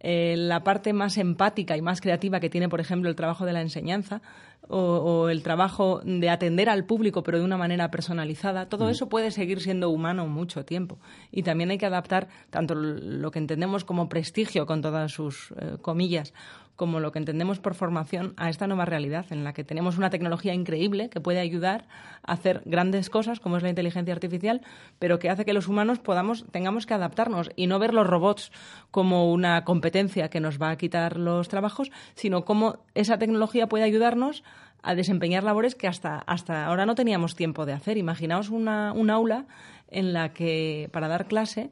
eh, 0.00 0.36
la 0.36 0.62
parte 0.62 0.92
más 0.92 1.16
empática 1.18 1.76
y 1.76 1.82
más 1.82 2.00
creativa 2.00 2.38
que 2.38 2.50
tiene, 2.50 2.68
por 2.68 2.80
ejemplo, 2.80 3.08
el 3.08 3.16
trabajo 3.16 3.44
de 3.44 3.52
la 3.52 3.62
enseñanza 3.62 4.22
o, 4.68 5.28
el 5.28 5.42
trabajo 5.42 6.00
de 6.04 6.30
atender 6.30 6.68
al 6.68 6.84
público, 6.84 7.22
pero 7.22 7.38
de 7.38 7.44
una 7.44 7.56
manera 7.56 7.90
personalizada, 7.90 8.68
todo 8.68 8.86
mm. 8.86 8.90
eso 8.90 9.08
puede 9.08 9.30
seguir 9.30 9.60
siendo 9.60 9.90
humano 9.90 10.26
mucho 10.26 10.64
tiempo. 10.64 10.98
Y 11.30 11.42
también 11.42 11.70
hay 11.70 11.78
que 11.78 11.86
adaptar 11.86 12.28
tanto 12.50 12.74
lo 12.74 13.30
que 13.30 13.38
entendemos 13.38 13.84
como 13.84 14.08
prestigio, 14.08 14.66
con 14.66 14.82
todas 14.82 15.12
sus 15.12 15.52
eh, 15.58 15.76
comillas, 15.80 16.32
como 16.78 17.00
lo 17.00 17.10
que 17.10 17.18
entendemos 17.18 17.58
por 17.58 17.74
formación 17.74 18.34
a 18.36 18.50
esta 18.50 18.68
nueva 18.68 18.84
realidad 18.84 19.26
en 19.30 19.42
la 19.42 19.52
que 19.52 19.64
tenemos 19.64 19.98
una 19.98 20.10
tecnología 20.10 20.54
increíble 20.54 21.10
que 21.10 21.20
puede 21.20 21.40
ayudar 21.40 21.88
a 22.22 22.34
hacer 22.34 22.62
grandes 22.66 23.10
cosas 23.10 23.40
como 23.40 23.56
es 23.56 23.64
la 23.64 23.68
inteligencia 23.68 24.14
artificial, 24.14 24.62
pero 25.00 25.18
que 25.18 25.28
hace 25.28 25.44
que 25.44 25.52
los 25.52 25.66
humanos 25.66 25.98
podamos 25.98 26.46
tengamos 26.52 26.86
que 26.86 26.94
adaptarnos 26.94 27.50
y 27.56 27.66
no 27.66 27.80
ver 27.80 27.94
los 27.94 28.06
robots 28.06 28.52
como 28.92 29.32
una 29.32 29.64
competencia 29.64 30.30
que 30.30 30.38
nos 30.38 30.62
va 30.62 30.70
a 30.70 30.76
quitar 30.76 31.16
los 31.16 31.48
trabajos, 31.48 31.90
sino 32.14 32.44
como 32.44 32.78
esa 32.94 33.18
tecnología 33.18 33.66
puede 33.66 33.82
ayudarnos 33.82 34.44
a 34.82 34.94
desempeñar 34.94 35.44
labores 35.44 35.74
que 35.74 35.88
hasta, 35.88 36.18
hasta 36.18 36.66
ahora 36.66 36.86
no 36.86 36.94
teníamos 36.94 37.34
tiempo 37.34 37.66
de 37.66 37.72
hacer. 37.72 37.98
Imaginaos 37.98 38.48
una, 38.50 38.92
un 38.92 39.10
aula 39.10 39.46
en 39.90 40.12
la 40.12 40.32
que 40.32 40.88
para 40.92 41.08
dar 41.08 41.26
clase 41.26 41.70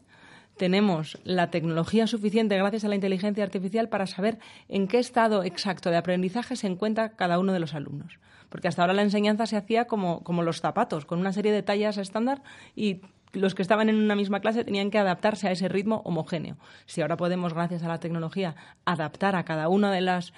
tenemos 0.56 1.18
la 1.24 1.50
tecnología 1.50 2.06
suficiente 2.06 2.56
gracias 2.56 2.84
a 2.84 2.88
la 2.88 2.94
inteligencia 2.94 3.44
artificial 3.44 3.88
para 3.88 4.06
saber 4.06 4.38
en 4.68 4.88
qué 4.88 4.98
estado 4.98 5.44
exacto 5.44 5.90
de 5.90 5.98
aprendizaje 5.98 6.56
se 6.56 6.66
encuentra 6.66 7.10
cada 7.10 7.38
uno 7.38 7.52
de 7.52 7.60
los 7.60 7.74
alumnos. 7.74 8.18
Porque 8.48 8.68
hasta 8.68 8.82
ahora 8.82 8.94
la 8.94 9.02
enseñanza 9.02 9.46
se 9.46 9.56
hacía 9.56 9.86
como, 9.86 10.22
como 10.22 10.42
los 10.42 10.60
zapatos, 10.60 11.04
con 11.04 11.18
una 11.18 11.32
serie 11.32 11.52
de 11.52 11.62
tallas 11.62 11.98
estándar 11.98 12.42
y 12.74 13.02
los 13.32 13.54
que 13.54 13.62
estaban 13.62 13.88
en 13.88 13.96
una 13.96 14.16
misma 14.16 14.40
clase 14.40 14.64
tenían 14.64 14.90
que 14.90 14.98
adaptarse 14.98 15.48
a 15.48 15.52
ese 15.52 15.68
ritmo 15.68 16.00
homogéneo. 16.04 16.56
Si 16.86 17.02
ahora 17.02 17.16
podemos, 17.16 17.52
gracias 17.52 17.82
a 17.82 17.88
la 17.88 18.00
tecnología, 18.00 18.54
adaptar 18.84 19.36
a 19.36 19.44
cada 19.44 19.68
una 19.68 19.92
de 19.92 20.00
las 20.00 20.32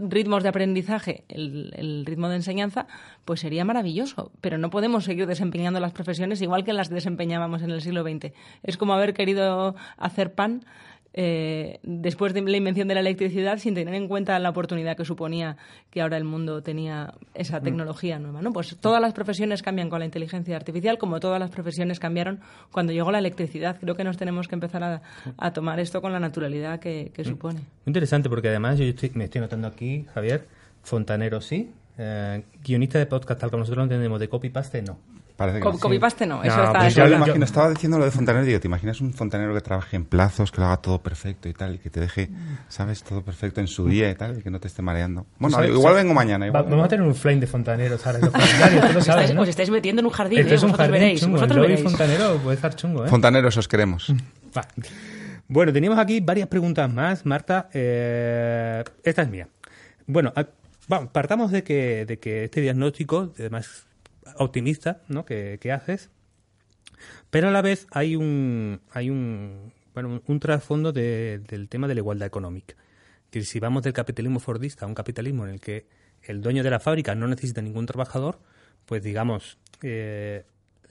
ritmos 0.00 0.42
de 0.42 0.48
aprendizaje, 0.48 1.24
el, 1.28 2.04
ritmo 2.06 2.28
de 2.28 2.36
enseñanza, 2.36 2.86
pues 3.24 3.40
sería 3.40 3.64
maravilloso. 3.64 4.30
Pero 4.40 4.58
no 4.58 4.70
podemos 4.70 5.04
seguir 5.04 5.26
desempeñando 5.26 5.80
las 5.80 5.92
profesiones 5.92 6.40
igual 6.42 6.64
que 6.64 6.72
las 6.72 6.88
desempeñábamos 6.88 7.62
en 7.62 7.70
el 7.70 7.82
siglo 7.82 8.02
XX. 8.02 8.32
Es 8.62 8.76
como 8.76 8.94
haber 8.94 9.14
querido 9.14 9.74
hacer 9.96 10.34
pan 10.34 10.64
eh, 11.14 11.80
después 11.82 12.34
de 12.34 12.42
la 12.42 12.56
invención 12.56 12.86
de 12.86 12.94
la 12.94 13.00
electricidad 13.00 13.58
sin 13.58 13.74
tener 13.74 13.94
en 13.94 14.08
cuenta 14.08 14.38
la 14.38 14.50
oportunidad 14.50 14.96
que 14.96 15.04
suponía 15.04 15.56
que 15.90 16.00
ahora 16.00 16.16
el 16.16 16.24
mundo 16.24 16.62
tenía 16.62 17.14
esa 17.34 17.60
mm. 17.60 17.64
tecnología 17.64 18.18
nueva. 18.18 18.42
¿no? 18.42 18.52
Pues 18.52 18.76
todas 18.78 19.00
las 19.00 19.14
profesiones 19.14 19.62
cambian 19.62 19.88
con 19.88 19.98
la 20.00 20.04
inteligencia 20.04 20.56
artificial, 20.56 20.98
como 20.98 21.18
todas 21.20 21.40
las 21.40 21.50
profesiones 21.50 21.98
cambiaron 21.98 22.40
cuando 22.70 22.92
llegó 22.92 23.10
la 23.10 23.18
electricidad. 23.18 23.78
Creo 23.80 23.94
que 23.94 24.04
nos 24.04 24.16
tenemos 24.16 24.48
que 24.48 24.54
empezar 24.54 25.02
a, 25.36 25.52
tomar 25.52 25.80
esto 25.80 26.00
con 26.02 26.12
la 26.12 26.20
naturalidad 26.20 26.78
que, 26.78 27.10
que 27.14 27.22
mm. 27.22 27.26
supone. 27.26 27.60
Interesante, 27.86 28.28
porque 28.28 28.48
además 28.48 28.78
yo 28.78 28.84
me 29.14 29.24
estoy 29.24 29.40
notando 29.40 29.66
aquí, 29.66 30.04
Javier, 30.14 30.46
fontanero 30.82 31.40
sí, 31.40 31.70
eh, 31.98 32.44
guionista 32.62 32.98
de 32.98 33.06
podcast, 33.06 33.40
tal 33.40 33.50
como 33.50 33.60
nosotros 33.60 33.78
lo 33.78 33.84
entendemos, 33.84 34.20
de 34.20 34.28
copy-paste 34.28 34.82
no. 34.82 34.98
Parece 35.38 35.60
que 35.60 35.78
Copipaste 35.78 36.26
no, 36.26 36.42
eso 36.42 36.64
está... 36.64 36.80
Pues 36.80 36.96
yo 36.96 37.06
lo 37.06 37.14
imagino, 37.14 37.44
estaba 37.44 37.70
diciendo 37.70 37.96
lo 37.96 38.04
de 38.04 38.10
fontanero, 38.10 38.44
digo, 38.44 38.58
¿te 38.58 38.66
imaginas 38.66 39.00
un 39.00 39.14
fontanero 39.14 39.54
que 39.54 39.60
trabaje 39.60 39.94
en 39.94 40.04
plazos, 40.04 40.50
que 40.50 40.60
lo 40.60 40.66
haga 40.66 40.78
todo 40.78 41.00
perfecto 41.00 41.48
y 41.48 41.54
tal, 41.54 41.76
y 41.76 41.78
que 41.78 41.90
te 41.90 42.00
deje, 42.00 42.28
¿sabes? 42.66 43.04
Todo 43.04 43.22
perfecto 43.22 43.60
en 43.60 43.68
su 43.68 43.86
día 43.86 44.10
y 44.10 44.16
tal, 44.16 44.40
y 44.40 44.42
que 44.42 44.50
no 44.50 44.58
te 44.58 44.66
esté 44.66 44.82
mareando. 44.82 45.26
Bueno, 45.38 45.64
igual 45.64 45.94
vengo 45.94 46.12
mañana. 46.12 46.48
Igual 46.48 46.64
vamos 46.64 46.86
a 46.86 46.88
tener 46.88 47.06
un 47.06 47.14
flame 47.14 47.38
de 47.38 47.46
fontaneros 47.46 48.04
ahora 48.04 48.18
los 48.18 48.30
fontaneros, 48.30 49.04
sabes, 49.04 49.30
Os 49.30 49.48
estáis 49.48 49.70
metiendo 49.70 50.00
en 50.00 50.06
un 50.06 50.12
jardín, 50.12 50.40
Esto 50.40 50.54
es 50.54 50.62
un 50.64 50.72
jardín 50.72 50.92
veréis. 50.94 51.20
Chungo. 51.20 51.34
Vosotros 51.36 51.60
veréis. 51.60 51.82
fontanero 51.84 52.36
puede 52.38 52.56
estar 52.56 52.74
chungo, 52.74 53.06
¿eh? 53.06 53.08
Fontaneros 53.08 53.56
os 53.56 53.68
queremos. 53.68 54.12
bueno, 55.46 55.72
teníamos 55.72 56.00
aquí 56.00 56.18
varias 56.18 56.48
preguntas 56.48 56.92
más, 56.92 57.24
Marta. 57.24 57.68
Eh, 57.72 58.82
esta 59.04 59.22
es 59.22 59.28
mía. 59.30 59.46
Bueno, 60.04 60.32
partamos 61.12 61.52
de 61.52 61.62
que, 61.62 62.06
de 62.06 62.18
que 62.18 62.42
este 62.42 62.60
diagnóstico, 62.60 63.32
además 63.38 63.87
optimista 64.36 65.02
¿no? 65.08 65.24
que, 65.24 65.58
haces, 65.72 66.10
pero 67.30 67.48
a 67.48 67.50
la 67.50 67.62
vez 67.62 67.86
hay 67.90 68.16
un, 68.16 68.80
hay 68.90 69.10
un, 69.10 69.72
bueno, 69.94 70.22
un 70.26 70.40
trasfondo 70.40 70.92
del 70.92 71.68
tema 71.68 71.88
de 71.88 71.94
la 71.94 72.00
igualdad 72.00 72.26
económica. 72.26 72.74
Que 73.30 73.42
si 73.42 73.60
vamos 73.60 73.82
del 73.82 73.92
capitalismo 73.92 74.40
fordista 74.40 74.84
a 74.84 74.88
un 74.88 74.94
capitalismo 74.94 75.46
en 75.46 75.54
el 75.54 75.60
que 75.60 75.86
el 76.22 76.40
dueño 76.40 76.62
de 76.62 76.70
la 76.70 76.80
fábrica 76.80 77.14
no 77.14 77.28
necesita 77.28 77.60
ningún 77.60 77.86
trabajador, 77.86 78.40
pues 78.86 79.02
digamos, 79.02 79.58
eh, 79.82 80.44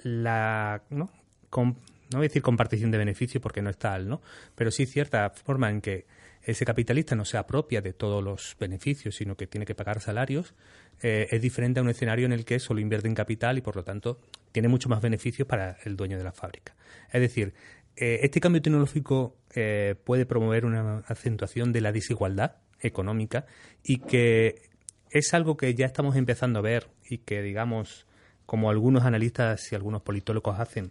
la, 0.04 0.84
¿no? 0.90 1.10
no 1.52 1.76
voy 2.12 2.26
a 2.26 2.30
decir 2.30 2.42
compartición 2.42 2.92
de 2.92 2.98
beneficios 2.98 3.42
porque 3.42 3.62
no 3.62 3.70
es 3.70 3.78
tal, 3.78 4.08
¿no? 4.08 4.22
Pero 4.56 4.72
sí 4.72 4.86
cierta 4.86 5.30
forma 5.32 5.70
en 5.70 5.82
que 5.82 6.06
ese 6.44 6.66
capitalista 6.66 7.16
no 7.16 7.26
se 7.26 7.38
apropia 7.38 7.82
de 7.82 7.94
todos 7.94 8.24
los 8.24 8.56
beneficios, 8.60 9.16
sino 9.16 9.36
que 9.36 9.48
tiene 9.48 9.66
que 9.66 9.76
pagar 9.76 10.00
salarios, 10.00 10.54
eh, 11.02 11.28
es 11.32 11.42
diferente 11.42 11.80
a 11.80 11.84
un 11.84 11.90
escenario 11.90 12.26
en 12.26 12.34
el 12.34 12.46
que 12.46 12.60
solo 12.60 12.80
invierte 12.80 13.08
en 13.08 13.16
capital 13.16 13.58
y 13.58 13.62
por 13.62 13.76
lo 13.76 13.84
tanto 13.84 14.20
tiene 14.52 14.68
mucho 14.68 14.90
más 14.90 15.02
beneficios 15.02 15.48
para 15.48 15.78
el 15.84 15.96
dueño 15.96 16.18
de 16.18 16.24
la 16.24 16.32
fábrica. 16.32 16.76
Es 17.12 17.22
decir, 17.22 17.54
eh, 17.96 18.20
este 18.24 18.40
cambio 18.40 18.62
tecnológico 18.62 19.38
eh, 19.54 19.96
puede 20.04 20.26
promover 20.26 20.66
una 20.66 21.00
acentuación 21.08 21.72
de 21.72 21.82
la 21.82 21.92
desigualdad 21.92 22.56
económica 22.80 23.46
y 23.84 24.00
que 24.00 24.70
es 25.12 25.34
algo 25.34 25.58
que 25.58 25.74
ya 25.74 25.86
estamos 25.86 26.16
empezando 26.16 26.60
a 26.60 26.62
ver 26.62 26.88
y 27.10 27.20
que, 27.20 27.42
digamos, 27.42 28.06
como 28.46 28.70
algunos 28.70 29.04
analistas 29.04 29.72
y 29.72 29.76
algunos 29.76 30.02
politólogos 30.02 30.60
hacen, 30.60 30.90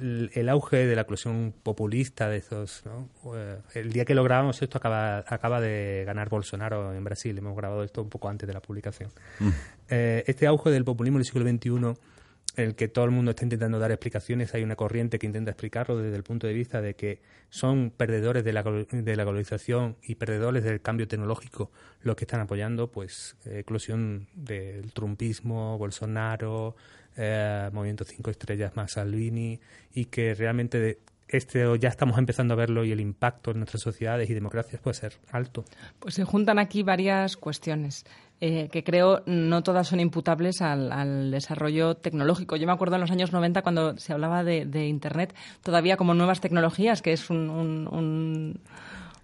el 0.00 0.48
auge 0.48 0.86
de 0.86 0.94
la 0.96 1.02
eclosión 1.02 1.54
populista 1.62 2.28
de 2.28 2.38
esos 2.38 2.82
eh, 3.36 3.58
el 3.74 3.92
día 3.92 4.04
que 4.04 4.14
lo 4.14 4.24
grabamos 4.24 4.60
esto 4.62 4.78
acaba 4.78 5.18
acaba 5.18 5.60
de 5.60 6.04
ganar 6.06 6.28
Bolsonaro 6.28 6.92
en 6.94 7.04
Brasil. 7.04 7.36
Hemos 7.38 7.56
grabado 7.56 7.84
esto 7.84 8.02
un 8.02 8.08
poco 8.08 8.28
antes 8.28 8.46
de 8.46 8.52
la 8.52 8.60
publicación. 8.60 9.10
Mm. 9.38 9.48
eh, 9.90 10.24
este 10.26 10.46
auge 10.46 10.70
del 10.70 10.84
populismo 10.84 11.18
del 11.18 11.26
siglo 11.26 11.48
XXI 11.48 11.98
el 12.56 12.74
que 12.74 12.88
todo 12.88 13.04
el 13.04 13.10
mundo 13.10 13.32
está 13.32 13.44
intentando 13.44 13.78
dar 13.78 13.90
explicaciones 13.90 14.54
hay 14.54 14.62
una 14.62 14.76
corriente 14.76 15.18
que 15.18 15.26
intenta 15.26 15.50
explicarlo 15.50 15.98
desde 15.98 16.16
el 16.16 16.22
punto 16.22 16.46
de 16.46 16.52
vista 16.52 16.80
de 16.80 16.94
que 16.94 17.20
son 17.50 17.90
perdedores 17.90 18.44
de 18.44 18.52
la, 18.52 18.62
de 18.62 19.16
la 19.16 19.24
globalización 19.24 19.96
y 20.02 20.14
perdedores 20.14 20.64
del 20.64 20.80
cambio 20.80 21.08
tecnológico 21.08 21.70
los 22.02 22.16
que 22.16 22.24
están 22.24 22.40
apoyando 22.40 22.90
pues 22.90 23.36
eclosión 23.44 24.28
del 24.34 24.92
trumpismo 24.92 25.78
Bolsonaro 25.78 26.76
eh, 27.16 27.70
Movimiento 27.72 28.04
Cinco 28.04 28.30
Estrellas 28.30 28.74
más 28.74 28.92
Salvini, 28.92 29.60
y 29.92 30.06
que 30.06 30.34
realmente 30.34 30.98
este 31.36 31.78
ya 31.78 31.88
estamos 31.88 32.18
empezando 32.18 32.54
a 32.54 32.56
verlo 32.56 32.84
y 32.84 32.92
el 32.92 33.00
impacto 33.00 33.50
en 33.50 33.58
nuestras 33.58 33.82
sociedades 33.82 34.30
y 34.30 34.34
democracias 34.34 34.80
puede 34.80 34.94
ser 34.94 35.14
alto. 35.30 35.64
Pues 35.98 36.14
se 36.14 36.24
juntan 36.24 36.58
aquí 36.58 36.82
varias 36.82 37.36
cuestiones. 37.36 38.04
Eh, 38.40 38.68
que 38.70 38.82
creo 38.82 39.22
no 39.26 39.62
todas 39.62 39.86
son 39.88 40.00
imputables 40.00 40.60
al, 40.60 41.30
desarrollo 41.30 41.94
tecnológico. 41.96 42.56
Yo 42.56 42.66
me 42.66 42.72
acuerdo 42.72 42.96
en 42.96 43.00
los 43.00 43.10
años 43.10 43.32
90 43.32 43.62
cuando 43.62 43.96
se 43.96 44.12
hablaba 44.12 44.42
de, 44.44 44.86
Internet 44.86 45.34
todavía 45.62 45.96
como 45.96 46.14
nuevas 46.14 46.40
tecnologías, 46.40 47.00
que 47.00 47.12
es 47.12 47.30
un, 47.30 48.60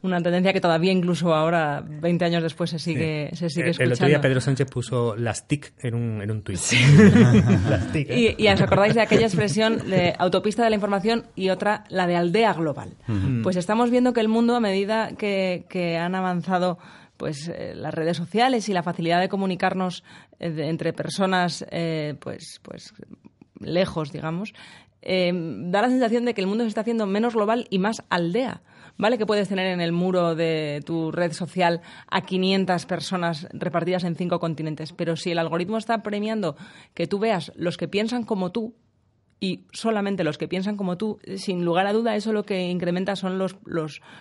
una 0.03 0.23
tendencia 0.23 0.53
que 0.53 0.61
todavía 0.61 0.93
incluso 0.93 1.35
ahora, 1.35 1.83
20 1.85 2.25
años 2.25 2.43
después, 2.43 2.71
se 2.71 2.79
sigue, 2.79 3.31
se 3.35 3.51
sigue 3.51 3.71
escuchando. 3.71 3.85
El 3.85 3.93
otro 3.93 4.07
día 4.07 4.21
Pedro 4.21 4.41
Sánchez 4.41 4.69
puso 4.71 5.17
las 5.17 5.47
TIC 5.47 5.73
en 5.81 5.95
un, 5.95 6.23
en 6.23 6.31
un 6.31 6.43
tuit. 6.43 6.59
¿eh? 6.73 8.37
y, 8.39 8.49
os 8.49 8.61
acordáis 8.61 8.95
de 8.95 9.03
aquella 9.03 9.27
expresión 9.27 9.91
de 9.91 10.15
autopista 10.19 10.65
de 10.65 10.71
la 10.71 10.77
información 10.77 11.27
y 11.35 11.51
otra, 11.51 11.85
la 11.89 12.07
de 12.07 12.17
aldea 12.17 12.53
global. 12.55 12.97
Pues 13.43 13.57
estamos 13.57 13.91
viendo 13.91 14.13
que 14.13 14.21
el 14.21 14.29
mundo, 14.29 14.57
a 14.57 14.61
medida 14.61 15.13
que, 15.17 15.67
que 15.69 15.97
han 15.97 16.15
avanzado 16.15 16.79
pues 17.21 17.49
eh, 17.49 17.75
las 17.77 17.93
redes 17.93 18.17
sociales 18.17 18.71
y 18.71 18.73
la 18.73 18.83
facilidad 18.83 19.21
de 19.21 19.29
comunicarnos 19.29 20.05
eh, 20.39 20.57
entre 20.61 20.95
personas 20.95 21.67
eh, 21.71 22.15
pues 22.19 22.61
pues 22.63 22.95
lejos 23.59 24.11
digamos 24.11 24.55
da 25.03 25.83
la 25.83 25.89
sensación 25.89 26.25
de 26.25 26.33
que 26.33 26.41
el 26.41 26.47
mundo 26.47 26.65
se 26.65 26.69
está 26.69 26.81
haciendo 26.81 27.07
menos 27.07 27.35
global 27.35 27.67
y 27.69 27.79
más 27.79 28.03
aldea 28.09 28.63
Vale 29.01 29.17
que 29.17 29.25
puedes 29.25 29.49
tener 29.49 29.69
en 29.69 29.81
el 29.81 29.93
muro 29.93 30.35
de 30.35 30.83
tu 30.85 31.11
red 31.11 31.33
social 31.33 31.81
a 32.11 32.21
500 32.21 32.85
personas 32.85 33.49
repartidas 33.55 34.05
en 34.05 34.15
cinco 34.15 34.39
continentes, 34.41 34.93
pero 34.93 35.17
si 35.17 35.31
el 35.31 35.39
algoritmo 35.39 35.79
está 35.79 36.03
premiando 36.03 36.55
que 36.93 37.07
tú 37.07 37.19
veas 37.19 37.51
los 37.57 37.79
que 37.79 37.89
piensan 37.89 38.25
como 38.25 38.53
tú, 38.53 38.75
y 39.41 39.65
solamente 39.73 40.23
los 40.23 40.37
que 40.37 40.49
piensan 40.49 40.77
como 40.77 40.99
tú, 40.99 41.19
sin 41.37 41.65
lugar 41.65 41.87
a 41.87 41.95
duda, 41.95 42.15
eso 42.15 42.35
lo 42.35 42.45
que 42.45 42.69
incrementa 42.69 43.17
son 43.17 43.39
los, 43.39 43.57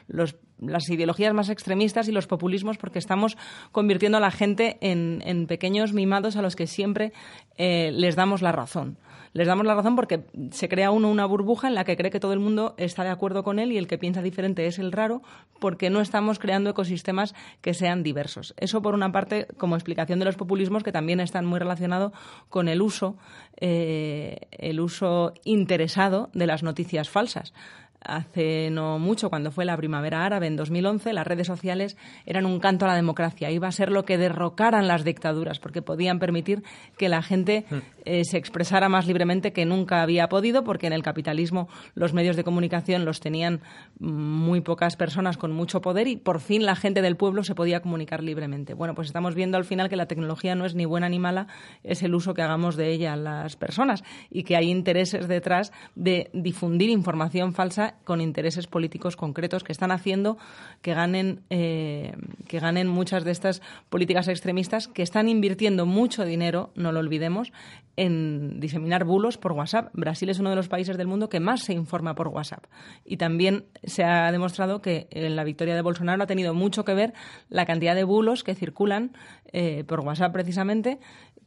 las 0.07 0.89
ideologías 0.89 1.33
más 1.33 1.49
extremistas 1.49 2.07
y 2.07 2.13
los 2.13 2.27
populismos, 2.27 2.77
porque 2.77 2.99
estamos 2.99 3.37
convirtiendo 3.73 4.19
a 4.19 4.21
la 4.21 4.31
gente 4.31 4.77
en, 4.79 5.21
en 5.25 5.47
pequeños 5.47 5.91
mimados 5.91 6.37
a 6.37 6.41
los 6.41 6.55
que 6.55 6.67
siempre 6.67 7.11
eh, 7.57 7.91
les 7.93 8.15
damos 8.15 8.41
la 8.41 8.53
razón 8.53 8.97
les 9.33 9.47
damos 9.47 9.65
la 9.65 9.75
razón 9.75 9.95
porque 9.95 10.25
se 10.51 10.69
crea 10.69 10.91
uno 10.91 11.09
una 11.09 11.25
burbuja 11.25 11.67
en 11.67 11.75
la 11.75 11.83
que 11.83 11.95
cree 11.95 12.11
que 12.11 12.19
todo 12.19 12.33
el 12.33 12.39
mundo 12.39 12.73
está 12.77 13.03
de 13.03 13.09
acuerdo 13.09 13.43
con 13.43 13.59
él 13.59 13.71
y 13.71 13.77
el 13.77 13.87
que 13.87 13.97
piensa 13.97 14.21
diferente 14.21 14.65
es 14.65 14.79
el 14.79 14.91
raro 14.91 15.21
porque 15.59 15.89
no 15.89 16.01
estamos 16.01 16.39
creando 16.39 16.69
ecosistemas 16.69 17.35
que 17.61 17.73
sean 17.73 18.03
diversos. 18.03 18.53
Eso 18.57 18.81
por 18.81 18.93
una 18.93 19.11
parte 19.11 19.47
como 19.57 19.75
explicación 19.75 20.19
de 20.19 20.25
los 20.25 20.35
populismos 20.35 20.83
que 20.83 20.91
también 20.91 21.19
están 21.19 21.45
muy 21.45 21.59
relacionados 21.59 22.11
con 22.49 22.67
el 22.67 22.81
uso, 22.81 23.17
eh, 23.57 24.47
el 24.51 24.79
uso 24.79 25.33
interesado 25.43 26.29
de 26.33 26.47
las 26.47 26.63
noticias 26.63 27.09
falsas 27.09 27.53
hace 28.01 28.69
no 28.71 28.99
mucho, 28.99 29.29
cuando 29.29 29.51
fue 29.51 29.65
la 29.65 29.75
primavera 29.75 30.25
árabe 30.25 30.47
en 30.47 30.55
2011, 30.55 31.13
las 31.13 31.27
redes 31.27 31.47
sociales 31.47 31.97
eran 32.25 32.45
un 32.45 32.59
canto 32.59 32.85
a 32.85 32.87
la 32.87 32.95
democracia. 32.95 33.51
Iba 33.51 33.67
a 33.67 33.71
ser 33.71 33.91
lo 33.91 34.05
que 34.05 34.17
derrocaran 34.17 34.87
las 34.87 35.03
dictaduras, 35.03 35.59
porque 35.59 35.81
podían 35.81 36.19
permitir 36.19 36.63
que 36.97 37.09
la 37.09 37.21
gente 37.21 37.65
hmm. 37.69 37.77
eh, 38.05 38.23
se 38.23 38.37
expresara 38.37 38.89
más 38.89 39.07
libremente 39.07 39.51
que 39.51 39.65
nunca 39.65 40.01
había 40.01 40.29
podido, 40.29 40.63
porque 40.63 40.87
en 40.87 40.93
el 40.93 41.03
capitalismo 41.03 41.67
los 41.93 42.13
medios 42.13 42.35
de 42.35 42.43
comunicación 42.43 43.05
los 43.05 43.19
tenían 43.19 43.61
muy 43.99 44.61
pocas 44.61 44.95
personas 44.95 45.37
con 45.37 45.51
mucho 45.51 45.81
poder 45.81 46.07
y 46.07 46.15
por 46.15 46.39
fin 46.39 46.65
la 46.65 46.75
gente 46.75 47.01
del 47.01 47.17
pueblo 47.17 47.43
se 47.43 47.55
podía 47.55 47.81
comunicar 47.81 48.23
libremente. 48.23 48.73
Bueno, 48.73 48.95
pues 48.95 49.07
estamos 49.07 49.35
viendo 49.35 49.57
al 49.57 49.65
final 49.65 49.89
que 49.89 49.95
la 49.95 50.07
tecnología 50.07 50.55
no 50.55 50.65
es 50.65 50.75
ni 50.75 50.85
buena 50.85 51.09
ni 51.09 51.19
mala, 51.19 51.47
es 51.83 52.03
el 52.03 52.15
uso 52.15 52.33
que 52.33 52.41
hagamos 52.41 52.75
de 52.75 52.91
ella 52.91 53.15
las 53.15 53.55
personas 53.55 54.03
y 54.29 54.43
que 54.43 54.55
hay 54.55 54.69
intereses 54.69 55.27
detrás 55.27 55.71
de 55.95 56.29
difundir 56.33 56.89
información 56.89 57.53
falsa 57.53 57.88
con 58.03 58.21
intereses 58.21 58.67
políticos 58.67 59.15
concretos 59.15 59.63
que 59.63 59.71
están 59.71 59.91
haciendo 59.91 60.37
que 60.81 60.93
ganen, 60.93 61.41
eh, 61.49 62.15
que 62.47 62.59
ganen 62.59 62.87
muchas 62.87 63.23
de 63.23 63.31
estas 63.31 63.61
políticas 63.89 64.27
extremistas 64.27 64.87
que 64.87 65.03
están 65.03 65.29
invirtiendo 65.29 65.85
mucho 65.85 66.25
dinero, 66.25 66.71
no 66.75 66.91
lo 66.91 66.99
olvidemos, 66.99 67.51
en 67.95 68.59
diseminar 68.59 69.03
bulos 69.03 69.37
por 69.37 69.51
WhatsApp. 69.51 69.89
Brasil 69.93 70.29
es 70.29 70.39
uno 70.39 70.49
de 70.49 70.55
los 70.55 70.69
países 70.69 70.97
del 70.97 71.07
mundo 71.07 71.27
que 71.27 71.41
más 71.41 71.63
se 71.63 71.73
informa 71.73 72.15
por 72.15 72.29
WhatsApp. 72.29 72.65
Y 73.03 73.17
también 73.17 73.65
se 73.83 74.03
ha 74.03 74.31
demostrado 74.31 74.81
que 74.81 75.07
en 75.11 75.35
la 75.35 75.43
victoria 75.43 75.75
de 75.75 75.81
Bolsonaro 75.81 76.23
ha 76.23 76.27
tenido 76.27 76.53
mucho 76.53 76.85
que 76.85 76.93
ver 76.93 77.13
la 77.49 77.65
cantidad 77.65 77.95
de 77.95 78.05
bulos 78.05 78.43
que 78.43 78.55
circulan 78.55 79.11
eh, 79.51 79.83
por 79.85 79.99
WhatsApp 80.01 80.31
precisamente 80.31 80.99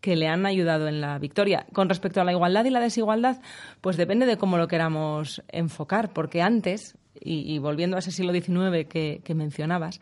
que 0.02 0.16
le 0.16 0.28
han 0.28 0.44
ayudado 0.44 0.88
en 0.88 1.00
la 1.00 1.18
victoria. 1.18 1.64
Con 1.72 1.88
respecto 1.88 2.20
a 2.20 2.24
la 2.24 2.32
igualdad 2.32 2.64
y 2.66 2.70
la 2.70 2.80
desigualdad, 2.80 3.40
pues 3.80 3.96
depende 3.96 4.26
de 4.26 4.36
cómo 4.36 4.58
lo 4.58 4.66
queramos 4.68 5.42
enfocar, 5.48 6.12
porque 6.12 6.42
antes, 6.42 6.98
y, 7.14 7.56
volviendo 7.58 7.96
a 7.96 8.00
ese 8.00 8.10
siglo 8.10 8.32
XIX 8.32 8.86
que, 8.88 9.34
mencionabas, 9.34 10.00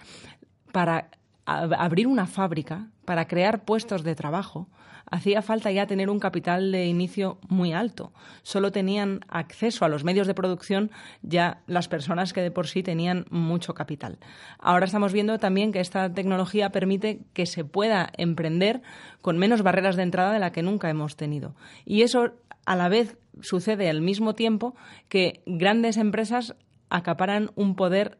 para 0.72 1.10
abrir 1.44 2.06
una 2.06 2.26
fábrica, 2.26 2.88
para 3.04 3.26
crear 3.26 3.64
puestos 3.64 4.02
de 4.02 4.14
trabajo, 4.14 4.68
hacía 5.10 5.42
falta 5.42 5.70
ya 5.70 5.86
tener 5.86 6.08
un 6.08 6.18
capital 6.18 6.72
de 6.72 6.86
inicio 6.86 7.38
muy 7.48 7.72
alto. 7.72 8.12
Solo 8.42 8.72
tenían 8.72 9.20
acceso 9.28 9.84
a 9.84 9.88
los 9.88 10.04
medios 10.04 10.26
de 10.26 10.34
producción 10.34 10.90
ya 11.22 11.62
las 11.66 11.88
personas 11.88 12.32
que 12.32 12.42
de 12.42 12.50
por 12.50 12.68
sí 12.68 12.82
tenían 12.82 13.26
mucho 13.30 13.74
capital. 13.74 14.18
Ahora 14.58 14.86
estamos 14.86 15.12
viendo 15.12 15.38
también 15.38 15.72
que 15.72 15.80
esta 15.80 16.12
tecnología 16.12 16.70
permite 16.70 17.20
que 17.32 17.46
se 17.46 17.64
pueda 17.64 18.10
emprender 18.16 18.82
con 19.20 19.38
menos 19.38 19.62
barreras 19.62 19.96
de 19.96 20.04
entrada 20.04 20.32
de 20.32 20.38
la 20.38 20.52
que 20.52 20.62
nunca 20.62 20.90
hemos 20.90 21.16
tenido. 21.16 21.54
Y 21.84 22.02
eso 22.02 22.30
a 22.64 22.76
la 22.76 22.88
vez 22.88 23.16
sucede 23.40 23.88
al 23.88 24.00
mismo 24.00 24.34
tiempo 24.34 24.74
que 25.08 25.42
grandes 25.46 25.96
empresas 25.96 26.54
acaparan 26.88 27.50
un 27.54 27.74
poder 27.74 28.18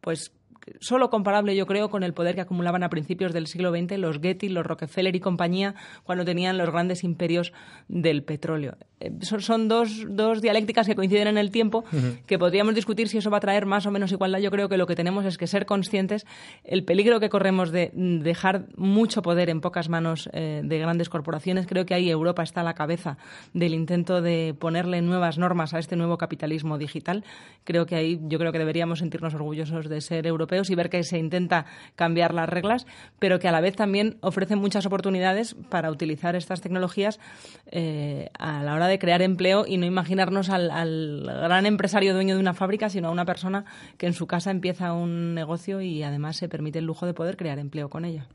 pues 0.00 0.32
solo 0.80 1.10
comparable, 1.10 1.56
yo 1.56 1.66
creo, 1.66 1.90
con 1.90 2.02
el 2.02 2.14
poder 2.14 2.34
que 2.34 2.40
acumulaban 2.40 2.82
a 2.82 2.88
principios 2.88 3.32
del 3.32 3.46
siglo 3.46 3.70
XX 3.70 3.98
los 3.98 4.20
Getty, 4.20 4.48
los 4.48 4.66
Rockefeller 4.66 5.14
y 5.14 5.20
compañía 5.20 5.74
cuando 6.04 6.24
tenían 6.24 6.58
los 6.58 6.70
grandes 6.70 7.04
imperios 7.04 7.52
del 7.88 8.22
petróleo. 8.22 8.76
Eh, 9.00 9.12
son, 9.20 9.68
dos, 9.68 10.04
dos, 10.08 10.40
dialécticas 10.40 10.86
que 10.86 10.94
coinciden 10.94 11.28
en 11.28 11.38
el 11.38 11.50
tiempo, 11.50 11.84
que 12.26 12.38
podríamos 12.38 12.74
discutir 12.74 13.08
si 13.08 13.18
eso 13.18 13.30
va 13.30 13.38
a 13.38 13.40
traer 13.40 13.66
más 13.66 13.86
o 13.86 13.90
menos 13.90 14.12
igualdad. 14.12 14.38
Yo 14.38 14.50
creo 14.50 14.68
que 14.68 14.76
lo 14.76 14.86
que 14.86 14.94
tenemos 14.94 15.24
es 15.24 15.38
que 15.38 15.46
ser 15.46 15.66
conscientes 15.66 16.26
el 16.64 16.84
peligro 16.84 17.20
que 17.20 17.28
corremos 17.28 17.70
de 17.70 17.90
dejar 17.94 18.66
mucho 18.76 19.22
poder 19.22 19.50
en 19.50 19.60
pocas 19.60 19.88
manos 19.88 20.28
eh, 20.32 20.62
de 20.64 20.78
grandes 20.78 21.08
corporaciones. 21.08 21.66
Creo 21.66 21.86
que 21.86 21.94
ahí 21.94 22.10
Europa 22.10 22.42
está 22.42 22.60
a 22.60 22.64
la 22.64 22.74
cabeza 22.74 23.18
del 23.52 23.74
intento 23.74 24.22
de 24.22 24.54
ponerle 24.58 25.02
nuevas 25.02 25.38
normas 25.38 25.74
a 25.74 25.78
este 25.78 25.96
nuevo 25.96 26.18
capitalismo 26.18 26.78
digital. 26.78 27.24
Creo 27.64 27.86
que 27.86 27.96
ahí 27.96 28.20
yo 28.22 28.38
creo 28.38 28.52
que 28.52 28.58
deberíamos 28.58 29.00
sentirnos 29.00 29.34
orgullosos 29.34 29.88
de 29.88 30.00
ser 30.00 30.26
europeos 30.26 30.53
y 30.62 30.74
ver 30.74 30.90
que 30.90 31.02
se 31.02 31.18
intenta 31.18 31.66
cambiar 31.96 32.34
las 32.34 32.48
reglas, 32.48 32.86
pero 33.18 33.38
que 33.38 33.48
a 33.48 33.52
la 33.52 33.60
vez 33.60 33.76
también 33.76 34.16
ofrecen 34.20 34.58
muchas 34.58 34.86
oportunidades 34.86 35.54
para 35.68 35.90
utilizar 35.90 36.36
estas 36.36 36.60
tecnologías 36.60 37.18
eh, 37.66 38.28
a 38.38 38.62
la 38.62 38.74
hora 38.74 38.86
de 38.86 38.98
crear 38.98 39.22
empleo 39.22 39.64
y 39.66 39.76
no 39.76 39.86
imaginarnos 39.86 40.50
al, 40.50 41.22
gran 41.24 41.66
empresario 41.66 42.14
dueño 42.14 42.34
de 42.34 42.40
una 42.40 42.54
fábrica, 42.54 42.88
sino 42.88 43.08
a 43.08 43.10
una 43.10 43.24
persona 43.24 43.64
que 43.98 44.06
en 44.06 44.12
su 44.12 44.26
casa 44.26 44.50
empieza 44.50 44.92
un 44.92 45.34
negocio 45.34 45.80
y 45.80 46.02
además 46.02 46.36
se 46.36 46.48
permite 46.48 46.78
el 46.78 46.84
lujo 46.84 47.06
de 47.06 47.14
poder 47.14 47.36
crear 47.36 47.58
empleo 47.58 47.88
con 47.88 48.04
ella. 48.04 48.26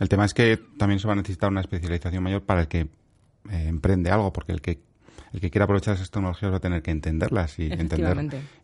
El 0.00 0.08
tema 0.08 0.24
es 0.24 0.34
que 0.34 0.58
también 0.78 0.98
se 0.98 1.06
va 1.06 1.12
a 1.12 1.16
necesitar 1.16 1.50
una 1.50 1.60
especialización 1.60 2.22
mayor 2.22 2.42
para 2.42 2.62
el 2.62 2.68
que 2.68 2.80
eh, 2.80 2.88
emprende 3.68 4.10
algo, 4.10 4.32
porque 4.32 4.52
el 4.52 4.60
que 4.60 4.80
el 5.32 5.40
que 5.40 5.50
quiera 5.50 5.64
aprovechar 5.64 5.94
esas 5.94 6.10
tecnologías 6.10 6.52
va 6.52 6.56
a 6.56 6.60
tener 6.60 6.82
que 6.82 6.90
entenderlas 6.90 7.58
y 7.58 7.72
entender 7.72 8.16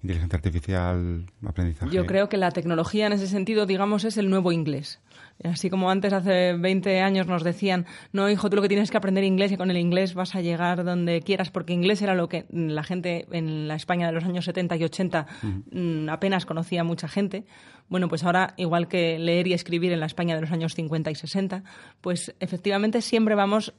inteligencia 0.03 0.37
artificial, 0.37 1.27
aprendizaje. 1.47 1.95
Yo 1.95 2.07
creo 2.07 2.29
que 2.29 2.37
la 2.37 2.51
tecnología 2.51 3.07
en 3.07 3.13
ese 3.13 3.29
sentido, 3.29 3.67
digamos, 3.67 4.05
es 4.05 4.17
el 4.17 4.31
nuevo 4.31 4.53
inglés. 4.53 5.01
Así 5.45 5.69
como 5.69 5.91
antes, 5.91 6.13
hace 6.13 6.55
20 6.55 7.01
años, 7.01 7.27
nos 7.27 7.45
decían, 7.45 7.87
no, 8.13 8.31
hijo, 8.31 8.49
tú 8.49 8.57
lo 8.57 8.63
que 8.63 8.69
tienes 8.69 8.91
que 8.91 8.97
aprender 8.97 9.25
inglés 9.25 9.53
y 9.53 9.57
con 9.57 9.71
el 9.71 9.77
inglés 9.77 10.15
vas 10.15 10.35
a 10.35 10.41
llegar 10.41 10.83
donde 10.85 11.21
quieras, 11.21 11.51
porque 11.51 11.73
inglés 11.73 12.01
era 12.03 12.15
lo 12.15 12.29
que 12.29 12.47
la 12.51 12.83
gente 12.83 13.27
en 13.31 13.69
la 13.69 13.75
España 13.75 14.07
de 14.07 14.13
los 14.13 14.25
años 14.25 14.47
70 14.47 14.77
y 14.77 14.85
80 14.85 15.27
mm, 15.71 16.09
apenas 16.09 16.47
conocía 16.47 16.85
mucha 16.85 17.09
gente. 17.09 17.45
Bueno, 17.89 18.09
pues 18.09 18.25
ahora, 18.25 18.55
igual 18.57 18.89
que 18.89 19.19
leer 19.19 19.47
y 19.47 19.53
escribir 19.53 19.93
en 19.93 20.01
la 20.01 20.07
España 20.07 20.35
de 20.35 20.41
los 20.41 20.53
años 20.53 20.75
50 20.75 21.11
y 21.11 21.15
60, 21.15 21.63
pues 22.01 22.35
efectivamente 22.41 23.01
siempre 23.01 23.35
vamos 23.35 23.75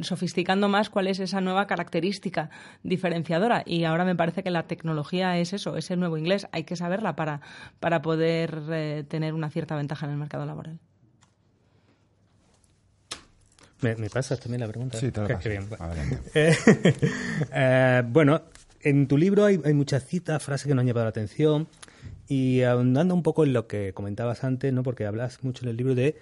sofisticando 0.00 0.68
más 0.68 0.90
cuál 0.90 1.08
es 1.08 1.18
esa 1.20 1.40
nueva 1.40 1.66
característica 1.66 2.50
diferenciadora. 2.82 3.62
Y 3.66 3.84
ahora 3.84 4.04
me 4.04 4.16
parece 4.16 4.42
que 4.42 4.50
la 4.50 4.66
tecnología 4.66 5.38
es 5.38 5.52
eso, 5.52 5.76
es 5.76 5.90
el 5.90 6.00
nuevo 6.00 6.16
inglés. 6.16 6.46
Hay 6.52 6.64
que 6.64 6.76
saberla 6.76 7.16
para, 7.16 7.40
para 7.80 8.02
poder 8.02 8.62
eh, 8.70 9.04
tener 9.08 9.34
una 9.34 9.50
cierta 9.50 9.76
ventaja 9.76 10.06
en 10.06 10.12
el 10.12 10.18
mercado 10.18 10.46
laboral. 10.46 10.78
¿Me, 13.82 13.96
me 13.96 14.08
pasas 14.08 14.40
también 14.40 14.60
la 14.60 14.68
pregunta? 14.68 14.98
Sí, 14.98 15.10
te 15.10 15.20
lo 15.20 15.28
eh, 16.34 18.02
bueno, 18.06 18.42
en 18.80 19.06
tu 19.06 19.18
libro 19.18 19.44
hay, 19.44 19.60
hay, 19.64 19.74
muchas 19.74 20.06
citas, 20.06 20.42
frases 20.42 20.66
que 20.66 20.74
nos 20.74 20.82
han 20.82 20.86
llamado 20.86 21.04
la 21.04 21.10
atención. 21.10 21.68
Y 22.28 22.62
ahondando 22.62 23.14
un 23.14 23.22
poco 23.22 23.44
en 23.44 23.52
lo 23.52 23.66
que 23.66 23.92
comentabas 23.92 24.44
antes, 24.44 24.72
¿no? 24.72 24.82
porque 24.82 25.04
hablas 25.04 25.44
mucho 25.44 25.64
en 25.64 25.70
el 25.70 25.76
libro 25.76 25.94
de 25.94 26.16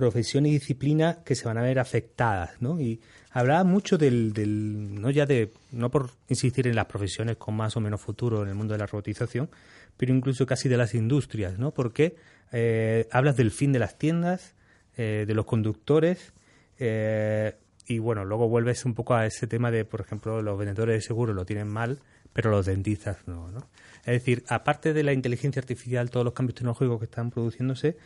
profesión 0.00 0.46
y 0.46 0.52
disciplina 0.52 1.18
que 1.24 1.34
se 1.34 1.44
van 1.44 1.58
a 1.58 1.62
ver 1.62 1.78
afectadas, 1.78 2.52
¿no? 2.60 2.80
Y 2.80 3.00
hablaba 3.32 3.64
mucho 3.64 3.98
del, 3.98 4.32
del, 4.32 4.98
no 4.98 5.10
ya 5.10 5.26
de, 5.26 5.52
no 5.72 5.90
por 5.90 6.10
insistir 6.28 6.66
en 6.66 6.74
las 6.74 6.86
profesiones 6.86 7.36
con 7.36 7.54
más 7.54 7.76
o 7.76 7.80
menos 7.80 8.00
futuro 8.00 8.42
en 8.42 8.48
el 8.48 8.54
mundo 8.54 8.72
de 8.72 8.78
la 8.78 8.86
robotización, 8.86 9.50
pero 9.98 10.14
incluso 10.14 10.46
casi 10.46 10.70
de 10.70 10.78
las 10.78 10.94
industrias, 10.94 11.58
¿no? 11.58 11.72
Porque 11.72 12.16
eh, 12.50 13.08
hablas 13.12 13.36
del 13.36 13.50
fin 13.50 13.72
de 13.72 13.78
las 13.78 13.98
tiendas, 13.98 14.54
eh, 14.96 15.24
de 15.26 15.34
los 15.34 15.44
conductores, 15.44 16.32
eh, 16.80 17.54
y 17.86 17.98
bueno, 17.98 18.24
luego 18.24 18.48
vuelves 18.48 18.84
un 18.84 18.94
poco 18.94 19.14
a 19.14 19.26
ese 19.26 19.46
tema 19.46 19.70
de, 19.70 19.84
por 19.84 20.00
ejemplo, 20.00 20.42
los 20.42 20.58
vendedores 20.58 20.96
de 20.96 21.00
seguros 21.00 21.34
lo 21.34 21.44
tienen 21.44 21.68
mal, 21.68 22.00
pero 22.32 22.50
los 22.50 22.66
dentistas 22.66 23.18
no, 23.26 23.50
¿no? 23.50 23.68
Es 24.00 24.14
decir, 24.14 24.44
aparte 24.48 24.92
de 24.92 25.02
la 25.02 25.12
inteligencia 25.12 25.60
artificial, 25.60 26.10
todos 26.10 26.24
los 26.24 26.32
cambios 26.32 26.54
tecnológicos 26.54 26.98
que 26.98 27.04
están 27.04 27.30
produciéndose, 27.30 27.96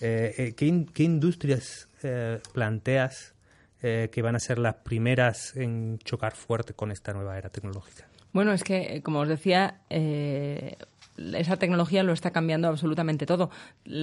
eh, 0.00 0.34
eh, 0.38 0.54
¿qué, 0.56 0.86
¿qué, 0.92 1.02
industrias 1.02 1.88
eh, 2.02 2.40
planteas 2.52 3.34
que 3.80 4.22
van 4.22 4.36
a 4.36 4.38
ser 4.38 4.60
las 4.60 4.76
primeras 4.76 5.56
en 5.56 5.98
chocar 5.98 6.36
fuerte 6.36 6.72
con 6.72 6.92
esta 6.92 7.12
nueva 7.12 7.36
era 7.36 7.48
tecnológica? 7.48 8.06
Bueno, 8.32 8.52
es 8.52 8.62
que, 8.62 9.02
como 9.02 9.18
os 9.18 9.28
decía, 9.28 9.80
esa 9.90 11.56
tecnología 11.56 12.04
lo 12.04 12.12
está 12.12 12.30
cambiando 12.30 12.68
absolutamente 12.68 13.26
todo. 13.26 13.50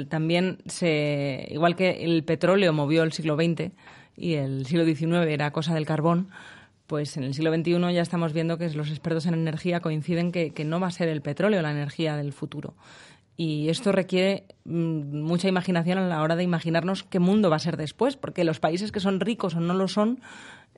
También, 0.09 0.57
se, 0.65 1.47
igual 1.49 1.77
que 1.77 2.03
el 2.03 2.25
petróleo 2.25 2.73
movió 2.73 3.03
el 3.03 3.13
siglo 3.13 3.37
XX 3.37 3.71
y 4.19 4.33
el 4.33 4.65
siglo 4.65 4.85
XIX 4.85 5.27
era 5.27 5.51
cosa 5.51 5.73
del 5.73 5.85
carbón, 5.85 6.29
pues 6.87 7.15
en 7.17 7.23
el 7.23 7.33
siglo 7.33 7.53
XXI 7.53 7.93
ya 7.93 8.01
estamos 8.01 8.33
viendo 8.33 8.57
que 8.57 8.69
los 8.71 8.89
expertos 8.89 9.25
en 9.27 9.35
energía 9.35 9.79
coinciden 9.79 10.31
que, 10.31 10.51
no 10.65 10.79
va 10.79 10.87
a 10.87 10.91
ser 10.91 11.07
el 11.07 11.21
petróleo 11.21 11.61
la 11.61 11.71
energía 11.71 12.17
del 12.17 12.33
futuro. 12.33 12.73
Y 13.37 13.69
esto 13.69 13.93
requiere 13.93 14.43
mm, 14.65 15.21
mucha 15.21 15.47
imaginación 15.47 15.97
a 15.97 16.07
la 16.07 16.21
hora 16.21 16.35
de 16.35 16.43
imaginarnos 16.43 17.03
qué 17.03 17.19
mundo 17.19 17.49
va 17.49 17.55
a 17.55 17.59
ser 17.59 17.77
después, 17.77 18.17
porque 18.17 18.43
los 18.43 18.59
países 18.59 18.91
que 18.91 18.99
son 18.99 19.21
ricos 19.21 19.55
o 19.55 19.61
no 19.61 19.73
lo 19.73 19.87
son, 19.87 20.19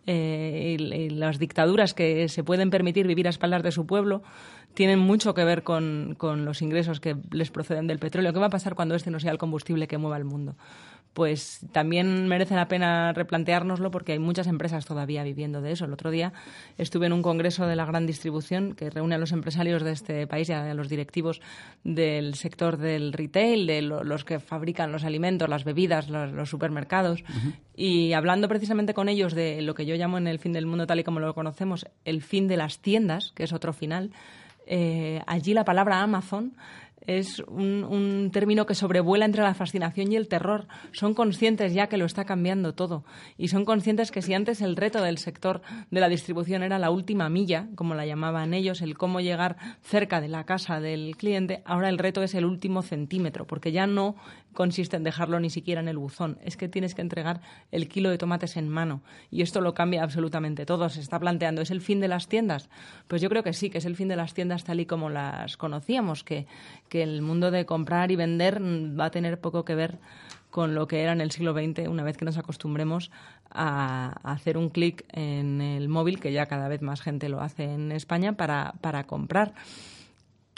eh, 0.06 0.78
y, 0.78 1.10
las 1.10 1.40
dictaduras 1.40 1.94
que 1.94 2.28
se 2.30 2.44
pueden 2.44 2.70
permitir 2.70 3.08
vivir 3.08 3.26
a 3.28 3.32
espaldas 3.32 3.64
de 3.64 3.72
su 3.72 3.88
pueblo, 3.88 4.22
tienen 4.74 5.00
mucho 5.00 5.34
que 5.34 5.44
ver 5.44 5.64
con, 5.64 6.16
con 6.18 6.46
los 6.46 6.62
ingresos 6.62 7.00
que 7.00 7.16
les 7.32 7.52
proceden 7.52 7.88
del 7.88 8.00
petróleo. 8.00 8.34
¿Qué 8.34 8.40
va 8.40 8.48
a 8.48 8.52
pasar 8.52 8.76
cuando 8.76 8.96
este 8.96 9.12
no 9.12 9.20
sea 9.20 9.32
el 9.32 9.38
combustible 9.38 9.88
que 9.88 9.98
mueva 9.98 10.18
el 10.18 10.26
mundo? 10.26 10.56
Pues 11.14 11.60
también 11.74 12.28
merece 12.28 12.56
la 12.56 12.68
pena 12.68 13.12
replanteárnoslo 13.12 13.92
porque 13.92 14.14
hay 14.14 14.20
muchas 14.20 14.48
empresas 14.48 14.86
todavía 14.86 15.24
viviendo 15.24 15.62
de 15.62 15.74
eso. 15.74 15.86
El 15.86 15.94
otro 15.94 16.10
día 16.10 16.32
estuve 16.78 17.08
en 17.08 17.14
un 17.14 17.22
congreso 17.22 17.68
de 17.68 17.76
la 17.76 17.86
gran 17.86 18.08
distribución 18.08 18.76
que 18.76 18.90
reúne 18.90 19.16
a 19.16 19.18
los 19.18 19.34
empresarios 19.34 19.84
de 19.84 19.92
este 19.92 20.26
país 20.28 20.48
y 20.50 20.54
a 20.54 20.74
los 20.74 20.88
directivos 20.88 21.42
del 21.84 22.36
sector 22.36 22.78
del 22.78 23.12
retail, 23.12 23.68
de 23.68 23.82
los 23.82 24.24
que 24.24 24.40
fabrican 24.40 24.92
los 24.92 25.04
alimentos, 25.04 25.50
las 25.50 25.66
bebidas, 25.66 26.10
los, 26.10 26.50
supermercados, 26.50 27.24
y 27.76 28.14
hablando 28.14 28.48
precisamente 28.48 28.94
con 28.94 29.10
ellos 29.10 29.34
de 29.34 29.62
lo 29.62 29.76
que 29.76 29.86
yo 29.86 29.96
llamo 29.96 30.18
en 30.18 30.28
el 30.28 30.40
fin 30.40 30.54
del 30.54 30.66
mundo 30.66 30.88
tal 30.88 31.00
y 31.00 31.04
como 31.04 31.20
lo 31.20 31.34
conocemos, 31.34 31.86
el 32.06 32.22
fin 32.22 32.48
de 32.48 32.58
las 32.58 32.80
tiendas, 32.80 33.34
que 33.36 33.44
es 33.44 33.54
otro 33.54 33.74
final. 33.74 34.12
Eh, 34.68 35.22
allí 35.28 35.54
la 35.54 35.66
palabra 35.66 36.02
Amazon 36.02 36.54
es 37.08 37.40
un, 37.48 38.30
término 38.32 38.66
que 38.66 38.76
sobrevuela 38.76 39.26
entre 39.26 39.44
la 39.44 39.54
fascinación 39.54 40.12
y 40.12 40.16
el 40.16 40.28
terror. 40.28 40.68
Son 40.92 41.14
conscientes 41.14 41.74
ya 41.74 41.88
que 41.88 41.98
lo 41.98 42.06
está 42.06 42.26
cambiando 42.26 42.74
todo 42.74 43.04
y 43.38 43.48
son 43.48 43.66
conscientes 43.66 44.12
que 44.12 44.22
si 44.22 44.34
antes 44.34 44.62
el 44.62 44.76
reto 44.76 45.02
del 45.02 45.18
sector 45.18 45.62
de 45.90 46.00
la 46.00 46.10
distribución 46.10 46.64
era 46.64 46.80
la 46.80 46.92
última 46.92 47.30
milla, 47.30 47.68
como 47.76 47.96
la 47.96 48.06
llamaban 48.06 48.54
ellos, 48.54 48.82
el 48.82 48.98
cómo 48.98 49.20
llegar 49.20 49.58
cerca 49.82 50.22
de 50.22 50.28
la 50.28 50.46
casa 50.46 50.80
del 50.80 51.16
cliente, 51.18 51.62
ahora 51.66 51.90
el 51.90 51.98
reto 51.98 52.24
es 52.24 52.36
el 52.36 52.46
último 52.46 52.82
centímetro, 52.82 53.46
porque 53.46 53.72
ya 53.72 53.88
no 53.88 54.16
consiste 54.54 54.98
en 54.98 55.04
dejarlo 55.04 55.40
ni 55.40 55.50
siquiera 55.50 55.82
en 55.82 55.88
el 55.88 55.98
buzón, 55.98 56.38
es 56.44 56.58
que 56.58 56.68
tienes 56.68 56.96
que 56.96 57.02
entregar 57.02 57.42
el 57.72 57.88
kilo 57.88 58.10
de 58.10 58.18
tomates 58.18 58.58
en 58.58 58.70
mano 58.70 59.02
y 59.30 59.42
esto 59.42 59.62
lo 59.62 59.74
cambia 59.74 60.04
absolutamente 60.04 60.66
todo. 60.66 60.90
Se 60.90 61.00
está 61.00 61.20
planteando, 61.20 61.62
¿es 61.62 61.72
el 61.72 61.82
fin 61.82 62.00
de 62.00 62.08
las 62.08 62.28
tiendas? 62.28 62.70
Pues 63.08 63.22
yo 63.22 63.30
creo 63.30 63.44
que 63.44 63.54
sí, 63.54 63.70
que 63.70 63.78
es 63.78 63.86
el 63.86 63.96
fin 63.96 64.08
de 64.08 64.16
las 64.16 64.34
tiendas 64.34 64.64
tal 64.64 64.80
y 64.80 64.86
como 64.86 65.10
las 65.10 65.58
conocíamos, 65.58 66.24
que, 66.24 66.48
que 66.90 67.04
el 67.04 67.22
mundo 67.22 67.52
de 67.52 67.66
comprar 67.66 68.12
y 68.12 68.16
vender 68.16 68.62
va 68.62 69.06
a 69.06 69.12
tener 69.12 69.40
poco 69.40 69.66
que 69.66 69.76
ver 69.76 70.00
con 70.52 70.76
lo 70.76 70.88
que 70.88 71.02
era 71.02 71.14
en 71.14 71.22
el 71.22 71.32
siglo 71.32 71.54
XX, 71.54 71.88
una 71.88 72.04
vez 72.04 72.18
que 72.18 72.26
nos 72.26 72.38
acostumbremos 72.38 73.10
a, 73.50 74.14
hacer 74.24 74.58
un 74.58 74.70
clic 74.70 75.06
en 75.10 75.62
el 75.62 75.88
móvil, 75.90 76.20
que 76.20 76.32
ya 76.32 76.46
cada 76.46 76.68
vez 76.68 76.82
más 76.82 77.02
gente 77.02 77.30
lo 77.30 77.42
hace 77.42 77.64
en 77.64 77.92
España, 77.92 78.34
para, 78.34 78.76
para 78.82 79.06
comprar. 79.06 79.54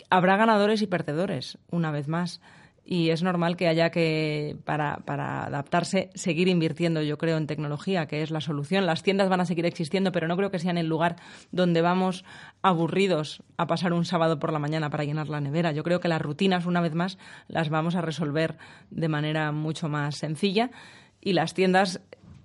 Habrá 0.10 0.36
ganadores 0.36 0.82
y 0.82 0.88
perdedores, 0.88 1.58
una 1.70 1.92
vez 1.92 2.08
más 2.08 2.42
y 2.86 3.12
es 3.12 3.24
normal 3.24 3.56
que 3.56 3.68
haya 3.68 3.92
que, 3.92 4.58
para, 4.66 4.98
para, 5.06 5.46
adaptarse, 5.46 6.10
seguir 6.16 6.50
invirtiendo, 6.50 7.02
yo 7.02 7.18
creo, 7.18 7.38
en 7.38 7.48
tecnología, 7.48 8.08
que 8.08 8.22
es 8.22 8.32
la 8.32 8.42
solución. 8.42 8.86
Las 8.86 9.04
tiendas 9.04 9.30
van 9.30 9.40
a 9.40 9.46
seguir 9.46 9.66
existiendo, 9.66 10.12
pero 10.12 10.28
no 10.28 10.36
creo 10.36 10.52
que 10.52 10.60
sean 10.60 10.78
el 10.78 10.88
lugar 10.88 11.16
donde 11.52 11.82
vamos 11.82 12.26
aburridos 12.62 13.42
a 13.58 13.68
pasar 13.68 13.94
un 13.94 14.04
sábado 14.04 14.38
por 14.38 14.52
la 14.52 14.60
mañana 14.60 14.90
para 14.90 15.06
llenar 15.06 15.30
la 15.30 15.40
nevera. 15.40 15.72
Yo 15.72 15.84
creo 15.84 16.02
que 16.02 16.10
las 16.10 16.22
rutinas, 16.22 16.66
una 16.66 16.82
vez 16.82 16.94
más, 16.94 17.18
las 17.48 17.70
vamos 17.70 17.96
a 17.96 18.02
resolver 18.02 18.58
de 18.92 19.08
manera 19.08 19.52
mucho 19.54 19.88
más 19.88 20.18
sencilla 20.18 20.70
y 21.22 21.34
las 21.34 21.54
tiendas 21.54 22.02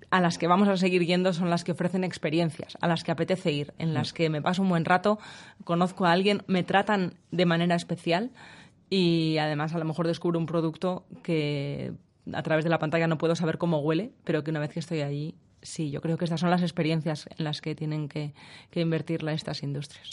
a 0.09 0.21
las 0.21 0.37
que 0.37 0.47
vamos 0.47 0.67
a 0.67 0.77
seguir 0.77 1.05
yendo 1.05 1.33
son 1.33 1.49
las 1.49 1.63
que 1.63 1.73
ofrecen 1.73 2.03
experiencias, 2.03 2.77
a 2.81 2.87
las 2.87 3.03
que 3.03 3.11
apetece 3.11 3.51
ir, 3.51 3.73
en 3.77 3.93
las 3.93 4.13
que 4.13 4.29
me 4.29 4.41
paso 4.41 4.61
un 4.61 4.69
buen 4.69 4.85
rato, 4.85 5.19
conozco 5.63 6.05
a 6.05 6.11
alguien, 6.11 6.43
me 6.47 6.63
tratan 6.63 7.15
de 7.31 7.45
manera 7.45 7.75
especial 7.75 8.31
y 8.89 9.37
además 9.37 9.73
a 9.73 9.79
lo 9.79 9.85
mejor 9.85 10.07
descubro 10.07 10.39
un 10.39 10.45
producto 10.45 11.05
que 11.23 11.93
a 12.33 12.43
través 12.43 12.63
de 12.63 12.69
la 12.69 12.79
pantalla 12.79 13.07
no 13.07 13.17
puedo 13.17 13.35
saber 13.35 13.57
cómo 13.57 13.79
huele, 13.79 14.11
pero 14.23 14.43
que 14.43 14.51
una 14.51 14.59
vez 14.59 14.71
que 14.71 14.79
estoy 14.79 15.01
allí, 15.01 15.35
sí, 15.61 15.91
yo 15.91 16.01
creo 16.01 16.17
que 16.17 16.25
estas 16.25 16.39
son 16.39 16.49
las 16.49 16.61
experiencias 16.61 17.27
en 17.37 17.43
las 17.43 17.61
que 17.61 17.75
tienen 17.75 18.09
que, 18.09 18.33
que 18.71 18.81
invertirla 18.81 19.33
estas 19.33 19.63
industrias. 19.63 20.11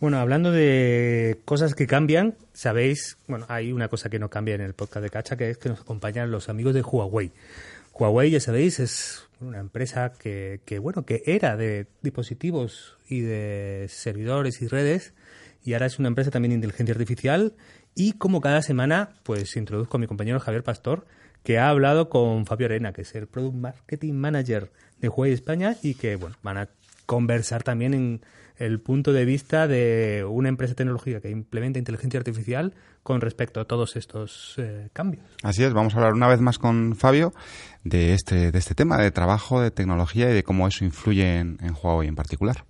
Bueno, 0.00 0.18
hablando 0.18 0.52
de 0.52 1.40
cosas 1.44 1.74
que 1.74 1.88
cambian, 1.88 2.36
sabéis, 2.52 3.18
bueno, 3.26 3.46
hay 3.48 3.72
una 3.72 3.88
cosa 3.88 4.08
que 4.08 4.20
no 4.20 4.30
cambia 4.30 4.54
en 4.54 4.60
el 4.60 4.74
podcast 4.74 5.02
de 5.02 5.10
Cacha, 5.10 5.36
que 5.36 5.50
es 5.50 5.58
que 5.58 5.68
nos 5.68 5.80
acompañan 5.80 6.30
los 6.30 6.48
amigos 6.48 6.74
de 6.74 6.82
Huawei. 6.82 7.32
Huawei, 7.92 8.30
ya 8.30 8.38
sabéis, 8.38 8.78
es 8.78 9.28
una 9.40 9.58
empresa 9.58 10.12
que, 10.12 10.60
que 10.64 10.78
bueno, 10.78 11.04
que 11.04 11.22
era 11.26 11.56
de 11.56 11.86
dispositivos 12.00 12.96
y 13.08 13.22
de 13.22 13.86
servidores 13.88 14.62
y 14.62 14.68
redes, 14.68 15.14
y 15.64 15.72
ahora 15.72 15.86
es 15.86 15.98
una 15.98 16.08
empresa 16.08 16.30
también 16.30 16.50
de 16.50 16.56
inteligencia 16.56 16.94
artificial 16.94 17.54
y 17.98 18.12
como 18.12 18.40
cada 18.40 18.62
semana, 18.62 19.08
pues 19.24 19.56
introduzco 19.56 19.96
a 19.96 20.00
mi 20.00 20.06
compañero 20.06 20.38
Javier 20.38 20.62
Pastor, 20.62 21.04
que 21.42 21.58
ha 21.58 21.68
hablado 21.68 22.08
con 22.08 22.46
Fabio 22.46 22.66
Arena, 22.66 22.92
que 22.92 23.02
es 23.02 23.12
el 23.16 23.26
Product 23.26 23.56
Marketing 23.56 24.14
Manager 24.14 24.70
de 25.00 25.08
Huawei 25.08 25.32
España 25.32 25.76
y 25.82 25.94
que 25.94 26.14
bueno, 26.14 26.36
van 26.44 26.58
a 26.58 26.68
conversar 27.06 27.64
también 27.64 27.94
en 27.94 28.20
el 28.56 28.78
punto 28.78 29.12
de 29.12 29.24
vista 29.24 29.66
de 29.66 30.24
una 30.28 30.48
empresa 30.48 30.74
tecnológica 30.74 31.20
que 31.20 31.30
implementa 31.30 31.80
inteligencia 31.80 32.18
artificial 32.18 32.72
con 33.02 33.20
respecto 33.20 33.58
a 33.58 33.64
todos 33.64 33.96
estos 33.96 34.54
eh, 34.58 34.90
cambios. 34.92 35.24
Así 35.42 35.64
es, 35.64 35.72
vamos 35.72 35.94
a 35.94 35.96
hablar 35.96 36.12
una 36.12 36.28
vez 36.28 36.40
más 36.40 36.58
con 36.58 36.94
Fabio 36.94 37.32
de 37.82 38.14
este, 38.14 38.52
de 38.52 38.58
este 38.58 38.76
tema 38.76 38.96
de 38.98 39.10
trabajo, 39.10 39.60
de 39.60 39.72
tecnología 39.72 40.30
y 40.30 40.34
de 40.34 40.44
cómo 40.44 40.68
eso 40.68 40.84
influye 40.84 41.38
en, 41.38 41.58
en 41.62 41.74
Huawei 41.74 42.06
en 42.06 42.14
particular. 42.14 42.64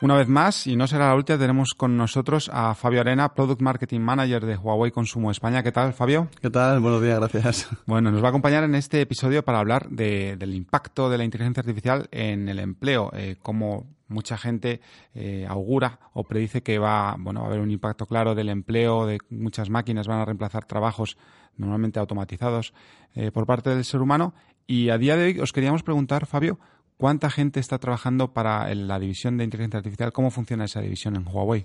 Una 0.00 0.14
vez 0.14 0.28
más, 0.28 0.68
y 0.68 0.76
no 0.76 0.86
será 0.86 1.08
la 1.08 1.16
última, 1.16 1.40
tenemos 1.40 1.74
con 1.76 1.96
nosotros 1.96 2.48
a 2.54 2.76
Fabio 2.76 3.00
Arena, 3.00 3.34
Product 3.34 3.60
Marketing 3.60 3.98
Manager 3.98 4.46
de 4.46 4.56
Huawei 4.56 4.92
Consumo 4.92 5.32
España. 5.32 5.64
¿Qué 5.64 5.72
tal, 5.72 5.92
Fabio? 5.92 6.28
¿Qué 6.40 6.50
tal? 6.50 6.78
Buenos 6.78 7.02
días, 7.02 7.18
gracias. 7.18 7.68
Bueno, 7.84 8.12
nos 8.12 8.22
va 8.22 8.26
a 8.26 8.28
acompañar 8.28 8.62
en 8.62 8.76
este 8.76 9.00
episodio 9.00 9.44
para 9.44 9.58
hablar 9.58 9.88
del 9.88 10.54
impacto 10.54 11.10
de 11.10 11.18
la 11.18 11.24
inteligencia 11.24 11.62
artificial 11.62 12.06
en 12.12 12.48
el 12.48 12.60
empleo, 12.60 13.10
eh, 13.12 13.38
cómo 13.42 13.88
mucha 14.06 14.38
gente 14.38 14.80
eh, 15.14 15.44
augura 15.48 15.98
o 16.12 16.22
predice 16.22 16.62
que 16.62 16.78
va, 16.78 17.16
bueno, 17.18 17.40
va 17.40 17.46
a 17.46 17.48
haber 17.48 17.60
un 17.60 17.72
impacto 17.72 18.06
claro 18.06 18.36
del 18.36 18.50
empleo, 18.50 19.04
de 19.04 19.18
muchas 19.30 19.68
máquinas 19.68 20.06
van 20.06 20.20
a 20.20 20.24
reemplazar 20.24 20.64
trabajos 20.64 21.18
normalmente 21.56 21.98
automatizados 21.98 22.72
eh, 23.16 23.32
por 23.32 23.46
parte 23.46 23.70
del 23.70 23.84
ser 23.84 24.00
humano. 24.00 24.32
Y 24.64 24.90
a 24.90 24.98
día 24.98 25.16
de 25.16 25.24
hoy 25.24 25.40
os 25.40 25.52
queríamos 25.52 25.82
preguntar, 25.82 26.26
Fabio, 26.26 26.60
¿Cuánta 26.98 27.30
gente 27.30 27.60
está 27.60 27.78
trabajando 27.78 28.32
para 28.32 28.74
la 28.74 28.98
división 28.98 29.38
de 29.38 29.44
inteligencia 29.44 29.78
artificial? 29.78 30.12
¿Cómo 30.12 30.32
funciona 30.32 30.64
esa 30.64 30.80
división 30.80 31.14
en 31.14 31.24
Huawei? 31.28 31.64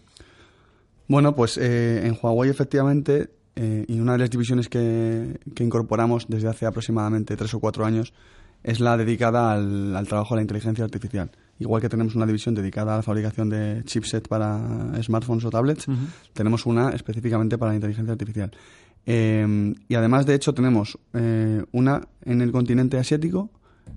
Bueno, 1.08 1.36
pues 1.36 1.58
eh, 1.58 2.06
en 2.06 2.16
Huawei 2.22 2.52
efectivamente, 2.52 3.32
eh, 3.56 3.84
y 3.88 4.00
una 4.00 4.12
de 4.12 4.20
las 4.20 4.30
divisiones 4.30 4.70
que, 4.70 5.40
incorporamos 5.60 6.28
desde 6.30 6.50
hace 6.50 6.68
aproximadamente 6.68 7.36
tres 7.36 7.52
o 7.56 7.60
cuatro 7.60 7.84
años 7.84 8.14
es 8.62 8.80
la 8.80 8.96
dedicada 8.96 9.54
al, 9.54 10.08
trabajo 10.08 10.36
de 10.36 10.38
la 10.38 10.42
inteligencia 10.44 10.86
artificial. 10.86 11.32
Igual 11.58 11.82
que 11.82 11.90
tenemos 11.90 12.14
una 12.14 12.28
división 12.28 12.54
dedicada 12.54 12.94
a 12.94 12.98
la 12.98 13.04
fabricación 13.04 13.50
de 13.50 13.82
chipset 13.86 14.28
para 14.28 15.02
smartphones 15.02 15.46
o 15.46 15.50
tablets, 15.50 15.88
tenemos 16.34 16.68
una 16.68 16.92
específicamente 16.92 17.58
para 17.58 17.72
la 17.72 17.76
inteligencia 17.76 18.12
artificial. 18.12 18.52
Eh, 19.08 19.74
y 19.88 19.96
además, 19.96 20.28
de 20.28 20.36
hecho, 20.36 20.54
tenemos 20.54 21.00
una 21.72 22.08
en 22.24 22.42
el 22.42 22.52
continente 22.52 22.98
asiático, 22.98 23.50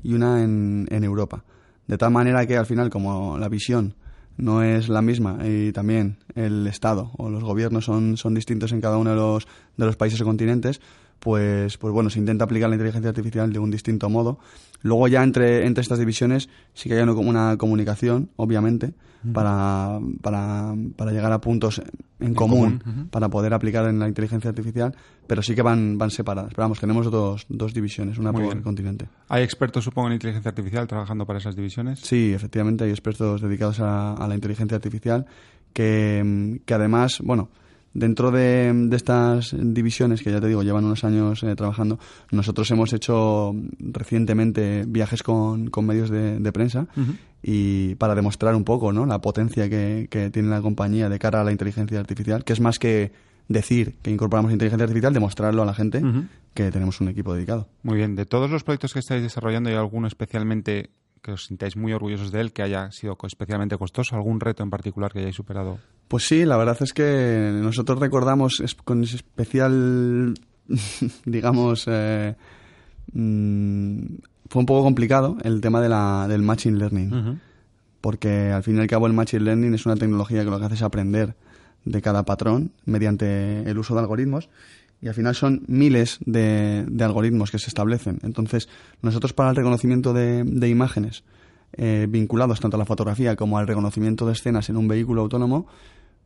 y 0.03 0.15
una 0.15 0.43
en, 0.43 0.87
en 0.91 1.05
Europa. 1.05 1.45
De 1.87 1.99
tal 1.99 2.11
manera 2.11 2.47
que 2.47 2.57
al 2.57 2.67
final, 2.67 2.91
como 2.91 3.39
la 3.39 3.49
visión 3.49 3.95
no 4.37 4.63
es 4.63 4.89
la 4.89 5.03
misma 5.03 5.39
y 5.45 5.73
también 5.73 6.19
el 6.35 6.67
Estado 6.67 7.11
o 7.17 7.31
los 7.31 7.43
gobiernos 7.43 7.85
son, 7.85 8.17
son 8.17 8.35
distintos 8.35 8.73
en 8.73 8.81
cada 8.81 8.99
uno 8.99 9.11
de 9.11 9.17
los, 9.17 9.47
de 9.77 9.87
los 9.87 9.97
países 9.97 10.21
o 10.21 10.25
continentes, 10.25 10.81
pues, 11.19 11.77
pues 11.79 11.93
bueno, 11.93 12.11
se 12.11 12.19
intenta 12.19 12.45
aplicar 12.45 12.69
la 12.69 12.77
inteligencia 12.77 13.11
artificial 13.11 13.53
de 13.53 13.59
un 13.59 13.71
distinto 13.71 14.09
modo. 14.09 14.39
Luego 14.83 15.09
ya 15.09 15.23
entre, 15.23 15.67
entre 15.67 15.83
estas 15.83 15.99
divisiones 15.99 16.49
sí 16.75 16.89
que 16.89 16.97
hay 16.97 17.03
una, 17.03 17.13
una 17.13 17.57
comunicación, 17.57 18.31
obviamente, 18.37 18.95
para, 19.33 19.99
para, 20.23 20.75
para, 20.95 21.11
llegar 21.11 21.33
a 21.33 21.41
puntos 21.41 21.83
en, 22.21 22.35
común, 22.35 23.09
para 23.11 23.29
poder 23.29 23.55
aplicar 23.55 23.89
en 23.89 23.99
la 23.99 24.07
inteligencia 24.07 24.51
artificial, 24.51 24.95
pero 25.27 25.43
sí 25.43 25.55
que 25.55 25.63
van, 25.63 25.99
van 25.99 26.11
separadas. 26.11 26.51
Pero 26.51 26.63
vamos, 26.63 26.79
tenemos 26.79 27.11
dos, 27.11 27.47
dos 27.49 27.75
divisiones, 27.75 28.19
una 28.19 28.33
por 28.33 28.43
el 28.43 28.63
continente. 28.63 29.09
¿Hay 29.29 29.43
expertos, 29.43 29.85
supongo, 29.85 30.09
en 30.09 30.15
inteligencia 30.15 30.51
artificial 30.51 30.87
trabajando 30.87 31.27
para 31.27 31.39
esas 31.39 31.57
divisiones? 31.57 32.01
Sí, 32.01 32.33
efectivamente, 32.33 32.85
hay 32.85 32.91
expertos 32.91 33.41
dedicados 33.41 33.81
a, 33.81 34.15
a 34.15 34.29
la 34.29 34.35
inteligencia 34.35 34.77
artificial 34.77 35.27
que, 35.73 36.61
que 36.65 36.75
además, 36.75 37.21
bueno, 37.23 37.51
Dentro 37.97 38.31
de, 38.31 38.91
estas 38.93 39.57
divisiones, 39.59 40.21
que 40.21 40.31
ya 40.31 40.39
te 40.39 40.49
digo, 40.49 40.63
llevan 40.63 40.85
unos 40.85 41.03
años 41.03 41.43
eh, 41.43 41.57
trabajando, 41.57 41.99
nosotros 42.31 42.71
hemos 42.71 42.93
hecho 42.93 43.55
recientemente 43.79 44.85
viajes 44.87 45.23
con, 45.23 45.71
medios 45.83 46.11
de, 46.11 46.53
prensa 46.53 46.89
y 47.43 47.95
para 47.95 48.15
demostrar 48.15 48.55
un 48.55 48.65
poco 48.65 48.93
¿no? 48.93 49.07
la 49.07 49.23
potencia 49.23 49.71
que, 49.71 50.31
tiene 50.31 50.51
la 50.51 50.61
compañía 50.61 51.09
de 51.09 51.19
cara 51.19 51.41
a 51.41 51.45
la 51.45 51.53
inteligencia 51.53 51.99
artificial, 51.99 52.45
que 52.45 52.53
es 52.53 52.61
más 52.61 52.79
que 52.79 53.13
decir 53.49 53.95
que 54.03 54.11
incorporamos 54.11 54.53
inteligencia 54.53 54.85
artificial, 54.85 55.15
demostrarlo 55.15 55.63
a 55.63 55.67
la 55.67 55.73
gente 55.73 56.03
que 56.53 56.71
tenemos 56.71 57.01
un 57.01 57.09
equipo 57.09 57.33
dedicado. 57.33 57.67
Muy 57.83 57.97
bien, 57.97 58.15
de 58.15 58.27
todos 58.27 58.51
los 58.51 58.63
proyectos 58.63 58.93
que 58.93 58.99
estáis 58.99 59.23
desarrollando, 59.23 59.71
¿hay 59.71 59.77
alguno 59.77 60.07
especialmente 60.07 60.91
que 61.27 61.33
os 61.33 61.47
sintáis 61.47 61.75
muy 61.77 61.93
orgullosos 61.93 62.31
de 62.31 62.41
él, 62.41 62.53
que 62.53 62.63
haya 62.63 62.93
sido 62.93 63.19
especialmente 63.25 63.77
costoso? 63.77 64.15
¿Algún 64.15 64.39
reto 64.39 64.63
en 64.63 64.71
particular 64.71 65.13
que 65.13 65.19
hayáis 65.19 65.35
superado? 65.35 65.79
Pues 66.07 66.25
sí, 66.25 66.45
la 66.45 66.57
verdad 66.57 66.79
es 66.81 66.93
que 66.93 67.51
nosotros 67.53 67.99
recordamos 67.99 68.63
con 68.85 69.03
especial, 69.03 70.35
digamos, 71.25 71.85
eh, 71.89 72.37
mm, 73.13 74.01
fue 74.49 74.61
un 74.61 74.67
poco 74.67 74.85
complicado 74.85 75.37
el 75.43 75.61
tema 75.61 75.81
de 75.81 75.89
la, 75.89 76.27
del 76.29 76.43
Machine 76.43 76.79
Learning. 76.79 77.41
Porque 78.01 78.53
al 78.53 78.63
fin 78.63 78.77
y 78.77 78.81
al 78.81 78.87
cabo 78.87 79.09
el 79.09 79.13
Machine 79.13 79.43
Learning 79.43 79.75
es 79.75 79.85
una 79.85 79.97
tecnología 79.97 80.45
que 80.45 80.51
lo 80.51 80.61
que 80.61 80.67
hace 80.67 80.77
es 80.77 80.83
aprender 80.83 81.35
de 81.85 82.03
cada 82.03 82.25
patrón 82.25 82.71
mediante 82.85 83.69
el 83.69 83.79
uso 83.79 83.95
de 83.95 84.01
algoritmos 84.01 84.49
y 85.01 85.09
al 85.09 85.15
final 85.15 85.35
son 85.35 85.63
miles 85.69 86.19
de, 86.25 86.87
algoritmos 87.01 87.51
que 87.51 87.59
se 87.59 87.69
establecen. 87.69 88.19
Entonces, 88.23 88.69
nosotros 89.03 89.33
para 89.33 89.51
el 89.51 89.57
reconocimiento 89.57 90.13
de, 90.13 90.69
imágenes 90.69 91.25
eh, 91.75 92.07
vinculados 92.09 92.61
tanto 92.61 92.77
a 92.77 92.79
la 92.79 92.87
fotografía 92.87 93.37
como 93.37 93.59
al 93.59 93.67
reconocimiento 93.67 94.27
de 94.27 94.33
escenas 94.33 94.71
en 94.71 94.77
un 94.77 94.89
vehículo 94.89 95.23
autónomo 95.23 95.67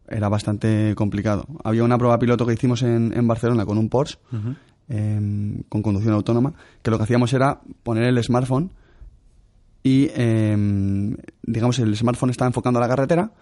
era 0.08 0.28
bastante 0.28 0.94
complicado. 0.96 1.46
Había 1.64 1.84
una 1.84 1.98
prueba 1.98 2.18
piloto 2.18 2.46
que 2.46 2.54
hicimos 2.54 2.82
en, 2.82 3.12
en 3.16 3.26
Barcelona 3.26 3.64
con 3.64 3.78
un 3.78 3.88
Porsche 3.88 4.18
em, 4.88 5.62
con 5.68 5.82
conducción 5.82 6.14
autónoma, 6.14 6.52
que 6.82 6.90
lo 6.90 6.98
que 6.98 7.04
hacíamos 7.04 7.32
era 7.32 7.60
poner 7.82 8.04
el 8.04 8.22
smartphone 8.22 8.70
y, 9.82 10.10
em, 10.14 11.16
digamos, 11.42 11.78
el 11.78 11.96
smartphone 11.96 12.30
estaba 12.30 12.48
enfocando 12.48 12.78
a 12.78 12.82
la 12.82 12.88
carretera 12.88 13.32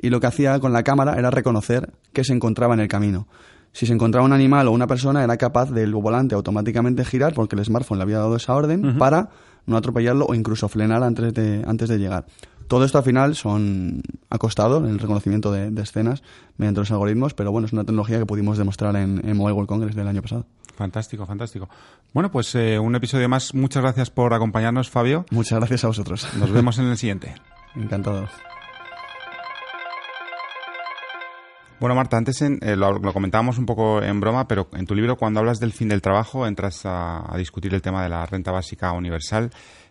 y 0.00 0.10
lo 0.10 0.20
que 0.20 0.26
hacía 0.26 0.60
con 0.60 0.72
la 0.72 0.82
cámara 0.82 1.14
era 1.18 1.30
reconocer 1.30 1.92
que 2.12 2.24
se 2.24 2.34
encontraba 2.34 2.74
en 2.74 2.80
el 2.80 2.88
camino 2.88 3.26
si 3.72 3.86
se 3.86 3.92
encontraba 3.92 4.26
un 4.26 4.32
animal 4.32 4.68
o 4.68 4.72
una 4.72 4.86
persona, 4.86 5.22
era 5.22 5.36
capaz 5.36 5.70
del 5.70 5.94
volante 5.94 6.34
automáticamente 6.34 7.04
girar 7.04 7.34
porque 7.34 7.56
el 7.56 7.64
smartphone 7.64 7.98
le 7.98 8.02
había 8.02 8.18
dado 8.18 8.36
esa 8.36 8.54
orden 8.54 8.98
para 8.98 9.30
no 9.66 9.76
atropellarlo 9.76 10.26
o 10.26 10.34
incluso 10.34 10.68
frenar 10.68 11.02
antes 11.02 11.34
de, 11.34 11.64
antes 11.66 11.88
de 11.88 11.98
llegar. 11.98 12.26
Todo 12.66 12.84
esto 12.84 12.98
al 12.98 13.04
final 13.04 13.34
son 13.34 14.02
ha 14.28 14.38
costado 14.38 14.86
el 14.86 14.98
reconocimiento 14.98 15.50
de, 15.50 15.72
escenas 15.80 16.22
mediante 16.58 16.80
los 16.80 16.90
algoritmos, 16.90 17.32
pero 17.32 17.50
bueno, 17.50 17.66
es 17.66 17.72
una 17.72 17.84
tecnología 17.84 18.18
que 18.18 18.26
pudimos 18.26 18.58
demostrar 18.58 18.94
en, 18.96 19.26
en 19.26 19.36
Mobile 19.36 19.54
World 19.54 19.68
Congress 19.68 19.96
del 19.96 20.06
año 20.06 20.20
pasado. 20.20 20.44
Fantástico, 20.78 21.26
fantástico. 21.26 21.68
Bueno, 22.14 22.30
pues 22.30 22.54
eh, 22.54 22.78
un 22.78 22.94
episodio 22.94 23.28
más. 23.28 23.52
Muchas 23.52 23.82
gracias 23.82 24.10
por 24.10 24.32
acompañarnos, 24.32 24.90
Fabio. 24.90 25.26
Muchas 25.30 25.58
gracias 25.58 25.82
a 25.82 25.88
vosotros. 25.88 26.28
Nos 26.38 26.52
vemos 26.52 26.78
en 26.78 26.86
el 26.86 26.96
siguiente. 26.96 27.34
Encantado. 27.74 28.28
Bueno, 31.80 31.94
Marta, 31.94 32.16
antes 32.16 32.42
eh, 32.42 32.58
lo, 32.74 33.00
comentábamos 33.12 33.56
un 33.56 33.64
poco 33.64 34.02
en 34.02 34.18
broma, 34.18 34.48
pero 34.48 34.68
en 34.72 34.84
tu 34.84 34.96
libro, 34.96 35.16
cuando 35.16 35.38
hablas 35.38 35.60
del 35.60 35.72
fin 35.72 35.88
del 35.88 36.02
trabajo, 36.02 36.44
entras 36.44 36.82
a, 36.84 37.32
discutir 37.36 37.72
el 37.72 37.82
tema 37.82 38.02
de 38.02 38.08
la 38.08 38.26
renta 38.26 38.50
básica 38.50 38.90
universal, 38.90 39.50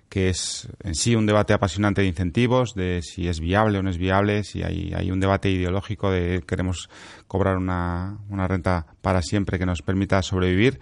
que 0.09 0.27
es 0.27 0.67
en 0.83 0.95
sí 0.95 1.15
un 1.15 1.25
debate 1.25 1.53
apasionante 1.53 2.01
de 2.01 2.07
incentivos, 2.07 2.75
de 2.75 3.01
si 3.01 3.29
es 3.29 3.39
viable 3.39 3.79
o 3.79 3.83
no 3.83 3.89
es 3.89 3.97
viable, 3.97 4.43
si 4.43 4.63
hay, 4.63 4.91
hay 4.93 5.11
un 5.11 5.21
debate 5.21 5.49
ideológico 5.49 6.11
de 6.11 6.43
queremos 6.45 6.89
cobrar 7.25 7.55
una, 7.55 8.17
una 8.29 8.49
renta 8.49 8.85
para 9.01 9.21
siempre 9.21 9.57
que 9.57 9.65
nos 9.65 9.81
permita 9.81 10.21
sobrevivir. 10.21 10.81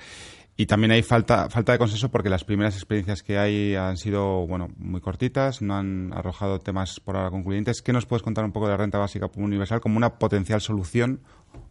Y 0.57 0.67
también 0.67 0.91
hay 0.91 1.01
falta, 1.01 1.49
falta 1.49 1.73
de 1.73 1.77
consenso 1.77 2.09
porque 2.09 2.29
las 2.29 2.45
primeras 2.45 2.75
experiencias 2.75 3.23
que 3.23 3.37
hay 3.37 3.75
han 3.75 3.97
sido 3.97 4.47
bueno, 4.47 4.69
muy 4.77 5.01
cortitas, 5.01 5.61
no 5.61 5.75
han 5.75 6.13
arrojado 6.13 6.59
temas 6.59 7.01
por 7.01 7.17
ahora 7.17 7.29
concluyentes. 7.29 7.81
¿Qué 7.81 7.91
nos 7.91 8.05
puedes 8.05 8.23
contar 8.23 8.45
un 8.45 8.53
poco 8.53 8.67
de 8.67 8.71
la 8.71 8.77
renta 8.77 8.97
básica 8.97 9.29
universal 9.35 9.81
como 9.81 9.97
una 9.97 10.17
potencial 10.17 10.61
solución, 10.61 11.19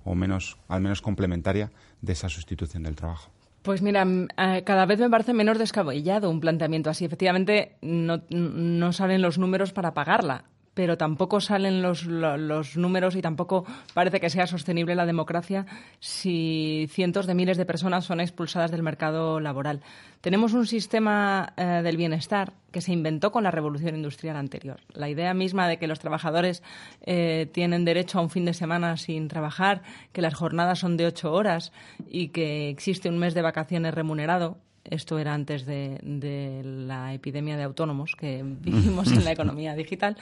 o 0.04 0.14
menos, 0.14 0.58
al 0.68 0.82
menos 0.82 1.00
complementaria, 1.00 1.72
de 2.02 2.12
esa 2.12 2.28
sustitución 2.28 2.82
del 2.82 2.94
trabajo? 2.94 3.30
Pues 3.62 3.80
mira, 3.80 4.06
eh, 4.36 4.62
cada 4.66 4.84
vez 4.84 5.00
me 5.00 5.08
parece 5.08 5.32
menos 5.32 5.58
descabellado 5.58 6.28
un 6.28 6.40
planteamiento 6.40 6.90
así. 6.90 7.06
Efectivamente, 7.06 7.78
no, 7.80 8.22
no 8.28 8.92
salen 8.92 9.22
los 9.22 9.38
números 9.38 9.72
para 9.72 9.94
pagarla 9.94 10.44
pero 10.74 10.98
tampoco 10.98 11.40
salen 11.40 11.82
los, 11.82 12.04
los, 12.04 12.76
números 12.76 13.16
y 13.16 13.22
tampoco 13.22 13.64
parece 13.94 14.20
que 14.20 14.30
sea 14.30 14.46
sostenible 14.46 14.94
la 14.94 15.06
democracia 15.06 15.66
si 16.00 16.88
cientos 16.90 17.26
de 17.26 17.34
miles 17.34 17.56
de 17.56 17.64
personas 17.64 18.04
son 18.04 18.20
expulsadas 18.20 18.70
del 18.70 18.82
mercado 18.82 19.40
laboral. 19.40 19.80
Tenemos 20.20 20.52
un 20.52 20.66
sistema 20.66 21.52
eh, 21.56 21.80
del 21.82 21.96
bienestar 21.96 22.52
que 22.72 22.80
se 22.80 22.92
inventó 22.92 23.30
con 23.30 23.44
la 23.44 23.50
revolución 23.50 23.94
industrial 23.94 24.36
anterior. 24.36 24.80
La 24.92 25.08
idea 25.08 25.32
misma 25.32 25.68
de 25.68 25.78
que 25.78 25.86
los 25.86 26.00
trabajadores 26.00 26.62
eh, 27.02 27.48
tienen 27.52 27.84
derecho 27.84 28.18
a 28.18 28.22
un 28.22 28.30
fin 28.30 28.44
de 28.44 28.54
semana 28.54 28.96
sin 28.96 29.28
trabajar, 29.28 29.82
que 30.12 30.22
las 30.22 30.34
jornadas 30.34 30.80
son 30.80 30.96
de 30.96 31.06
ocho 31.06 31.32
horas 31.32 31.72
y 32.08 32.28
que 32.28 32.68
existe 32.68 33.08
un 33.08 33.18
mes 33.18 33.34
de 33.34 33.42
vacaciones 33.42 33.94
remunerado, 33.94 34.58
esto 34.84 35.18
era 35.18 35.32
antes 35.32 35.64
de, 35.64 35.98
de, 36.02 36.62
la 36.62 37.14
epidemia 37.14 37.56
de 37.56 37.62
autónomos 37.62 38.14
que 38.16 38.42
vivimos 38.60 39.10
en 39.12 39.24
la 39.24 39.32
economía 39.32 39.74
digital, 39.74 40.16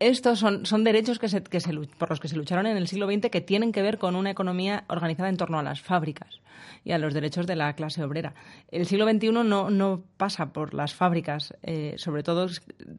estos 0.00 0.38
son, 0.38 0.66
son 0.66 0.82
derechos 0.82 1.18
que 1.18 1.28
se, 1.28 1.42
que 1.42 1.60
se, 1.60 1.72
por 1.72 2.10
los 2.10 2.20
que 2.20 2.28
se 2.28 2.36
lucharon 2.36 2.66
en 2.66 2.76
el 2.76 2.88
siglo 2.88 3.06
XX 3.06 3.28
que 3.30 3.40
tienen 3.40 3.70
que 3.70 3.82
ver 3.82 3.98
con 3.98 4.16
una 4.16 4.30
economía 4.30 4.84
organizada 4.88 5.28
en 5.28 5.36
torno 5.36 5.58
a 5.58 5.62
las 5.62 5.80
fábricas 5.80 6.40
y 6.84 6.92
a 6.92 6.98
los 6.98 7.12
derechos 7.12 7.46
de 7.46 7.54
la 7.54 7.74
clase 7.74 8.02
obrera. 8.02 8.34
El 8.70 8.86
siglo 8.86 9.08
XXI 9.08 9.30
no, 9.30 9.70
no 9.70 10.02
pasa 10.16 10.52
por 10.52 10.72
las 10.72 10.94
fábricas, 10.94 11.54
eh, 11.62 11.94
sobre 11.98 12.22
todo 12.22 12.48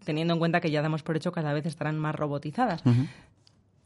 teniendo 0.05 0.33
en 0.33 0.39
cuenta 0.39 0.61
que 0.61 0.69
ya 0.69 0.81
damos 0.81 1.01
por 1.01 1.17
hecho 1.17 1.31
cada 1.31 1.53
vez 1.53 1.65
estarán 1.65 1.97
más 1.97 2.15
robotizadas 2.15 2.83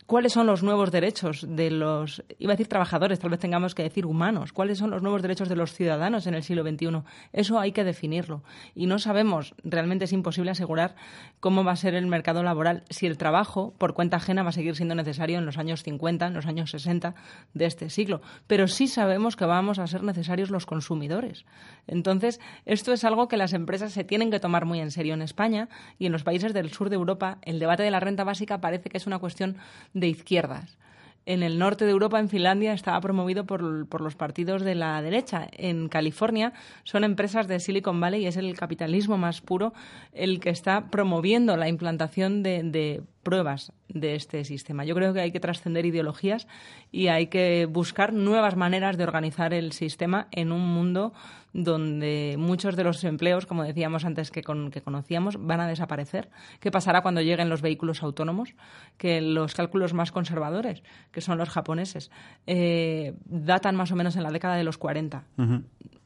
cuáles 0.05 0.33
son 0.33 0.45
los 0.45 0.61
nuevos 0.61 0.91
derechos 0.91 1.45
de 1.47 1.71
los, 1.71 2.23
iba 2.37 2.53
a 2.53 2.55
decir 2.55 2.67
trabajadores, 2.67 3.19
tal 3.19 3.31
vez 3.31 3.39
tengamos 3.39 3.73
que 3.73 3.83
decir 3.83 4.05
humanos, 4.05 4.53
cuáles 4.53 4.77
son 4.77 4.91
los 4.91 5.01
nuevos 5.01 5.21
derechos 5.21 5.49
de 5.49 5.55
los 5.55 5.73
ciudadanos 5.73 6.27
en 6.27 6.35
el 6.35 6.43
siglo 6.43 6.63
XXI. 6.63 7.01
Eso 7.33 7.59
hay 7.59 7.71
que 7.71 7.83
definirlo. 7.83 8.43
Y 8.75 8.85
no 8.85 8.99
sabemos, 8.99 9.55
realmente 9.63 10.05
es 10.05 10.13
imposible 10.13 10.51
asegurar 10.51 10.95
cómo 11.39 11.63
va 11.63 11.71
a 11.71 11.75
ser 11.75 11.95
el 11.95 12.07
mercado 12.07 12.43
laboral 12.43 12.83
si 12.89 13.07
el 13.07 13.17
trabajo 13.17 13.73
por 13.77 13.93
cuenta 13.93 14.17
ajena 14.17 14.43
va 14.43 14.49
a 14.49 14.53
seguir 14.53 14.75
siendo 14.75 14.95
necesario 14.95 15.37
en 15.37 15.45
los 15.45 15.57
años 15.57 15.83
50, 15.83 16.27
en 16.27 16.33
los 16.33 16.45
años 16.45 16.71
60 16.71 17.15
de 17.53 17.65
este 17.65 17.89
siglo. 17.89 18.21
Pero 18.47 18.67
sí 18.67 18.87
sabemos 18.87 19.35
que 19.35 19.45
vamos 19.45 19.79
a 19.79 19.87
ser 19.87 20.03
necesarios 20.03 20.51
los 20.51 20.65
consumidores. 20.65 21.45
Entonces, 21.87 22.39
esto 22.65 22.93
es 22.93 23.03
algo 23.03 23.27
que 23.27 23.37
las 23.37 23.53
empresas 23.53 23.91
se 23.93 24.03
tienen 24.03 24.29
que 24.29 24.39
tomar 24.39 24.65
muy 24.65 24.79
en 24.79 24.91
serio 24.91 25.13
en 25.15 25.21
España 25.21 25.69
y 25.97 26.05
en 26.05 26.11
los 26.11 26.23
países 26.23 26.53
del 26.53 26.71
sur 26.71 26.89
de 26.89 26.95
Europa. 26.95 27.39
El 27.41 27.59
debate 27.59 27.83
de 27.83 27.91
la 27.91 27.99
renta 27.99 28.23
básica 28.23 28.61
parece 28.61 28.89
que 28.89 28.97
es 28.97 29.07
una 29.07 29.19
cuestión 29.19 29.57
de 29.95 30.07
izquierdas. 30.09 30.77
En 31.25 31.41
el 31.41 31.57
norte 31.57 31.85
de 31.85 31.91
Europa, 31.91 32.19
en 32.19 32.29
Finlandia, 32.29 32.73
estaba 32.73 33.01
promovido 33.01 33.45
por, 33.47 33.87
por, 33.87 34.01
los 34.01 34.15
partidos 34.15 34.61
de 34.61 34.75
la 34.75 35.01
derecha. 35.01 35.47
En 35.53 35.89
California 35.89 36.53
son 36.83 37.03
empresas 37.03 37.47
de 37.47 37.59
Silicon 37.59 37.99
Valley 37.99 38.23
y 38.23 38.27
es 38.27 38.37
el 38.37 38.55
capitalismo 38.55 39.17
más 39.17 39.41
puro 39.41 39.73
el 40.13 40.39
que 40.39 40.51
está 40.51 40.91
promoviendo 40.91 41.57
la 41.57 41.67
implantación 41.67 42.43
de, 42.43 42.61
de 42.61 43.01
pruebas 43.25 43.73
de 43.89 44.15
este 44.15 44.45
sistema. 44.45 44.85
Yo 44.85 44.95
creo 44.95 45.11
que 45.13 45.19
hay 45.19 45.31
que 45.31 45.39
trascender 45.39 45.85
ideologías 45.85 46.47
y 46.91 47.07
hay 47.07 47.27
que 47.27 47.65
buscar 47.65 48.13
nuevas 48.13 48.55
maneras 48.55 48.97
de 48.97 49.03
organizar 49.03 49.53
el 49.53 49.71
sistema 49.71 50.27
en 50.31 50.51
un 50.51 50.61
mundo 50.61 51.11
donde 51.51 52.35
muchos 52.37 52.75
de 52.75 52.83
los 52.83 53.03
empleos, 53.03 53.45
como 53.45 53.63
decíamos 53.63 54.05
antes 54.05 54.29
que, 54.29 54.41
que 54.41 54.81
conocíamos, 54.81 55.37
van 55.39 55.59
a 55.61 55.67
desaparecer. 55.67 56.29
¿Qué 56.59 56.69
pasará 56.69 57.01
cuando 57.01 57.21
lleguen 57.21 57.49
los 57.49 57.61
vehículos 57.61 58.03
autónomos? 58.03 58.53
Que 58.97 59.21
los 59.21 59.55
cálculos 59.55 59.93
más 59.93 60.11
conservadores, 60.11 60.83
que 61.11 61.21
son 61.21 61.37
los 61.37 61.49
japoneses, 61.49 62.11
eh, 62.45 63.15
datan 63.25 63.75
más 63.75 63.91
o 63.91 63.95
menos 63.95 64.15
en 64.17 64.23
la 64.23 64.31
década 64.31 64.55
de 64.55 64.65
los 64.65 64.77
40. 64.77 65.23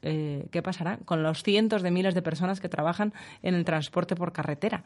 Eh, 0.02 0.46
¿Qué 0.50 0.62
pasará 0.62 0.98
con 1.04 1.22
los 1.22 1.42
cientos 1.42 1.82
de 1.82 1.90
miles 1.90 2.14
de 2.14 2.22
personas 2.22 2.60
que 2.60 2.68
trabajan 2.68 3.12
en 3.42 3.54
el 3.54 3.64
transporte 3.64 4.14
por 4.14 4.32
carretera? 4.32 4.84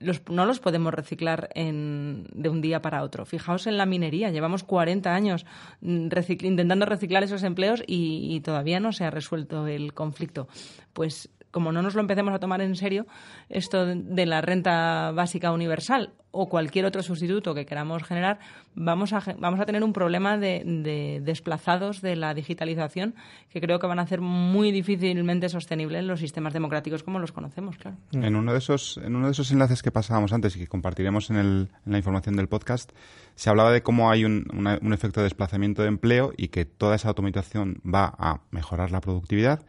Los, 0.00 0.22
no 0.28 0.44
los 0.46 0.60
podemos 0.60 0.94
reciclar 0.94 1.50
en, 1.54 2.26
de 2.32 2.48
un 2.48 2.60
día 2.60 2.82
para 2.82 3.02
otro. 3.02 3.24
Fijaos 3.24 3.66
en 3.66 3.76
la 3.76 3.86
minería, 3.86 4.30
llevamos 4.30 4.64
40 4.64 5.14
años 5.14 5.46
mm, 5.80 6.08
intentando 6.42 6.86
reciclar 6.86 7.22
esos 7.22 7.42
empleos 7.42 7.82
y, 7.86 8.34
y 8.34 8.40
todavía 8.40 8.80
no 8.80 8.92
se 8.92 9.04
ha 9.04 9.10
resuelto 9.10 9.66
el 9.66 9.94
conflicto. 9.94 10.48
Pues 10.92 11.30
como 11.50 11.72
no 11.72 11.82
nos 11.82 11.94
lo 11.94 12.00
empecemos 12.00 12.34
a 12.34 12.38
tomar 12.38 12.60
en 12.60 12.76
serio, 12.76 13.06
esto 13.48 13.86
de 13.86 14.26
la 14.26 14.40
renta 14.40 15.12
básica 15.12 15.52
universal 15.52 16.12
o 16.30 16.48
cualquier 16.48 16.84
otro 16.84 17.02
sustituto 17.02 17.54
que 17.54 17.64
queramos 17.64 18.04
generar, 18.04 18.38
vamos 18.74 19.12
a, 19.12 19.22
vamos 19.38 19.60
a 19.60 19.66
tener 19.66 19.82
un 19.82 19.92
problema 19.92 20.36
de, 20.36 21.20
desplazados 21.24 22.02
de 22.02 22.16
la 22.16 22.34
digitalización 22.34 23.14
que 23.48 23.60
creo 23.60 23.78
que 23.78 23.86
van 23.86 23.98
a 23.98 24.02
hacer 24.02 24.20
muy 24.20 24.70
difícilmente 24.70 25.48
sostenible 25.48 25.98
en 25.98 26.06
los 26.06 26.20
sistemas 26.20 26.52
democráticos 26.52 27.02
como 27.02 27.18
los 27.18 27.32
conocemos, 27.32 27.76
claro. 27.78 27.96
En 28.12 28.36
uno 28.36 28.52
de 28.52 28.58
esos, 28.58 28.98
en 28.98 29.16
uno 29.16 29.26
de 29.26 29.32
esos 29.32 29.50
enlaces 29.50 29.82
que 29.82 29.90
pasábamos 29.90 30.32
antes 30.32 30.54
y 30.56 30.60
que 30.60 30.66
compartiremos 30.66 31.30
en, 31.30 31.36
el, 31.36 31.68
la 31.86 31.96
información 31.96 32.36
del 32.36 32.48
podcast, 32.48 32.92
se 33.34 33.48
hablaba 33.48 33.72
de 33.72 33.82
cómo 33.82 34.10
hay 34.10 34.24
un, 34.24 34.46
un 34.52 34.92
efecto 34.92 35.20
de 35.20 35.24
desplazamiento 35.24 35.82
de 35.82 35.88
empleo 35.88 36.32
y 36.36 36.48
que 36.48 36.66
toda 36.66 36.96
esa 36.96 37.08
automatización 37.08 37.80
va 37.86 38.14
a 38.18 38.40
mejorar 38.50 38.90
la 38.90 39.00
productividad 39.00 39.62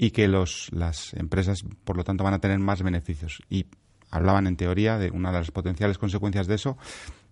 y 0.00 0.12
que 0.12 0.28
los, 0.28 0.70
las 0.72 1.12
empresas, 1.14 1.64
por 1.84 1.96
lo 1.96 2.04
tanto, 2.04 2.22
van 2.22 2.32
a 2.32 2.38
tener 2.38 2.60
más 2.60 2.82
beneficios. 2.82 3.42
Y 3.50 3.66
hablaban, 4.10 4.46
en 4.46 4.56
teoría, 4.56 4.96
de 4.96 5.10
una 5.10 5.32
de 5.32 5.38
las 5.38 5.50
potenciales 5.50 5.98
consecuencias 5.98 6.46
de 6.46 6.54
eso 6.54 6.78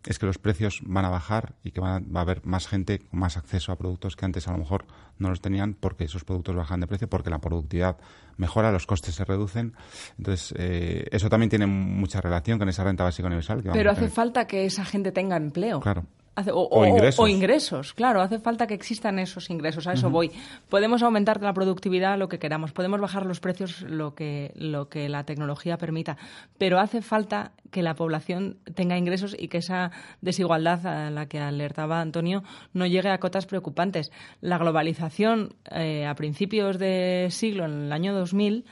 es 0.04 0.18
que 0.18 0.26
los 0.26 0.38
precios 0.38 0.80
van 0.84 1.04
a 1.04 1.08
bajar 1.08 1.54
y 1.64 1.70
que 1.70 1.80
va 1.80 1.96
a 1.96 2.20
haber 2.20 2.44
más 2.44 2.68
gente 2.68 2.98
con 2.98 3.18
más 3.20 3.36
acceso 3.36 3.72
a 3.72 3.76
productos 3.76 4.14
que 4.14 4.24
antes 4.24 4.46
a 4.46 4.52
lo 4.52 4.58
mejor 4.58 4.84
no 5.18 5.28
los 5.30 5.40
tenían 5.40 5.74
porque 5.74 6.04
esos 6.04 6.24
productos 6.24 6.54
bajan 6.54 6.80
de 6.80 6.86
precio, 6.86 7.08
porque 7.08 7.30
la 7.30 7.40
productividad 7.40 7.96
mejora, 8.36 8.70
los 8.70 8.86
costes 8.86 9.14
se 9.14 9.24
reducen. 9.24 9.74
Entonces, 10.18 10.54
eh, 10.58 11.06
eso 11.10 11.28
también 11.28 11.50
tiene 11.50 11.66
mucha 11.66 12.20
relación 12.20 12.58
con 12.58 12.68
esa 12.68 12.84
renta 12.84 13.04
básica 13.04 13.26
universal. 13.26 13.62
Pero 13.72 13.90
hace 13.90 14.08
falta 14.08 14.46
que 14.46 14.64
esa 14.64 14.84
gente 14.84 15.12
tenga 15.12 15.36
empleo. 15.36 15.80
Claro 15.80 16.04
o, 16.52 17.26
ingresos. 17.26 17.94
claro, 17.94 18.20
hace 18.20 18.38
falta 18.38 18.66
que 18.66 18.74
existan 18.74 19.18
esos 19.18 19.48
ingresos, 19.50 19.86
a 19.86 19.94
eso 19.94 20.10
voy. 20.10 20.30
Podemos 20.68 21.02
aumentar 21.02 21.42
la 21.42 21.54
productividad 21.54 22.18
lo 22.18 22.28
que 22.28 22.38
queramos, 22.38 22.72
podemos 22.72 23.00
bajar 23.00 23.24
los 23.24 23.40
precios 23.40 23.82
lo 23.82 24.14
que, 24.14 24.52
lo 24.54 24.88
que 24.88 25.08
la 25.08 25.24
tecnología 25.24 25.78
permita, 25.78 26.16
pero 26.58 26.78
hace 26.78 27.00
falta 27.00 27.52
que 27.70 27.82
la 27.82 27.94
población 27.94 28.58
tenga 28.74 28.98
ingresos 28.98 29.36
y 29.38 29.48
que 29.48 29.58
esa 29.58 29.90
desigualdad 30.20 30.86
a 30.86 31.10
la 31.10 31.26
que 31.26 31.38
alertaba 31.38 32.00
Antonio 32.00 32.42
no 32.72 32.86
llegue 32.86 33.08
a 33.08 33.18
cotas 33.18 33.46
preocupantes. 33.46 34.12
La 34.40 34.58
globalización 34.58 35.54
eh, 35.70 36.06
a 36.06 36.14
principios 36.14 36.78
de 36.78 37.28
siglo, 37.30 37.64
en 37.64 37.86
el 37.86 37.92
año 37.92 38.14
2000, 38.14 38.64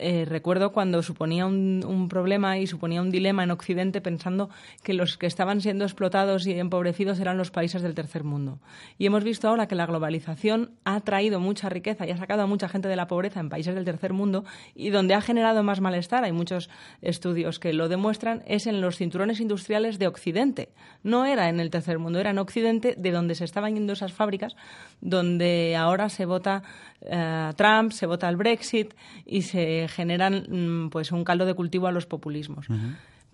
eh, 0.00 0.24
recuerdo 0.24 0.70
cuando 0.70 1.02
suponía 1.02 1.44
un, 1.44 2.06
problema 2.08 2.56
y 2.58 2.68
suponía 2.68 3.02
un 3.02 3.10
dilema 3.10 3.42
en 3.42 3.50
Occidente 3.50 4.00
pensando 4.00 4.48
que 4.84 4.94
los 4.94 5.18
que 5.18 5.26
estaban 5.26 5.60
siendo 5.60 5.84
explotados 5.84 6.46
y 6.46 6.52
empobrecidos 6.52 7.18
eran 7.18 7.36
los 7.36 7.50
países 7.50 7.82
del 7.82 7.94
tercer 7.94 8.22
mundo. 8.22 8.60
Y 8.96 9.06
hemos 9.06 9.24
visto 9.24 9.48
ahora 9.48 9.66
que 9.66 9.74
la 9.74 9.86
globalización 9.86 10.70
ha 10.84 11.00
traído 11.00 11.40
mucha 11.40 11.68
riqueza 11.68 12.06
y 12.06 12.12
ha 12.12 12.16
sacado 12.16 12.42
a 12.42 12.46
mucha 12.46 12.68
gente 12.68 12.86
de 12.86 12.94
la 12.94 13.08
pobreza 13.08 13.40
en 13.40 13.48
países 13.48 13.74
del 13.74 13.84
tercer 13.84 14.12
mundo 14.12 14.44
y 14.76 14.90
donde 14.90 15.14
ha 15.14 15.20
generado 15.20 15.64
más 15.64 15.80
malestar, 15.80 16.22
hay 16.22 16.32
muchos 16.32 16.70
estudios 17.02 17.58
que 17.58 17.72
lo 17.72 17.88
demuestran, 17.88 18.44
es 18.46 18.68
en 18.68 18.80
los 18.80 18.96
cinturones 18.96 19.40
industriales 19.40 19.98
de 19.98 20.06
Occidente. 20.06 20.68
No 21.02 21.26
era 21.26 21.48
en 21.48 21.58
el 21.58 21.70
tercer 21.70 21.98
mundo, 21.98 22.20
era 22.20 22.30
en 22.30 22.38
Occidente 22.38 22.94
de 22.96 23.10
donde 23.10 23.34
se 23.34 23.44
estaban 23.44 23.74
yendo 23.74 23.94
esas 23.94 24.12
fábricas, 24.12 24.54
donde 25.00 25.74
ahora 25.76 26.08
se 26.08 26.24
vota 26.24 26.62
eh, 27.00 27.52
Trump, 27.56 27.92
se 27.92 28.06
vota 28.06 28.28
el 28.28 28.36
Brexit 28.36 28.94
y 29.26 29.42
se 29.42 29.87
generan 29.88 30.46
mm, 30.48 30.90
pues 30.90 31.12
un 31.12 31.24
caldo 31.24 31.46
de 31.46 31.54
cultivo 31.54 31.86
a 31.86 31.92
los 31.92 32.06
populismos. 32.06 32.66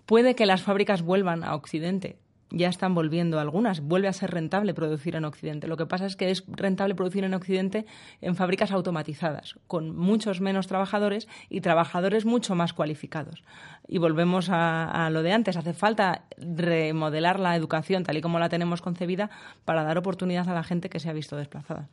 Puede 0.05 0.35
que 0.35 0.45
las 0.45 0.61
fábricas 0.61 1.01
vuelvan 1.01 1.43
a 1.43 1.55
Occidente. 1.55 2.17
Ya 2.51 2.69
están 2.69 2.93
volviendo 2.93 3.39
algunas. 3.39 3.81
Vuelve 3.81 4.07
a 4.07 4.13
ser 4.13 4.31
rentable 4.31 4.75
producir 4.75 5.15
en 5.15 5.25
Occidente. 5.25 5.67
Lo 5.67 5.77
que 5.77 5.87
pasa 5.87 6.05
es 6.05 6.15
que 6.15 6.29
es 6.29 6.43
rentable 6.47 6.93
producir 6.93 7.23
en 7.23 7.33
Occidente 7.33 7.87
en 8.21 8.35
fábricas 8.35 8.71
automatizadas, 8.71 9.55
con 9.67 9.95
muchos 9.95 10.41
menos 10.41 10.67
trabajadores 10.67 11.27
y 11.49 11.61
trabajadores 11.61 12.23
mucho 12.23 12.53
más 12.53 12.71
cualificados. 12.71 13.43
Y 13.87 13.97
volvemos 13.97 14.49
a, 14.49 15.05
a 15.05 15.09
lo 15.09 15.23
de 15.23 15.33
antes. 15.33 15.57
Hace 15.57 15.73
falta 15.73 16.25
remodelar 16.37 17.39
la 17.39 17.55
educación 17.55 18.03
tal 18.03 18.17
y 18.17 18.21
como 18.21 18.37
la 18.37 18.49
tenemos 18.49 18.81
concebida 18.81 19.31
para 19.65 19.83
dar 19.83 19.97
oportunidad 19.97 20.47
a 20.47 20.53
la 20.53 20.63
gente 20.63 20.89
que 20.89 20.99
se 20.99 21.09
ha 21.09 21.13
visto 21.13 21.35
desplazada 21.35 21.89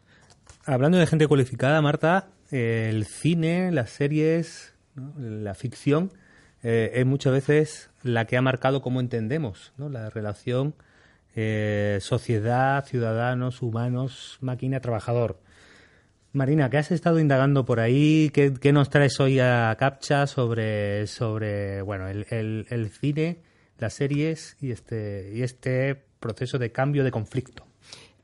hablando 0.66 0.98
de 0.98 1.06
gente 1.06 1.26
cualificada, 1.26 1.80
Marta, 1.82 2.28
el 2.52 3.06
cine, 3.06 3.72
las 3.72 3.90
series, 3.90 4.74
la 5.18 5.54
ficción, 5.54 6.12
eh, 6.62 6.92
es 6.94 7.06
muchas 7.06 7.32
veces 7.32 7.90
la 8.02 8.26
que 8.26 8.36
ha 8.36 8.42
marcado 8.42 8.82
cómo 8.82 9.00
entendemos 9.00 9.72
la 9.78 10.10
relación 10.10 10.74
eh, 11.34 11.98
sociedad, 12.00 12.84
ciudadanos, 12.84 13.62
humanos, 13.62 14.38
máquina, 14.40 14.80
trabajador. 14.80 15.40
Marina, 16.32 16.70
¿qué 16.70 16.78
has 16.78 16.90
estado 16.92 17.18
indagando 17.18 17.64
por 17.64 17.80
ahí? 17.80 18.30
¿Qué, 18.32 18.72
nos 18.72 18.90
traes 18.90 19.18
hoy 19.18 19.40
a 19.40 19.74
Captcha 19.78 20.26
sobre, 20.26 21.06
sobre 21.06 21.82
bueno, 21.82 22.08
el, 22.08 22.26
el 22.30 22.90
cine, 22.90 23.40
las 23.78 23.94
series 23.94 24.56
y 24.60 24.72
este, 24.72 25.30
y 25.34 25.42
este 25.42 26.04
proceso 26.20 26.58
de 26.58 26.70
cambio 26.70 27.02
de 27.02 27.10
conflicto? 27.10 27.71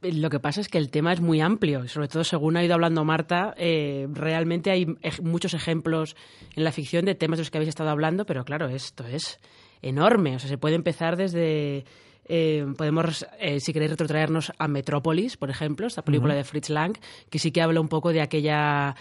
Lo 0.01 0.31
que 0.31 0.39
pasa 0.39 0.61
es 0.61 0.69
que 0.69 0.79
el 0.79 0.91
tema 0.91 1.13
es 1.13 1.21
muy 1.21 1.41
amplio, 1.41 1.89
sobre 1.89 2.07
todo 2.07 2.23
según 2.23 2.57
ha 2.57 2.63
ido 2.63 2.75
hablando 2.75 3.05
Marta, 3.05 3.53
eh, 3.57 4.07
realmente 4.13 4.71
hay 4.71 4.87
muchos 5.23 5.55
ejemplos 5.55 6.15
en 6.55 6.63
la 6.63 6.71
ficción 6.71 7.05
de 7.05 7.17
temas 7.17 7.39
de 7.39 7.43
los 7.43 7.51
que 7.51 7.59
habéis 7.59 7.71
estado 7.71 7.91
hablando, 7.91 8.25
pero 8.25 8.45
claro, 8.45 8.69
esto 8.69 9.05
es 9.05 9.41
enorme. 9.83 10.37
O 10.37 10.39
sea, 10.39 10.49
se 10.49 10.59
puede 10.59 10.77
empezar 10.77 11.17
desde. 11.17 11.85
Eh, 12.27 12.65
podemos, 12.77 13.27
eh, 13.41 13.59
si 13.59 13.73
queréis, 13.73 13.91
retrotraernos 13.91 14.53
a 14.57 14.69
Metrópolis, 14.69 15.37
por 15.37 15.51
ejemplo, 15.51 15.89
esta 15.89 16.03
película 16.03 16.35
de 16.35 16.45
Fritz 16.45 16.71
Lang, 16.71 16.97
que 17.29 17.41
sí 17.41 17.51
que 17.51 17.61
habla 17.61 17.81
un 17.81 17.89
poco 17.89 18.13
de 18.13 18.21
aquella. 18.21 18.95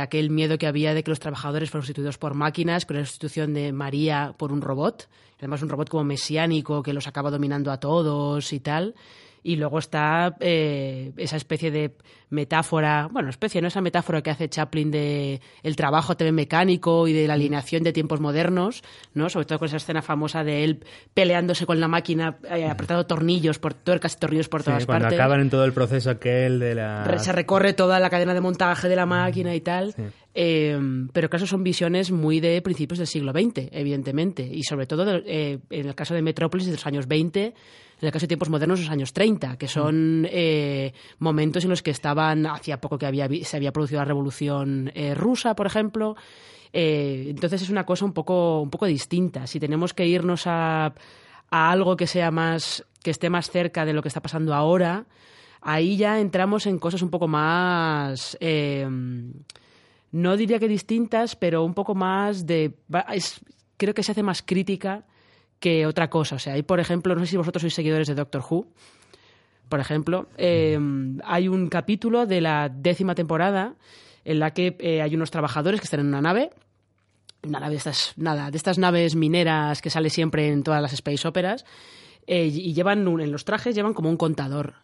aquel 0.00 0.28
miedo 0.28 0.58
que 0.58 0.66
había 0.66 0.92
de 0.92 1.04
que 1.04 1.10
los 1.10 1.20
trabajadores 1.20 1.70
fueron 1.70 1.86
sustituidos 1.86 2.18
por 2.18 2.34
máquinas, 2.34 2.84
con 2.84 2.96
la 2.96 3.04
sustitución 3.04 3.54
de 3.54 3.72
María 3.72 4.34
por 4.36 4.52
un 4.52 4.60
robot, 4.60 5.08
además 5.38 5.62
un 5.62 5.68
robot 5.68 5.88
como 5.88 6.04
mesiánico 6.04 6.82
que 6.82 6.92
los 6.92 7.06
acaba 7.06 7.30
dominando 7.30 7.70
a 7.70 7.78
todos 7.78 8.52
y 8.52 8.60
tal. 8.60 8.94
Y 9.48 9.56
luego 9.56 9.78
está 9.78 10.36
eh, 10.40 11.12
esa 11.16 11.36
especie 11.36 11.70
de 11.70 11.92
metáfora, 12.28 13.08
bueno, 13.10 13.30
especie, 13.30 13.62
no 13.62 13.68
esa 13.68 13.80
metáfora 13.80 14.20
que 14.20 14.28
hace 14.28 14.50
Chaplin 14.50 14.90
de 14.90 15.40
el 15.62 15.74
trabajo 15.74 16.18
TV 16.18 16.32
mecánico 16.32 17.08
y 17.08 17.14
de 17.14 17.26
la 17.26 17.32
alineación 17.32 17.82
de 17.82 17.94
tiempos 17.94 18.20
modernos, 18.20 18.82
¿no? 19.14 19.30
Sobre 19.30 19.46
todo 19.46 19.58
con 19.58 19.68
esa 19.68 19.78
escena 19.78 20.02
famosa 20.02 20.44
de 20.44 20.64
él 20.64 20.84
peleándose 21.14 21.64
con 21.64 21.80
la 21.80 21.88
máquina, 21.88 22.36
eh, 22.44 22.66
apretando 22.66 23.06
tornillos, 23.06 23.58
por, 23.58 23.72
tuercas 23.72 24.16
y 24.16 24.18
tornillos 24.18 24.50
por 24.50 24.62
todas 24.62 24.84
cuando 24.84 25.04
partes. 25.04 25.18
acaban 25.18 25.40
en 25.40 25.48
todo 25.48 25.64
el 25.64 25.72
proceso 25.72 26.10
aquel 26.10 26.58
de 26.58 26.74
la... 26.74 27.18
Se 27.18 27.32
recorre 27.32 27.72
toda 27.72 28.00
la 28.00 28.10
cadena 28.10 28.34
de 28.34 28.42
montaje 28.42 28.86
de 28.86 28.96
la 28.96 29.06
máquina 29.06 29.54
y 29.54 29.62
tal. 29.62 29.94
Eh, 30.34 30.78
pero 31.14 31.30
claro, 31.30 31.46
son 31.46 31.64
visiones 31.64 32.10
muy 32.10 32.40
de 32.40 32.60
principios 32.60 32.98
del 32.98 33.06
siglo 33.06 33.32
XX, 33.32 33.70
evidentemente. 33.72 34.42
Y 34.42 34.62
sobre 34.64 34.86
todo 34.86 35.22
en 35.24 35.62
el 35.70 35.94
caso 35.94 36.12
de 36.12 36.20
Metrópolis 36.20 36.66
de 36.66 36.72
los 36.72 36.86
años 36.86 37.08
20 37.08 37.54
en 38.00 38.06
el 38.06 38.12
caso 38.12 38.24
de 38.24 38.28
tiempos 38.28 38.48
modernos, 38.48 38.80
los 38.80 38.90
años 38.90 39.12
30, 39.12 39.56
que 39.56 39.68
son 39.68 40.26
eh, 40.30 40.92
momentos 41.18 41.64
en 41.64 41.70
los 41.70 41.82
que 41.82 41.90
estaban, 41.90 42.46
hacía 42.46 42.80
poco 42.80 42.98
que 42.98 43.06
había, 43.06 43.28
se 43.44 43.56
había 43.56 43.72
producido 43.72 44.00
la 44.00 44.04
revolución 44.04 44.90
eh, 44.94 45.14
rusa, 45.14 45.54
por 45.54 45.66
ejemplo. 45.66 46.16
Eh, 46.72 47.26
entonces 47.28 47.62
es 47.62 47.70
una 47.70 47.84
cosa 47.84 48.04
un 48.04 48.12
poco, 48.12 48.60
un 48.60 48.70
poco 48.70 48.86
distinta. 48.86 49.46
Si 49.46 49.58
tenemos 49.58 49.94
que 49.94 50.06
irnos 50.06 50.46
a, 50.46 50.94
a 51.50 51.70
algo 51.70 51.96
que 51.96 52.06
sea 52.06 52.30
más, 52.30 52.84
que 53.02 53.10
esté 53.10 53.30
más 53.30 53.50
cerca 53.50 53.84
de 53.84 53.92
lo 53.92 54.02
que 54.02 54.08
está 54.08 54.20
pasando 54.20 54.54
ahora, 54.54 55.06
ahí 55.60 55.96
ya 55.96 56.20
entramos 56.20 56.66
en 56.66 56.78
cosas 56.78 57.02
un 57.02 57.10
poco 57.10 57.26
más 57.26 58.38
no 60.10 60.36
diría 60.36 60.58
que 60.58 60.68
distintas, 60.68 61.36
pero 61.36 61.64
un 61.64 61.74
poco 61.74 61.94
más 61.94 62.46
de. 62.46 62.74
creo 63.76 63.94
que 63.94 64.02
se 64.02 64.12
hace 64.12 64.22
más 64.22 64.42
crítica 64.42 65.04
que 65.60 65.86
otra 65.86 66.10
cosa. 66.10 66.36
O 66.36 66.38
sea, 66.38 66.54
hay, 66.54 66.62
por 66.62 66.80
ejemplo, 66.80 67.14
no 67.14 67.20
sé 67.20 67.26
si 67.26 67.36
vosotros 67.36 67.62
sois 67.62 67.74
seguidores 67.74 68.08
de 68.08 68.14
Doctor 68.14 68.42
Who, 68.48 68.66
por 69.68 69.80
ejemplo, 69.80 70.28
eh, 70.36 70.78
hay 71.24 71.48
un 71.48 71.68
capítulo 71.68 72.26
de 72.26 72.40
la 72.40 72.68
décima 72.68 73.14
temporada 73.14 73.74
en 74.24 74.38
la 74.38 74.52
que 74.52 74.76
eh, 74.78 75.02
hay 75.02 75.14
unos 75.14 75.30
trabajadores 75.30 75.80
que 75.80 75.84
están 75.84 76.00
en 76.00 76.06
una 76.06 76.22
nave, 76.22 76.50
una 77.42 77.60
nave 77.60 77.72
de 77.72 77.78
estas, 77.78 78.14
nada, 78.16 78.50
de 78.50 78.56
estas 78.56 78.78
naves 78.78 79.14
mineras 79.14 79.82
que 79.82 79.90
sale 79.90 80.10
siempre 80.10 80.48
en 80.48 80.62
todas 80.62 80.82
las 80.82 80.92
space 80.92 81.28
operas, 81.28 81.64
eh, 82.26 82.46
y 82.46 82.72
llevan 82.74 83.06
en 83.06 83.32
los 83.32 83.44
trajes 83.44 83.74
llevan 83.74 83.94
como 83.94 84.10
un 84.10 84.16
contador. 84.16 84.74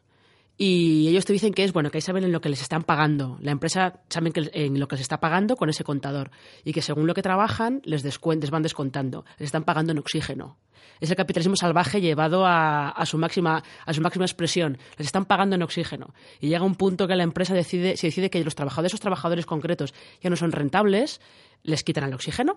Y 0.57 1.09
ellos 1.09 1.25
te 1.25 1.33
dicen 1.33 1.53
que 1.53 1.65
es 1.65 1.73
bueno 1.73 1.91
que 1.91 1.99
ahí 1.99 2.03
saben 2.03 2.23
en 2.23 2.31
lo 2.31 2.41
que 2.41 2.49
les 2.49 2.63
están 2.63 2.85
pagando. 2.85 3.39
La 3.41 3.51
empresa 3.51 4.01
saben 4.09 4.33
que 4.33 4.51
en 4.53 4.79
lo 4.79 4.87
que 4.87 4.95
les 4.95 5.03
está 5.03 5.19
pagando 5.19 5.57
con 5.57 5.69
ese 5.69 5.83
contador. 5.83 6.31
Y 6.65 6.73
que 6.73 6.81
según 6.81 7.09
lo 7.09 7.15
que 7.15 7.23
trabajan 7.23 7.83
les, 7.85 8.05
les 8.05 8.51
van 8.51 8.63
descontando. 8.63 9.25
Les 9.39 9.47
están 9.47 9.65
pagando 9.65 9.91
en 9.91 9.99
oxígeno 9.99 10.57
es 11.01 11.11
el 11.11 11.17
capitalismo 11.17 11.57
salvaje 11.57 12.01
llevado 12.01 12.45
a, 12.47 13.03
su 13.05 13.19
máxima 13.19 13.63
a 13.85 13.93
su 13.93 14.01
máxima 14.01 14.25
expresión 14.25 14.79
les 14.97 15.07
están 15.07 15.25
pagando 15.25 15.57
en 15.57 15.63
oxígeno 15.63 16.15
y 16.41 16.49
llega 16.49 16.65
un 16.65 16.75
punto 16.75 17.07
que 17.07 17.17
la 17.17 17.23
empresa 17.23 17.55
decide 17.55 17.97
si 17.97 18.09
decide 18.09 18.31
que 18.31 18.43
los 18.45 18.55
trabajadores 18.55 18.91
esos 18.91 19.01
trabajadores 19.01 19.47
concretos 19.47 19.95
ya 20.23 20.31
no 20.31 20.37
son 20.37 20.53
rentables 20.53 21.21
les 21.63 21.85
quitan 21.85 22.05
el 22.05 22.15
oxígeno 22.15 22.57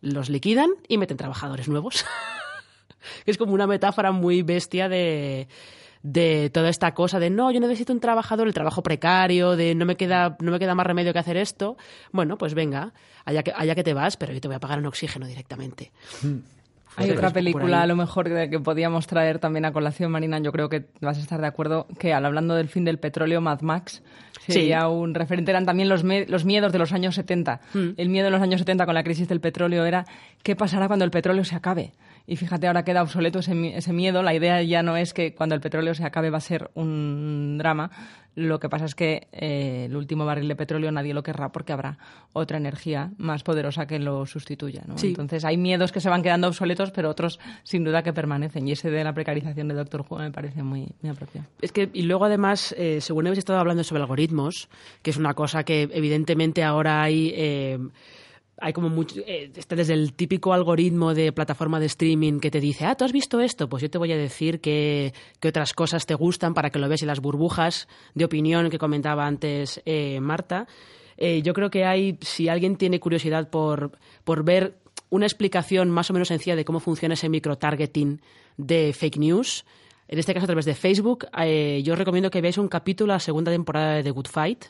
los 0.00 0.28
liquidan 0.28 0.70
y 0.88 0.98
meten 0.98 1.16
trabajadores 1.16 1.68
nuevos. 1.68 2.04
es 3.26 3.38
como 3.38 3.52
una 3.54 3.66
metáfora 3.66 4.12
muy 4.12 4.42
bestia 4.42 4.88
de, 4.88 5.48
de 6.02 6.50
toda 6.50 6.68
esta 6.68 6.94
cosa 6.94 7.18
de 7.18 7.30
no, 7.30 7.50
yo 7.50 7.60
necesito 7.60 7.92
un 7.92 8.00
trabajador, 8.00 8.46
el 8.46 8.54
trabajo 8.54 8.82
precario, 8.82 9.56
de 9.56 9.74
no 9.74 9.84
me 9.84 9.96
queda, 9.96 10.36
no 10.40 10.52
me 10.52 10.58
queda 10.58 10.74
más 10.74 10.86
remedio 10.86 11.12
que 11.12 11.18
hacer 11.18 11.36
esto. 11.36 11.76
Bueno, 12.12 12.38
pues 12.38 12.54
venga, 12.54 12.92
allá 13.24 13.42
que, 13.42 13.52
allá 13.54 13.74
que 13.74 13.84
te 13.84 13.94
vas, 13.94 14.16
pero 14.16 14.32
yo 14.32 14.40
te 14.40 14.48
voy 14.48 14.56
a 14.56 14.60
pagar 14.60 14.78
un 14.78 14.86
oxígeno 14.86 15.26
directamente. 15.26 15.92
Hay 16.96 17.10
otra 17.10 17.30
película 17.34 17.82
a 17.82 17.86
lo 17.86 17.96
mejor 17.96 18.26
que, 18.50 18.58
podíamos 18.60 19.06
traer 19.06 19.38
también 19.38 19.64
a 19.64 19.72
colación, 19.72 20.10
Marina, 20.10 20.38
yo 20.38 20.50
creo 20.52 20.68
que 20.68 20.86
vas 21.00 21.18
a 21.18 21.20
estar 21.20 21.40
de 21.40 21.46
acuerdo, 21.46 21.86
que 21.98 22.12
al 22.14 22.24
hablando 22.24 22.54
del 22.54 22.68
fin 22.68 22.84
del 22.84 22.98
petróleo, 22.98 23.40
Mad 23.40 23.60
Max 23.60 24.02
sería 24.52 24.88
un 24.88 25.14
referente, 25.14 25.50
eran 25.50 25.66
también 25.66 25.88
los, 25.88 26.04
me- 26.04 26.26
los 26.26 26.44
miedos 26.44 26.72
de 26.72 26.78
los 26.78 26.92
años 26.92 27.14
70. 27.16 27.60
Mm. 27.74 27.88
El 27.96 28.08
miedo 28.08 28.24
de 28.26 28.30
los 28.30 28.40
años 28.40 28.60
70 28.60 28.86
con 28.86 28.94
la 28.94 29.02
crisis 29.02 29.28
del 29.28 29.40
petróleo 29.40 29.84
era 29.84 30.04
qué 30.42 30.54
pasará 30.56 30.86
cuando 30.86 31.04
el 31.04 31.10
petróleo 31.10 31.44
se 31.44 31.56
acabe. 31.56 31.92
Y 32.28 32.36
fíjate, 32.36 32.66
ahora 32.66 32.84
queda 32.84 33.02
obsoleto 33.02 33.38
ese, 33.40 33.76
ese 33.76 33.92
miedo. 33.92 34.22
La 34.22 34.34
idea 34.34 34.60
ya 34.62 34.82
no 34.82 34.96
es 34.96 35.12
que 35.14 35.34
cuando 35.34 35.54
el 35.54 35.60
petróleo 35.60 35.94
se 35.94 36.04
acabe 36.04 36.30
va 36.30 36.38
a 36.38 36.40
ser 36.40 36.70
un 36.74 37.56
drama. 37.58 37.90
Lo 38.36 38.60
que 38.60 38.68
pasa 38.68 38.84
es 38.84 38.94
que 38.94 39.28
eh, 39.32 39.86
el 39.86 39.96
último 39.96 40.26
barril 40.26 40.46
de 40.46 40.56
petróleo 40.56 40.92
nadie 40.92 41.14
lo 41.14 41.22
querrá 41.22 41.52
porque 41.52 41.72
habrá 41.72 41.98
otra 42.34 42.58
energía 42.58 43.10
más 43.16 43.42
poderosa 43.42 43.86
que 43.86 43.98
lo 43.98 44.26
sustituya. 44.26 44.82
¿no? 44.86 44.98
Sí. 44.98 45.08
Entonces 45.08 45.46
hay 45.46 45.56
miedos 45.56 45.90
que 45.90 46.00
se 46.00 46.10
van 46.10 46.22
quedando 46.22 46.46
obsoletos, 46.48 46.90
pero 46.90 47.08
otros 47.08 47.40
sin 47.62 47.82
duda 47.82 48.02
que 48.02 48.12
permanecen. 48.12 48.68
Y 48.68 48.72
ese 48.72 48.90
de 48.90 49.02
la 49.02 49.14
precarización 49.14 49.68
de 49.68 49.74
Doctor 49.74 50.04
Who 50.06 50.18
me 50.18 50.30
parece 50.30 50.62
muy, 50.62 50.86
muy 51.00 51.10
apropiado. 51.10 51.48
Es 51.62 51.72
que, 51.72 51.88
y 51.94 52.02
luego 52.02 52.26
además, 52.26 52.74
eh, 52.76 53.00
según 53.00 53.26
habéis 53.26 53.38
estado 53.38 53.58
hablando 53.58 53.82
sobre 53.84 54.02
algoritmos, 54.02 54.68
que 55.00 55.10
es 55.10 55.16
una 55.16 55.32
cosa 55.32 55.64
que 55.64 55.88
evidentemente 55.90 56.62
ahora 56.62 57.02
hay, 57.02 57.32
eh, 57.34 57.78
hay 58.58 58.72
como 58.72 58.88
mucho, 58.88 59.20
eh, 59.26 59.50
está 59.54 59.76
desde 59.76 59.92
el 59.92 60.14
típico 60.14 60.52
algoritmo 60.52 61.12
de 61.12 61.32
plataforma 61.32 61.78
de 61.78 61.86
streaming 61.86 62.40
que 62.40 62.50
te 62.50 62.60
dice, 62.60 62.86
ah, 62.86 62.94
¿tú 62.94 63.04
has 63.04 63.12
visto 63.12 63.40
esto? 63.40 63.68
Pues 63.68 63.82
yo 63.82 63.90
te 63.90 63.98
voy 63.98 64.12
a 64.12 64.16
decir 64.16 64.60
que, 64.60 65.12
que 65.40 65.48
otras 65.48 65.74
cosas 65.74 66.06
te 66.06 66.14
gustan 66.14 66.54
para 66.54 66.70
que 66.70 66.78
lo 66.78 66.88
veas 66.88 67.02
y 67.02 67.06
las 67.06 67.20
burbujas 67.20 67.86
de 68.14 68.24
opinión 68.24 68.70
que 68.70 68.78
comentaba 68.78 69.26
antes 69.26 69.82
eh, 69.84 70.20
Marta. 70.20 70.66
Eh, 71.18 71.42
yo 71.42 71.52
creo 71.52 71.70
que 71.70 71.84
hay, 71.84 72.18
si 72.22 72.48
alguien 72.48 72.76
tiene 72.76 72.98
curiosidad 72.98 73.50
por, 73.50 73.92
por 74.24 74.42
ver 74.42 74.78
una 75.10 75.26
explicación 75.26 75.90
más 75.90 76.08
o 76.10 76.14
menos 76.14 76.28
sencilla 76.28 76.56
de 76.56 76.64
cómo 76.64 76.80
funciona 76.80 77.14
ese 77.14 77.28
microtargeting 77.28 78.20
de 78.56 78.92
fake 78.94 79.18
news, 79.18 79.64
en 80.08 80.18
este 80.18 80.32
caso 80.32 80.44
a 80.44 80.46
través 80.46 80.64
de 80.64 80.74
Facebook, 80.74 81.26
yo 81.82 81.92
os 81.92 81.98
recomiendo 81.98 82.30
que 82.30 82.40
veáis 82.40 82.58
un 82.58 82.68
capítulo, 82.68 83.12
la 83.12 83.20
segunda 83.20 83.50
temporada 83.50 83.94
de 83.94 84.02
The 84.04 84.10
Good 84.10 84.28
Fight, 84.28 84.66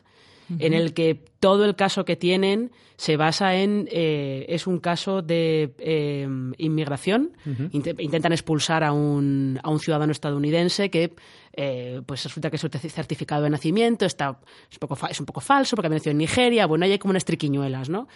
en 0.49 0.73
el 0.75 0.93
que 0.95 1.21
todo 1.41 1.65
el 1.65 1.75
caso 1.75 2.05
que 2.05 2.17
tienen 2.17 2.71
se 2.97 3.17
basa 3.17 3.57
en 3.57 3.89
eh, 3.91 4.47
es 4.49 4.67
un 4.67 4.79
caso 4.79 5.21
de 5.23 5.75
eh, 5.79 6.27
inmigración. 6.59 7.33
Inte- 7.73 7.95
intentan 8.03 8.33
expulsar 8.33 8.83
a 8.85 8.93
un, 8.93 9.59
a 9.63 9.69
un 9.71 9.79
ciudadano 9.81 10.13
estadounidense 10.13 10.89
que 10.91 11.15
eh, 11.53 12.01
pues 12.07 12.25
resulta 12.25 12.51
que 12.51 12.59
su 12.59 12.69
certificado 12.69 13.43
de 13.43 13.51
nacimiento 13.51 14.05
está 14.07 14.39
es 14.71 14.77
un 14.77 14.81
poco 14.81 14.97
fa- 14.97 15.09
es 15.09 15.21
un 15.21 15.27
poco 15.27 15.41
falso 15.41 15.75
porque 15.77 15.87
ha 15.89 15.91
nacido 15.91 16.13
en 16.13 16.19
Nigeria. 16.19 16.67
Bueno 16.67 16.85
ahí 16.85 16.93
hay 16.93 16.99
como 16.99 17.11
unas 17.11 17.25
triquiñuelas 17.25 17.89
no 17.89 18.09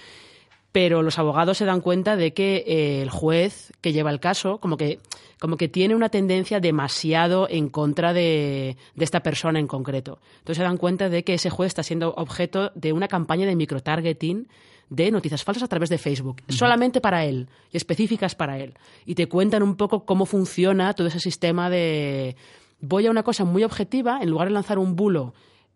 pero 0.73 1.03
los 1.03 1.19
abogados 1.19 1.59
se 1.59 1.65
dan 1.65 1.81
cuenta 1.81 2.17
de 2.17 2.33
que 2.33 2.65
eh, 2.67 3.03
el 3.03 3.11
juez 3.11 3.73
que 3.81 3.93
lleva 3.93 4.11
el 4.11 4.21
caso 4.21 4.59
como 4.59 4.77
que 4.77 5.01
como 5.41 5.57
que 5.57 5.69
tiene 5.69 5.95
una 5.95 6.11
tendencia 6.11 6.61
demasiado 6.61 7.49
en 7.49 7.71
contra 7.71 8.13
de, 8.13 8.77
de 8.95 9.05
esta 9.05 9.21
persona 9.21 9.59
en 9.59 9.67
concreto. 9.67 10.19
Entonces 10.39 10.59
se 10.59 10.63
dan 10.63 10.77
cuenta 10.77 11.09
de 11.09 11.25
que 11.25 11.35
ese 11.35 11.49
juez 11.49 11.69
está 11.69 11.83
siendo 11.83 12.13
objeto 12.15 12.73
de 12.75 12.93
una 12.93 13.09
campaña 13.09 13.47
de 13.47 13.57
microtargeting 13.57 14.49
de 14.91 15.11
noticias 15.11 15.45
falsas 15.45 15.63
a 15.63 15.69
través 15.69 15.89
de 15.89 15.99
Facebook, 15.99 16.43
solamente 16.49 17.01
para 17.01 17.25
él 17.25 17.49
y 17.73 17.77
específicas 17.77 18.35
para 18.35 18.59
él. 18.59 18.75
Y 19.07 19.15
te 19.15 19.29
cuentan 19.29 19.63
un 19.63 19.77
poco 19.77 20.05
cómo 20.05 20.27
funciona 20.27 20.93
todo 20.95 21.07
ese 21.07 21.21
sistema 21.21 21.71
de 21.71 22.37
voy 22.81 23.07
a 23.07 23.11
una 23.11 23.23
cosa 23.23 23.45
muy 23.45 23.65
objetiva 23.65 24.21
en 24.21 24.31
lugar 24.31 24.49
de 24.49 24.55
lanzar 24.55 24.79
un 24.79 24.97
bulo 24.97 25.33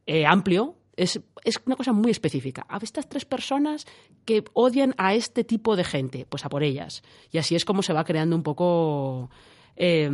eh, 0.07 0.27
amplio, 0.27 0.75
es, 0.97 1.21
es 1.45 1.61
una 1.67 1.77
cosa 1.77 1.93
muy 1.93 2.11
específica. 2.11 2.67
A 2.69 2.79
estas 2.79 3.09
tres 3.09 3.25
personas 3.25 3.87
que 4.25 4.45
odian 4.53 4.95
a 4.97 5.15
este 5.15 5.45
tipo 5.45 5.77
de 5.77 5.85
gente, 5.85 6.27
pues 6.29 6.45
a 6.45 6.49
por 6.49 6.63
ellas. 6.63 7.03
Y 7.31 7.39
así 7.39 7.55
es 7.55 7.65
como 7.65 7.83
se 7.83 7.93
va 7.93 8.05
creando 8.05 8.37
un 8.37 8.43
poco 8.43 9.31
eh, 9.77 10.11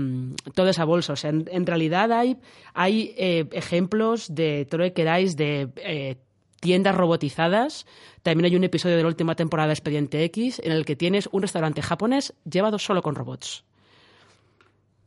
toda 0.55 0.71
esa 0.71 0.85
bolsa. 0.85 1.13
O 1.13 1.17
sea, 1.17 1.31
en, 1.31 1.67
realidad 1.67 2.13
hay, 2.13 2.39
hay 2.75 3.15
eh, 3.17 3.47
ejemplos 3.53 4.35
de 4.35 4.67
que 4.95 5.05
de 5.37 5.69
eh, 5.77 6.17
tiendas 6.61 6.95
robotizadas. 6.95 7.87
También 8.23 8.47
hay 8.47 8.57
un 8.57 8.65
episodio 8.65 8.97
de 8.97 9.03
la 9.03 9.09
última 9.09 9.35
temporada 9.35 9.69
de 9.69 9.75
Expediente 9.75 10.25
X 10.25 10.61
en 10.65 10.73
el 10.73 10.85
que 10.85 10.97
tienes 10.97 11.29
un 11.33 11.43
restaurante 11.43 11.83
japonés 11.83 12.35
llevado 12.45 12.79
solo 12.79 13.03
con 13.03 13.15
robots 13.15 13.65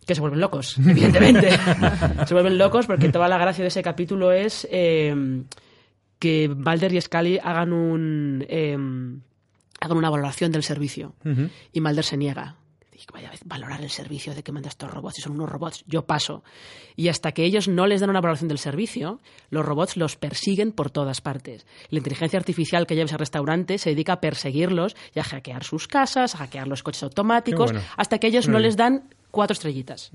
que 0.06 0.16
se 0.16 0.22
vuelven 0.22 0.42
locos, 0.42 0.78
evidentemente. 0.86 1.50
se 2.26 2.34
vuelven 2.34 2.58
locos 2.58 2.86
porque 2.86 3.10
toda 3.10 3.28
la 3.28 3.38
gracia 3.38 3.64
de 3.64 3.70
ese 3.70 3.84
capítulo 3.84 4.32
es 4.32 4.68
eh, 4.72 5.44
que 6.20 6.50
Balder 6.54 6.94
y 6.94 7.02
Scully 7.02 7.40
hagan 7.44 7.74
un 7.74 8.46
eh, 8.48 8.78
hagan 9.84 9.98
una 9.98 10.10
valoración 10.10 10.52
del 10.52 10.64
servicio 10.64 11.14
y 11.72 11.82
Mulder 11.82 12.06
se 12.06 12.18
niega. 12.18 12.56
Dice, 12.90 13.08
vaya 13.12 13.30
a 13.30 13.34
valorar 13.46 13.82
el 13.82 13.90
servicio 13.90 14.36
de 14.36 14.44
que 14.44 14.52
manda 14.52 14.70
estos 14.70 14.90
robots, 14.90 15.16
si 15.16 15.22
son 15.22 15.34
unos 15.34 15.50
robots, 15.50 15.84
yo 15.88 16.06
paso. 16.06 16.44
Y 16.96 17.08
hasta 17.08 17.32
que 17.32 17.44
ellos 17.44 17.68
no 17.68 17.88
les 17.88 18.02
dan 18.02 18.12
una 18.12 18.22
valoración 18.22 18.48
del 18.48 18.60
servicio, 18.60 19.20
los 19.50 19.66
robots 19.66 19.98
los 19.98 20.16
persiguen 20.16 20.72
por 20.72 20.92
todas 20.92 21.20
partes. 21.20 21.66
La 21.90 21.98
inteligencia 21.98 22.38
artificial 22.38 22.86
que 22.86 22.96
lleva 22.96 23.06
ese 23.06 23.18
restaurante 23.18 23.78
se 23.78 23.90
dedica 23.90 24.14
a 24.14 24.22
perseguirlos 24.22 24.96
y 25.14 25.20
a 25.20 25.24
hackear 25.24 25.64
sus 25.64 25.88
casas, 25.88 26.36
a 26.36 26.38
hackear 26.38 26.68
los 26.68 26.84
coches 26.84 27.04
automáticos, 27.04 27.72
bueno. 27.72 27.86
hasta 27.98 28.20
que 28.20 28.28
ellos 28.28 28.48
no 28.48 28.60
les 28.60 28.78
dan 28.78 29.10
cuatro 29.34 29.54
estrellitas. 29.54 30.12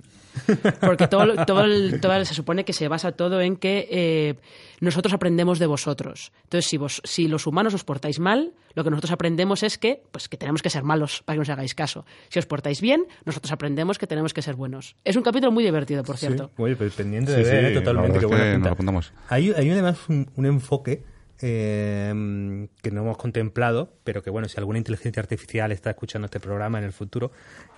Porque 0.81 1.09
todo, 1.09 1.45
todo, 1.45 1.65
el- 1.65 2.01
todo 2.01 2.15
el- 2.15 2.25
se 2.25 2.35
supone 2.35 2.65
que 2.65 2.73
se 2.73 2.87
basa 2.87 3.11
todo 3.13 3.41
en 3.41 3.57
que 3.57 3.89
eh, 3.91 4.35
nosotros 4.81 5.13
aprendemos 5.13 5.59
de 5.59 5.67
vosotros. 5.67 6.31
Entonces, 6.45 6.67
si, 6.71 6.77
vos, 6.77 7.03
si 7.05 7.27
los 7.27 7.49
humanos 7.49 7.75
os 7.75 7.83
portáis 7.83 8.21
mal, 8.21 8.53
lo 8.75 8.85
que 8.85 8.91
nosotros 8.91 9.11
aprendemos 9.11 9.65
es 9.65 9.77
que, 9.77 10.01
pues, 10.13 10.29
que 10.29 10.37
tenemos 10.37 10.63
que 10.63 10.71
ser 10.71 10.85
malos 10.85 11.23
para 11.25 11.35
que 11.35 11.41
nos 11.41 11.49
hagáis 11.49 11.75
caso. 11.75 12.07
Si 12.29 12.39
os 12.39 12.47
portáis 12.47 12.81
bien, 12.81 13.07
nosotros 13.25 13.51
aprendemos 13.51 13.99
que 13.99 14.07
tenemos 14.07 14.33
que 14.33 14.41
ser 14.41 14.55
buenos. 14.55 14.95
Es 15.05 15.17
un 15.17 15.25
capítulo 15.25 15.51
muy 15.51 15.65
divertido, 15.65 16.05
por 16.05 16.17
cierto. 16.17 16.53
Sí. 16.57 16.63
Oye, 16.63 16.77
pues 16.77 16.95
pendiente 16.95 17.33
Sí, 17.33 17.39
de 17.39 17.45
ver, 17.45 17.61
sí, 17.61 17.67
¿eh? 17.67 17.75
la 17.75 17.81
totalmente. 17.81 18.25
buena 18.27 18.45
que 18.45 18.59
nos 18.59 18.67
lo 18.69 18.73
apuntamos. 18.73 19.13
Hay, 19.29 19.53
hay 19.57 19.69
además 19.71 19.99
un, 20.09 20.31
un 20.37 20.47
enfoque 20.47 21.03
eh, 21.41 22.69
que 22.83 22.91
no 22.91 23.03
hemos 23.03 23.17
contemplado, 23.17 23.93
pero 24.05 24.23
que 24.23 24.31
bueno, 24.31 24.49
si 24.49 24.59
alguna 24.59 24.79
inteligencia 24.79 25.21
artificial 25.21 25.73
está 25.73 25.91
escuchando 25.91 26.27
este 26.27 26.41
programa 26.41 26.79
en 26.79 26.85
el 26.85 26.93
futuro, 26.93 27.31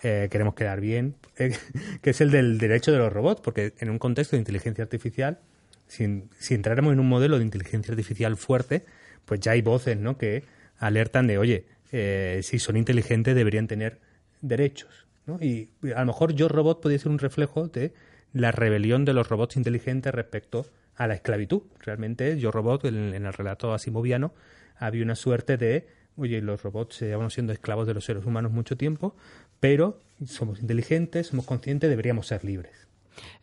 eh, 0.03 0.29
queremos 0.31 0.55
quedar 0.55 0.81
bien, 0.81 1.17
eh, 1.37 1.57
que 2.03 2.11
es 2.11 2.21
el 2.21 2.31
del 2.31 2.59
derecho 2.59 2.93
de 2.93 2.99
los 2.99 3.13
robots, 3.13 3.41
porque 3.41 3.75
en 3.79 3.91
un 3.91 3.99
contexto 3.99 4.37
de 4.37 4.41
inteligencia 4.41 4.85
artificial, 4.85 5.39
si, 5.87 6.25
si 6.39 6.55
entráramos 6.55 6.93
en 6.93 7.01
un 7.01 7.09
modelo 7.09 7.39
de 7.39 7.45
inteligencia 7.45 7.93
artificial 7.93 8.37
fuerte, 8.37 8.85
pues 9.25 9.41
ya 9.41 9.53
hay 9.53 9.63
voces 9.63 9.97
¿no? 9.97 10.17
que 10.17 10.45
alertan 10.79 11.27
de, 11.27 11.39
oye, 11.39 11.67
eh, 11.93 12.41
si 12.43 12.59
son 12.59 12.77
inteligentes 12.77 13.35
deberían 13.35 13.67
tener 13.67 14.01
derechos. 14.41 15.07
¿no? 15.27 15.39
Y 15.41 15.71
a 15.95 16.01
lo 16.01 16.07
mejor 16.07 16.35
Yo 16.35 16.49
Robot 16.49 16.81
podría 16.81 16.99
ser 16.99 17.13
un 17.13 17.19
reflejo 17.19 17.69
de 17.69 17.93
la 18.33 18.53
rebelión 18.53 19.05
de 19.05 19.13
los 19.13 19.29
robots 19.29 19.57
inteligentes 19.57 20.15
respecto 20.15 20.61
a 20.61 20.67
la 21.07 21.15
esclavitud. 21.15 21.63
Realmente 21.81 22.39
Yo 22.39 22.51
Robot, 22.51 22.85
en, 22.85 23.15
en 23.15 23.27
el 23.27 23.33
relato 23.33 23.73
asimoviano, 23.73 24.33
había 24.77 25.05
una 25.05 25.15
suerte 25.15 25.57
de, 25.57 25.87
oye, 26.17 26.41
los 26.41 26.63
robots 26.63 27.01
llevamos 27.01 27.35
siendo 27.35 27.53
esclavos 27.53 27.87
de 27.87 27.95
los 27.95 28.05
seres 28.05 28.25
humanos 28.25 28.51
mucho 28.51 28.77
tiempo, 28.77 29.15
pero 29.61 30.01
somos 30.27 30.61
inteligentes, 30.61 31.29
somos 31.29 31.47
conscientes, 31.47 31.91
deberíamos 31.91 32.27
ser 32.27 32.45
libres. 32.45 32.89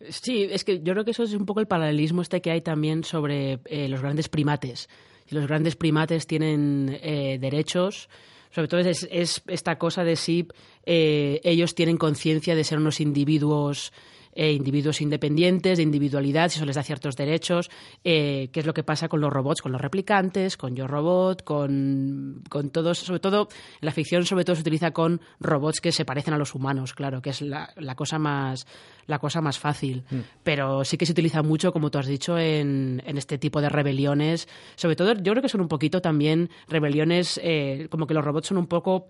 Sí, 0.09 0.47
es 0.49 0.63
que 0.63 0.81
yo 0.81 0.93
creo 0.93 1.05
que 1.05 1.11
eso 1.11 1.23
es 1.23 1.33
un 1.33 1.45
poco 1.45 1.59
el 1.59 1.67
paralelismo 1.67 2.21
este 2.21 2.41
que 2.41 2.51
hay 2.51 2.61
también 2.61 3.03
sobre 3.03 3.59
eh, 3.65 3.87
los 3.87 4.01
grandes 4.01 4.29
primates. 4.29 4.89
Los 5.29 5.45
grandes 5.45 5.75
primates 5.75 6.25
tienen 6.25 6.97
eh, 7.01 7.37
derechos, 7.39 8.09
sobre 8.49 8.67
todo 8.67 8.79
es, 8.79 9.07
es 9.11 9.43
esta 9.47 9.77
cosa 9.77 10.03
de 10.03 10.15
si 10.15 10.47
eh, 10.85 11.41
ellos 11.43 11.75
tienen 11.75 11.97
conciencia 11.97 12.55
de 12.55 12.63
ser 12.63 12.77
unos 12.79 13.01
individuos 13.01 13.91
eh, 14.39 14.51
individuos 14.51 15.01
independientes, 15.01 15.77
de 15.77 15.83
individualidad, 15.83 16.49
si 16.49 16.57
eso 16.57 16.65
les 16.65 16.75
da 16.75 16.83
ciertos 16.83 17.15
derechos, 17.15 17.71
eh, 18.03 18.49
qué 18.53 18.59
es 18.59 18.67
lo 18.67 18.73
que 18.75 18.83
pasa 18.83 19.09
con 19.09 19.19
los 19.19 19.33
robots, 19.33 19.63
con 19.63 19.71
los 19.71 19.81
replicantes, 19.81 20.57
con 20.57 20.75
Yo 20.75 20.85
Robot, 20.85 21.43
con, 21.43 22.43
con 22.47 22.69
todos, 22.69 22.99
sobre 22.99 23.19
todo 23.19 23.49
en 23.81 23.85
la 23.87 23.91
ficción 23.91 24.25
sobre 24.25 24.45
todo 24.45 24.55
se 24.55 24.61
utiliza 24.61 24.91
con 24.91 25.21
robots 25.39 25.81
que 25.81 25.91
se 25.91 26.05
parecen 26.05 26.35
a 26.35 26.37
los 26.37 26.53
humanos, 26.53 26.93
claro, 26.93 27.19
que 27.19 27.31
es 27.31 27.41
la, 27.41 27.73
la 27.77 27.95
cosa 27.95 28.19
más 28.19 28.67
la 29.07 29.19
cosa 29.19 29.41
más 29.41 29.57
fácil. 29.57 30.03
Pero 30.43 30.83
sí 30.83 30.97
que 30.97 31.05
se 31.05 31.13
utiliza 31.13 31.41
mucho, 31.41 31.71
como 31.71 31.89
tú 31.89 31.97
has 31.97 32.05
dicho, 32.05 32.37
en, 32.37 33.01
en 33.05 33.17
este 33.17 33.37
tipo 33.37 33.61
de 33.61 33.69
rebeliones. 33.69 34.47
Sobre 34.75 34.95
todo, 34.95 35.13
yo 35.13 35.31
creo 35.31 35.41
que 35.41 35.49
son 35.49 35.61
un 35.61 35.69
poquito 35.69 36.01
también 36.01 36.49
rebeliones, 36.67 37.39
eh, 37.41 37.87
como 37.89 38.05
que 38.05 38.13
los 38.13 38.23
robots 38.23 38.47
son 38.47 38.57
un 38.57 38.67
poco 38.67 39.07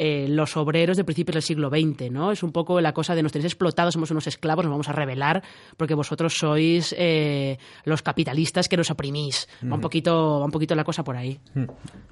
eh, 0.00 0.26
los 0.28 0.56
obreros 0.56 0.96
de 0.96 1.02
principios 1.02 1.34
del 1.34 1.42
siglo 1.42 1.70
XX, 1.70 2.12
¿no? 2.12 2.30
Es 2.30 2.44
un 2.44 2.52
poco 2.52 2.80
la 2.80 2.92
cosa 2.92 3.16
de 3.16 3.22
nos 3.24 3.32
tenéis 3.32 3.52
explotados, 3.52 3.94
somos 3.94 4.12
unos 4.12 4.28
esclavos, 4.28 4.64
nos 4.64 4.70
vamos 4.70 4.88
a 4.88 4.92
rebelar 4.92 5.42
porque 5.76 5.94
vosotros 5.94 6.34
sois 6.34 6.94
eh, 6.96 7.58
los 7.84 8.02
capitalistas 8.02 8.68
que 8.68 8.76
nos 8.76 8.92
oprimís. 8.92 9.48
Va 9.64 9.74
un 9.74 9.80
poquito, 9.80 10.38
va 10.38 10.44
un 10.44 10.52
poquito 10.52 10.76
la 10.76 10.84
cosa 10.84 11.02
por 11.02 11.16
ahí. 11.16 11.40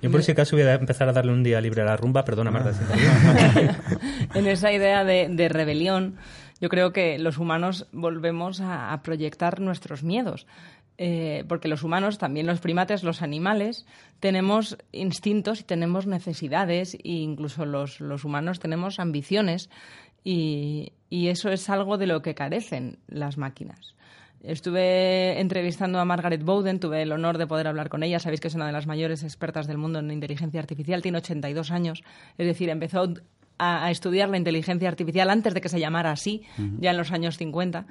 Yo 0.02 0.10
por 0.10 0.18
ese 0.18 0.34
caso 0.34 0.56
voy 0.56 0.64
a 0.64 0.74
empezar 0.74 1.08
a 1.08 1.12
darle 1.12 1.32
un 1.32 1.44
día 1.44 1.60
libre 1.60 1.82
a 1.82 1.84
la 1.84 1.96
rumba, 1.96 2.24
perdona 2.24 2.50
Marta. 2.50 2.72
en 4.34 4.46
esa 4.48 4.72
idea 4.72 5.04
de, 5.04 5.28
de 5.30 5.48
rebelión, 5.48 6.16
yo 6.60 6.68
creo 6.68 6.92
que 6.92 7.20
los 7.20 7.38
humanos 7.38 7.86
volvemos 7.92 8.60
a, 8.60 8.92
a 8.92 9.02
proyectar 9.02 9.60
nuestros 9.60 10.02
miedos. 10.02 10.48
Eh, 10.98 11.44
porque 11.46 11.68
los 11.68 11.82
humanos, 11.82 12.18
también 12.18 12.46
los 12.46 12.60
primates, 12.60 13.02
los 13.02 13.20
animales, 13.20 13.86
tenemos 14.20 14.78
instintos 14.92 15.60
y 15.60 15.64
tenemos 15.64 16.06
necesidades, 16.06 16.94
e 16.94 17.00
incluso 17.02 17.66
los, 17.66 18.00
los 18.00 18.24
humanos 18.24 18.60
tenemos 18.60 18.98
ambiciones, 18.98 19.68
y, 20.24 20.92
y 21.10 21.28
eso 21.28 21.50
es 21.50 21.68
algo 21.68 21.98
de 21.98 22.06
lo 22.06 22.22
que 22.22 22.34
carecen 22.34 22.98
las 23.08 23.36
máquinas. 23.36 23.94
Estuve 24.42 25.40
entrevistando 25.40 25.98
a 25.98 26.04
Margaret 26.04 26.42
Bowden, 26.42 26.78
tuve 26.78 27.02
el 27.02 27.12
honor 27.12 27.36
de 27.36 27.46
poder 27.46 27.66
hablar 27.66 27.88
con 27.88 28.02
ella. 28.02 28.20
Sabéis 28.20 28.40
que 28.40 28.48
es 28.48 28.54
una 28.54 28.66
de 28.66 28.72
las 28.72 28.86
mayores 28.86 29.24
expertas 29.24 29.66
del 29.66 29.78
mundo 29.78 29.98
en 29.98 30.10
inteligencia 30.10 30.60
artificial, 30.60 31.02
tiene 31.02 31.18
82 31.18 31.70
años, 31.70 32.04
es 32.38 32.46
decir, 32.46 32.68
empezó 32.68 33.12
a, 33.58 33.84
a 33.86 33.90
estudiar 33.90 34.28
la 34.28 34.36
inteligencia 34.36 34.88
artificial 34.88 35.30
antes 35.30 35.54
de 35.54 35.60
que 35.60 35.68
se 35.68 35.80
llamara 35.80 36.10
así, 36.10 36.42
ya 36.78 36.90
en 36.90 36.96
los 36.96 37.12
años 37.12 37.38
50. 37.38 37.86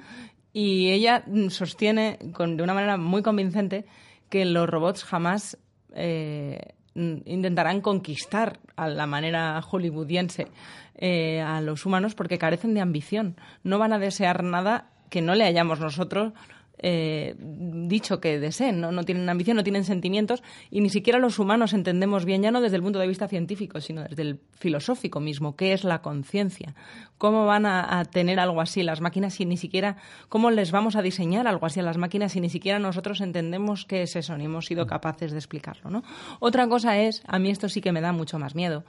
Y 0.52 0.90
ella 0.90 1.24
sostiene 1.50 2.18
con, 2.32 2.56
de 2.56 2.62
una 2.62 2.74
manera 2.74 2.96
muy 2.96 3.22
convincente 3.22 3.84
que 4.28 4.44
los 4.44 4.68
robots 4.68 5.04
jamás 5.04 5.58
eh, 5.94 6.74
intentarán 6.94 7.80
conquistar 7.80 8.58
a 8.74 8.88
la 8.88 9.06
manera 9.06 9.60
hollywoodiense 9.60 10.48
eh, 10.96 11.40
a 11.40 11.60
los 11.60 11.84
humanos 11.84 12.14
porque 12.14 12.38
carecen 12.38 12.74
de 12.74 12.80
ambición. 12.80 13.36
No 13.62 13.78
van 13.78 13.92
a 13.92 13.98
desear 13.98 14.42
nada 14.42 14.90
que 15.10 15.22
no 15.22 15.34
le 15.34 15.44
hayamos 15.44 15.78
nosotros 15.78 16.32
eh, 16.78 17.34
dicho 17.38 18.20
que 18.20 18.38
deseen, 18.38 18.80
¿no? 18.80 18.92
no 18.92 19.04
tienen 19.04 19.28
ambición, 19.28 19.56
no 19.56 19.64
tienen 19.64 19.84
sentimientos 19.84 20.42
y 20.70 20.80
ni 20.80 20.90
siquiera 20.90 21.18
los 21.18 21.38
humanos 21.38 21.72
entendemos 21.72 22.24
bien, 22.24 22.42
ya 22.42 22.50
no 22.50 22.60
desde 22.60 22.76
el 22.76 22.82
punto 22.82 22.98
de 22.98 23.06
vista 23.06 23.28
científico, 23.28 23.80
sino 23.80 24.02
desde 24.02 24.22
el 24.22 24.40
filosófico 24.58 25.20
mismo, 25.20 25.56
qué 25.56 25.72
es 25.72 25.84
la 25.84 26.02
conciencia, 26.02 26.74
cómo 27.18 27.46
van 27.46 27.66
a, 27.66 28.04
tener 28.04 28.38
algo 28.40 28.60
así 28.60 28.82
las 28.82 29.00
máquinas 29.00 29.34
si 29.34 29.46
ni 29.46 29.56
siquiera, 29.56 29.96
cómo 30.28 30.50
les 30.50 30.70
vamos 30.70 30.96
a 30.96 31.02
diseñar 31.02 31.46
algo 31.46 31.66
así 31.66 31.80
a 31.80 31.82
las 31.82 31.96
máquinas 31.96 32.32
si 32.32 32.40
ni 32.40 32.50
siquiera 32.50 32.78
nosotros 32.78 33.20
entendemos 33.20 33.84
qué 33.86 34.02
es 34.02 34.16
eso, 34.16 34.36
ni 34.36 34.44
hemos 34.44 34.66
sido 34.66 34.86
capaces 34.86 35.32
de 35.32 35.38
explicarlo. 35.38 35.90
¿no? 35.90 36.02
Otra 36.40 36.68
cosa 36.68 36.98
es, 36.98 37.22
a 37.26 37.38
mí 37.38 37.50
esto 37.50 37.68
sí 37.68 37.80
que 37.80 37.92
me 37.92 38.00
da 38.00 38.12
mucho 38.12 38.38
más 38.38 38.54
miedo, 38.54 38.84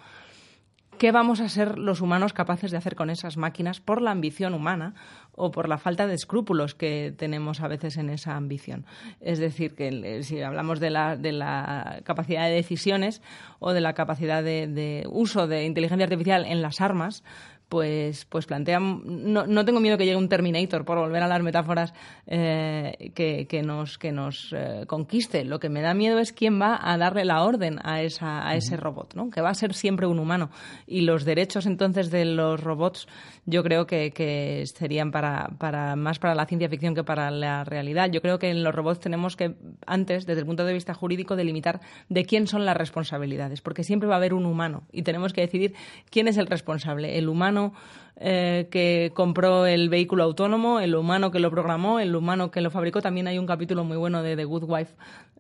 ¿Qué 0.97 1.11
vamos 1.11 1.41
a 1.41 1.49
ser 1.49 1.77
los 1.77 2.01
humanos 2.01 2.33
capaces 2.33 2.71
de 2.71 2.77
hacer 2.77 2.95
con 2.95 3.11
esas 3.11 3.37
máquinas 3.37 3.79
por 3.79 4.01
la 4.01 4.09
ambición 4.09 4.55
humana 4.55 4.95
o 5.33 5.51
por 5.51 5.69
la 5.69 5.77
falta 5.77 6.07
de 6.07 6.15
escrúpulos 6.15 6.73
que 6.73 7.13
tenemos 7.15 7.61
a 7.61 7.67
veces 7.67 7.97
en 7.97 8.09
esa 8.09 8.35
ambición? 8.35 8.85
Es 9.21 9.37
decir, 9.37 9.75
que 9.75 10.23
si 10.23 10.41
hablamos 10.41 10.79
de 10.79 10.89
la, 10.89 11.15
de 11.15 11.33
la 11.33 12.01
capacidad 12.03 12.45
de 12.47 12.55
decisiones 12.55 13.21
o 13.59 13.73
de 13.73 13.81
la 13.81 13.93
capacidad 13.93 14.43
de 14.43 15.05
uso 15.11 15.45
de 15.45 15.65
inteligencia 15.65 16.05
artificial 16.05 16.45
en 16.45 16.63
las 16.63 16.81
armas, 16.81 17.23
pues, 17.69 18.25
pues 18.25 18.45
plantea. 18.45 18.79
No, 18.79 19.45
no, 19.45 19.65
tengo 19.65 19.79
miedo 19.79 19.97
que 19.97 20.05
llegue 20.05 20.17
un 20.17 20.29
Terminator, 20.29 20.85
por 20.85 20.97
volver 20.97 21.23
a 21.23 21.27
las 21.27 21.41
metáforas, 21.41 21.93
eh, 22.25 23.11
que, 23.13 23.47
que, 23.47 23.61
nos, 23.61 23.97
que 23.97 24.11
nos 24.11 24.53
eh, 24.55 24.85
conquiste. 24.87 25.43
Lo 25.43 25.59
que 25.59 25.69
me 25.69 25.81
da 25.81 25.93
miedo 25.93 26.19
es 26.19 26.31
quién 26.31 26.61
va 26.61 26.79
a 26.81 26.97
darle 26.97 27.25
la 27.25 27.43
orden 27.43 27.79
a, 27.83 28.01
esa, 28.01 28.47
a 28.47 28.55
ese 28.55 28.77
robot, 28.77 29.15
¿no? 29.15 29.29
que 29.29 29.41
va 29.41 29.49
a 29.49 29.53
ser 29.53 29.73
siempre 29.73 30.07
un 30.07 30.19
humano. 30.19 30.49
Y 30.85 31.01
los 31.01 31.25
derechos 31.25 31.65
entonces 31.65 32.09
de 32.09 32.25
los 32.25 32.61
robots, 32.61 33.07
yo 33.45 33.63
creo 33.63 33.85
que, 33.85 34.11
que 34.11 34.63
serían 34.65 35.11
para, 35.11 35.49
para, 35.57 35.95
más 35.95 36.19
para 36.19 36.35
la 36.35 36.45
ciencia 36.45 36.69
ficción 36.69 36.95
que 36.95 37.03
para 37.03 37.31
la 37.31 37.63
realidad. 37.63 38.09
Yo 38.11 38.21
creo 38.21 38.39
que 38.39 38.49
en 38.49 38.63
los 38.63 38.73
robots 38.73 38.99
tenemos 38.99 39.35
que, 39.35 39.55
antes, 39.85 40.25
desde 40.25 40.41
el 40.41 40.45
punto 40.45 40.65
de 40.65 40.73
vista 40.73 40.93
jurídico, 40.93 41.35
delimitar 41.35 41.81
de 42.09 42.25
quién 42.25 42.47
son 42.47 42.65
las 42.65 42.77
responsabilidades, 42.77 43.61
porque 43.61 43.83
siempre 43.83 44.07
va 44.07 44.15
a 44.15 44.17
haber 44.17 44.33
un 44.33 44.45
humano 44.45 44.83
y 44.91 45.03
tenemos 45.03 45.33
que 45.33 45.41
decidir 45.41 45.73
quién 46.09 46.27
es 46.27 46.37
el 46.37 46.47
responsable, 46.47 47.17
el 47.17 47.29
humano 47.29 47.56
não 47.57 47.71
eh, 48.19 48.67
que 48.71 49.11
compró 49.13 49.65
el 49.65 49.89
vehículo 49.89 50.23
autónomo, 50.23 50.79
el 50.79 50.95
humano 50.95 51.31
que 51.31 51.39
lo 51.39 51.51
programó, 51.51 51.99
el 51.99 52.15
humano 52.15 52.49
que 52.51 52.61
lo 52.61 52.71
fabricó. 52.71 53.01
También 53.01 53.27
hay 53.27 53.37
un 53.39 53.45
capítulo 53.45 53.83
muy 53.83 53.97
bueno 53.97 54.23
de 54.23 54.35
The 54.35 54.45
Good 54.45 54.63
Wife 54.67 54.93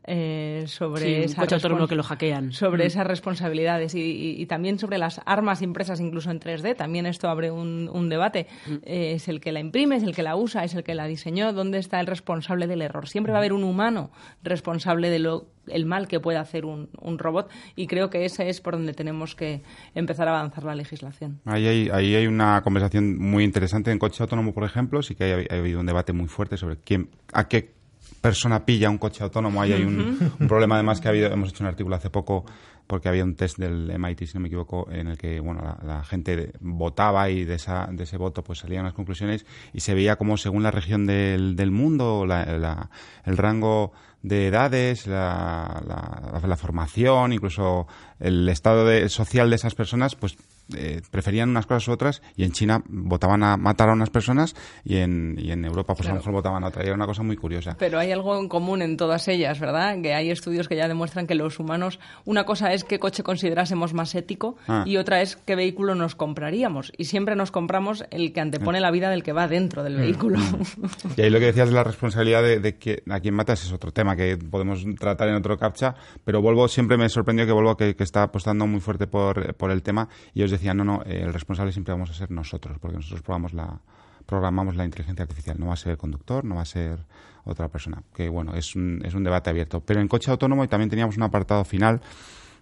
eh, 0.09 0.63
sobre 0.67 1.01
sí, 1.01 1.13
esa 1.23 1.41
coche 1.41 1.55
autónomo 1.55 1.85
que 1.87 1.95
lo 1.95 2.03
hackean. 2.03 2.53
sobre 2.53 2.85
Mm. 2.85 2.87
esas 2.87 3.07
responsabilidades 3.07 3.93
y, 3.93 3.99
y- 3.99 4.41
y 4.41 4.45
también 4.45 4.79
sobre 4.79 4.97
las 4.99 5.19
armas 5.25 5.61
impresas 5.61 5.99
incluso 5.99 6.31
en 6.31 6.39
3D. 6.39 6.75
También 6.75 7.05
esto 7.05 7.27
abre 7.29 7.51
un, 7.51 7.89
un 7.91 8.07
debate. 8.07 8.47
Mm. 8.67 8.73
Eh, 8.83 9.11
es 9.15 9.27
el 9.27 9.41
que 9.41 9.51
la 9.51 9.59
imprime, 9.59 9.97
es 9.97 10.03
el 10.03 10.15
que 10.15 10.23
la 10.23 10.37
usa, 10.37 10.63
es 10.63 10.75
el 10.75 10.83
que 10.83 10.95
la 10.95 11.07
diseñó. 11.07 11.51
¿Dónde 11.51 11.77
está 11.79 11.99
el 11.99 12.07
responsable 12.07 12.67
del 12.67 12.83
error? 12.83 13.09
Siempre 13.09 13.33
va 13.33 13.39
a 13.39 13.41
haber 13.41 13.51
un 13.53 13.63
humano 13.65 14.11
responsable 14.43 15.09
de 15.09 15.19
lo 15.19 15.47
el 15.67 15.85
mal 15.85 16.07
que 16.07 16.21
puede 16.21 16.37
hacer 16.37 16.63
un, 16.63 16.87
un 17.01 17.19
robot 17.19 17.49
y 17.75 17.87
creo 17.87 18.09
que 18.09 18.23
ese 18.23 18.47
es 18.47 18.61
por 18.61 18.75
donde 18.75 18.93
tenemos 18.93 19.35
que 19.35 19.63
empezar 19.95 20.29
a 20.29 20.39
avanzar 20.39 20.63
la 20.63 20.75
legislación. 20.75 21.41
Ahí 21.43 21.67
hay, 21.67 21.89
ahí 21.91 22.15
hay 22.15 22.25
una 22.25 22.61
conversación 22.67 23.17
muy 23.17 23.45
interesante 23.45 23.91
en 23.91 23.99
coche 23.99 24.21
autónomo, 24.21 24.53
por 24.53 24.65
ejemplo. 24.65 25.01
Sí 25.01 25.15
que 25.15 25.47
ha, 25.49 25.55
ha 25.55 25.59
habido 25.59 25.79
un 25.79 25.85
debate 25.85 26.11
muy 26.11 26.27
fuerte 26.27 26.57
sobre 26.57 26.77
quién, 26.77 27.09
a 27.31 27.47
qué 27.47 27.73
persona 28.19 28.65
pilla 28.65 28.89
un 28.89 28.97
coche 28.97 29.23
autónomo. 29.23 29.61
Ahí 29.61 29.71
hay 29.71 29.83
un, 29.83 30.33
un 30.39 30.47
problema 30.47 30.75
además 30.75 30.99
que 30.99 31.07
ha 31.07 31.11
habido. 31.11 31.31
Hemos 31.31 31.49
hecho 31.49 31.63
un 31.63 31.69
artículo 31.69 31.95
hace 31.95 32.09
poco 32.09 32.43
porque 32.85 33.07
había 33.07 33.23
un 33.23 33.35
test 33.35 33.57
del 33.57 33.97
MIT, 33.97 34.25
si 34.25 34.33
no 34.33 34.41
me 34.41 34.47
equivoco, 34.47 34.89
en 34.91 35.07
el 35.07 35.17
que 35.17 35.39
bueno 35.39 35.61
la, 35.61 35.77
la 35.85 36.03
gente 36.03 36.51
votaba 36.59 37.29
y 37.29 37.43
de, 37.45 37.55
esa, 37.55 37.87
de 37.91 38.03
ese 38.03 38.17
voto 38.17 38.43
pues 38.43 38.59
salían 38.59 38.85
las 38.85 38.93
conclusiones 38.93 39.45
y 39.73 39.81
se 39.81 39.93
veía 39.93 40.15
como 40.15 40.37
según 40.37 40.63
la 40.63 40.71
región 40.71 41.05
del, 41.05 41.55
del 41.55 41.71
mundo, 41.71 42.25
la, 42.25 42.45
la, 42.57 42.89
el 43.25 43.37
rango 43.37 43.91
de 44.23 44.47
edades, 44.47 45.05
la, 45.05 45.83
la, 45.85 46.47
la, 46.47 46.57
formación, 46.57 47.33
incluso 47.33 47.87
el 48.19 48.47
estado 48.49 48.85
de, 48.85 49.09
social 49.09 49.49
de 49.49 49.57
esas 49.57 49.75
personas, 49.75 50.15
pues 50.15 50.37
eh, 50.75 51.01
preferían 51.09 51.49
unas 51.49 51.65
cosas 51.65 51.87
u 51.87 51.91
otras 51.91 52.21
y 52.35 52.43
en 52.43 52.51
China 52.51 52.83
votaban 52.87 53.43
a 53.43 53.57
matar 53.57 53.89
a 53.89 53.93
unas 53.93 54.09
personas 54.09 54.55
y 54.83 54.97
en, 54.97 55.35
y 55.37 55.51
en 55.51 55.65
Europa 55.65 55.93
pues 55.93 56.07
claro. 56.07 56.11
a 56.11 56.15
lo 56.15 56.19
mejor 56.21 56.33
votaban 56.33 56.63
a 56.63 56.67
otras. 56.67 56.85
Era 56.85 56.95
una 56.95 57.05
cosa 57.05 57.23
muy 57.23 57.35
curiosa. 57.35 57.75
Pero 57.77 57.99
hay 57.99 58.11
algo 58.11 58.37
en 58.37 58.47
común 58.49 58.81
en 58.81 58.97
todas 58.97 59.27
ellas, 59.27 59.59
¿verdad? 59.59 60.01
Que 60.01 60.13
hay 60.13 60.29
estudios 60.29 60.67
que 60.67 60.75
ya 60.75 60.87
demuestran 60.87 61.27
que 61.27 61.35
los 61.35 61.59
humanos, 61.59 61.99
una 62.25 62.45
cosa 62.45 62.73
es 62.73 62.83
qué 62.83 62.99
coche 62.99 63.23
considerásemos 63.23 63.93
más 63.93 64.15
ético 64.15 64.57
ah. 64.67 64.83
y 64.85 64.97
otra 64.97 65.21
es 65.21 65.35
qué 65.35 65.55
vehículo 65.55 65.95
nos 65.95 66.15
compraríamos. 66.15 66.91
Y 66.97 67.05
siempre 67.05 67.35
nos 67.35 67.51
compramos 67.51 68.05
el 68.11 68.33
que 68.33 68.41
antepone 68.41 68.79
la 68.79 68.91
vida 68.91 69.09
del 69.09 69.23
que 69.23 69.33
va 69.33 69.47
dentro 69.47 69.83
del 69.83 69.95
vehículo. 69.97 70.39
y 71.17 71.21
ahí 71.21 71.29
lo 71.29 71.39
que 71.39 71.45
decías 71.45 71.69
de 71.69 71.75
la 71.75 71.83
responsabilidad 71.83 72.43
de, 72.43 72.59
de 72.59 72.77
que 72.77 73.03
a 73.09 73.19
quien 73.19 73.33
matas 73.33 73.63
es 73.63 73.71
otro 73.71 73.91
tema 73.91 74.15
que 74.15 74.37
podemos 74.37 74.83
tratar 74.99 75.29
en 75.29 75.35
otro 75.35 75.57
captcha, 75.57 75.95
pero 76.23 76.41
Volvo 76.41 76.67
siempre 76.67 76.97
me 76.97 77.09
sorprendió 77.09 77.45
que 77.45 77.51
Volvo 77.51 77.77
que, 77.77 77.95
que 77.95 78.03
está 78.03 78.23
apostando 78.23 78.67
muy 78.67 78.79
fuerte 78.79 79.07
por, 79.07 79.55
por 79.55 79.71
el 79.71 79.83
tema 79.83 80.09
y 80.33 80.43
os 80.43 80.51
decía, 80.57 80.73
no, 80.73 80.83
no, 80.83 81.03
eh, 81.05 81.21
el 81.23 81.33
responsable 81.33 81.71
siempre 81.71 81.93
vamos 81.93 82.09
a 82.09 82.13
ser 82.13 82.31
nosotros, 82.31 82.77
porque 82.79 82.97
nosotros 82.97 83.21
probamos 83.21 83.53
la, 83.53 83.79
programamos 84.25 84.75
la 84.75 84.85
inteligencia 84.85 85.23
artificial, 85.23 85.59
no 85.59 85.67
va 85.67 85.73
a 85.73 85.77
ser 85.77 85.93
el 85.93 85.97
conductor, 85.97 86.43
no 86.45 86.55
va 86.55 86.61
a 86.61 86.65
ser 86.65 86.99
otra 87.45 87.69
persona, 87.69 88.03
que 88.13 88.29
bueno, 88.29 88.55
es 88.55 88.75
un, 88.75 89.01
es 89.05 89.13
un 89.13 89.23
debate 89.23 89.49
abierto. 89.49 89.81
Pero 89.81 90.01
en 90.01 90.07
coche 90.07 90.29
autónomo 90.29 90.63
y 90.63 90.67
también 90.67 90.89
teníamos 90.89 91.17
un 91.17 91.23
apartado 91.23 91.63
final, 91.63 92.01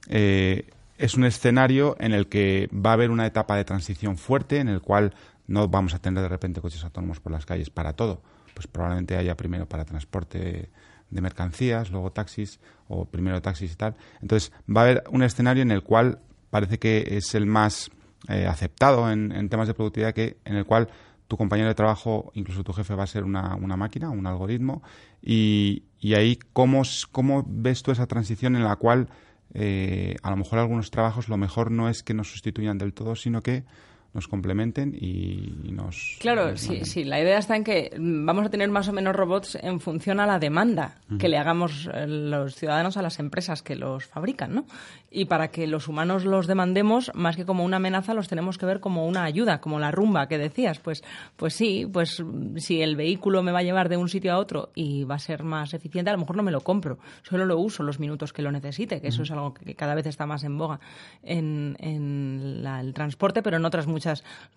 eh, 0.07 0.69
es 0.97 1.15
un 1.15 1.25
escenario 1.25 1.95
en 1.99 2.13
el 2.13 2.27
que 2.27 2.69
va 2.73 2.91
a 2.91 2.93
haber 2.93 3.09
una 3.11 3.25
etapa 3.25 3.57
de 3.57 3.65
transición 3.65 4.17
fuerte, 4.17 4.59
en 4.59 4.69
el 4.69 4.81
cual 4.81 5.13
no 5.47 5.67
vamos 5.67 5.93
a 5.93 5.99
tener 5.99 6.21
de 6.21 6.29
repente 6.29 6.61
coches 6.61 6.83
autónomos 6.83 7.19
por 7.19 7.31
las 7.31 7.45
calles 7.45 7.69
para 7.69 7.93
todo, 7.93 8.21
pues 8.53 8.67
probablemente 8.67 9.17
haya 9.17 9.35
primero 9.35 9.67
para 9.67 9.85
transporte 9.85 10.69
de 11.09 11.21
mercancías, 11.21 11.91
luego 11.91 12.11
taxis, 12.11 12.59
o 12.87 13.05
primero 13.05 13.41
taxis 13.41 13.73
y 13.73 13.75
tal. 13.75 13.95
Entonces 14.21 14.51
va 14.69 14.81
a 14.81 14.83
haber 14.85 15.03
un 15.09 15.23
escenario 15.23 15.63
en 15.63 15.71
el 15.71 15.83
cual 15.83 16.19
parece 16.55 16.79
que 16.79 17.17
es 17.17 17.35
el 17.35 17.45
más 17.45 17.91
eh, 18.29 18.47
aceptado 18.47 19.11
en, 19.11 19.49
temas 19.49 19.67
de 19.67 19.73
productividad, 19.73 20.13
que 20.13 20.37
en 20.45 20.55
el 20.55 20.65
cual 20.65 20.87
tu 21.27 21.35
compañero 21.35 21.67
de 21.67 21.75
trabajo, 21.75 22.31
incluso 22.33 22.63
tu 22.63 22.71
jefe, 22.71 22.95
va 22.95 23.03
a 23.03 23.07
ser 23.07 23.25
una, 23.25 23.57
máquina, 23.57 24.09
un 24.09 24.25
algoritmo. 24.25 24.81
Y, 25.21 25.83
y 25.99 26.13
ahí, 26.13 26.39
¿cómo, 26.53 26.83
¿cómo, 27.11 27.43
ves 27.45 27.83
tú 27.83 27.91
esa 27.91 28.07
transición 28.07 28.55
en 28.55 28.63
la 28.63 28.77
cual 28.77 29.09
eh, 29.53 30.15
a 30.23 30.29
lo 30.29 30.37
mejor 30.37 30.59
algunos 30.59 30.91
trabajos 30.91 31.27
lo 31.27 31.35
mejor 31.35 31.71
no 31.71 31.89
es 31.89 32.03
que 32.03 32.13
nos 32.13 32.31
sustituyan 32.31 32.77
del 32.77 32.93
todo, 32.93 33.17
sino 33.17 33.41
que 33.41 33.65
nos 34.15 34.27
complementen 34.27 34.95
y 34.99 35.71
nos... 35.71 36.15
Claro, 36.19 36.55
sí, 36.57 36.85
sí, 36.85 37.03
la 37.03 37.19
idea 37.21 37.37
está 37.37 37.55
en 37.55 37.63
que 37.63 37.91
vamos 37.99 38.45
a 38.45 38.49
tener 38.49 38.69
más 38.69 38.87
o 38.87 38.93
menos 38.93 39.15
robots 39.15 39.55
en 39.61 39.79
función 39.79 40.19
a 40.19 40.25
la 40.25 40.39
demanda 40.39 40.95
que 41.19 41.27
le 41.29 41.37
hagamos 41.37 41.87
eh, 41.93 42.07
los 42.07 42.55
ciudadanos 42.55 42.95
a 42.97 43.01
las 43.03 43.19
empresas 43.19 43.61
que 43.61 43.75
los 43.75 44.05
fabrican, 44.05 44.55
¿no? 44.55 44.65
Y 45.11 45.25
para 45.25 45.49
que 45.49 45.67
los 45.67 45.87
humanos 45.87 46.25
los 46.25 46.47
demandemos, 46.47 47.11
más 47.13 47.35
que 47.35 47.45
como 47.45 47.63
una 47.63 47.77
amenaza, 47.77 48.13
los 48.13 48.27
tenemos 48.27 48.57
que 48.57 48.65
ver 48.65 48.79
como 48.79 49.05
una 49.05 49.23
ayuda, 49.25 49.59
como 49.61 49.79
la 49.79 49.91
rumba 49.91 50.27
que 50.27 50.37
decías. 50.37 50.79
Pues, 50.79 51.03
pues 51.35 51.53
sí, 51.53 51.85
pues 51.91 52.23
si 52.57 52.81
el 52.81 52.95
vehículo 52.95 53.43
me 53.43 53.51
va 53.51 53.59
a 53.59 53.63
llevar 53.63 53.89
de 53.89 53.97
un 53.97 54.07
sitio 54.09 54.33
a 54.33 54.37
otro 54.37 54.71
y 54.75 55.03
va 55.03 55.15
a 55.15 55.19
ser 55.19 55.43
más 55.43 55.73
eficiente, 55.73 56.09
a 56.09 56.13
lo 56.13 56.19
mejor 56.19 56.37
no 56.37 56.43
me 56.43 56.51
lo 56.51 56.61
compro, 56.61 56.99
solo 57.23 57.45
lo 57.45 57.57
uso 57.59 57.83
los 57.83 57.99
minutos 57.99 58.31
que 58.33 58.41
lo 58.41 58.51
necesite, 58.51 59.01
que 59.01 59.07
eso 59.09 59.23
es 59.23 59.31
algo 59.31 59.53
que 59.53 59.75
cada 59.75 59.93
vez 59.95 60.05
está 60.07 60.25
más 60.25 60.43
en 60.45 60.57
boga 60.57 60.79
en, 61.23 61.75
en 61.79 62.63
la- 62.63 62.79
el 62.81 62.93
transporte, 62.93 63.41
pero 63.41 63.57
en 63.57 63.65
otras 63.65 63.87
muchas 63.87 64.04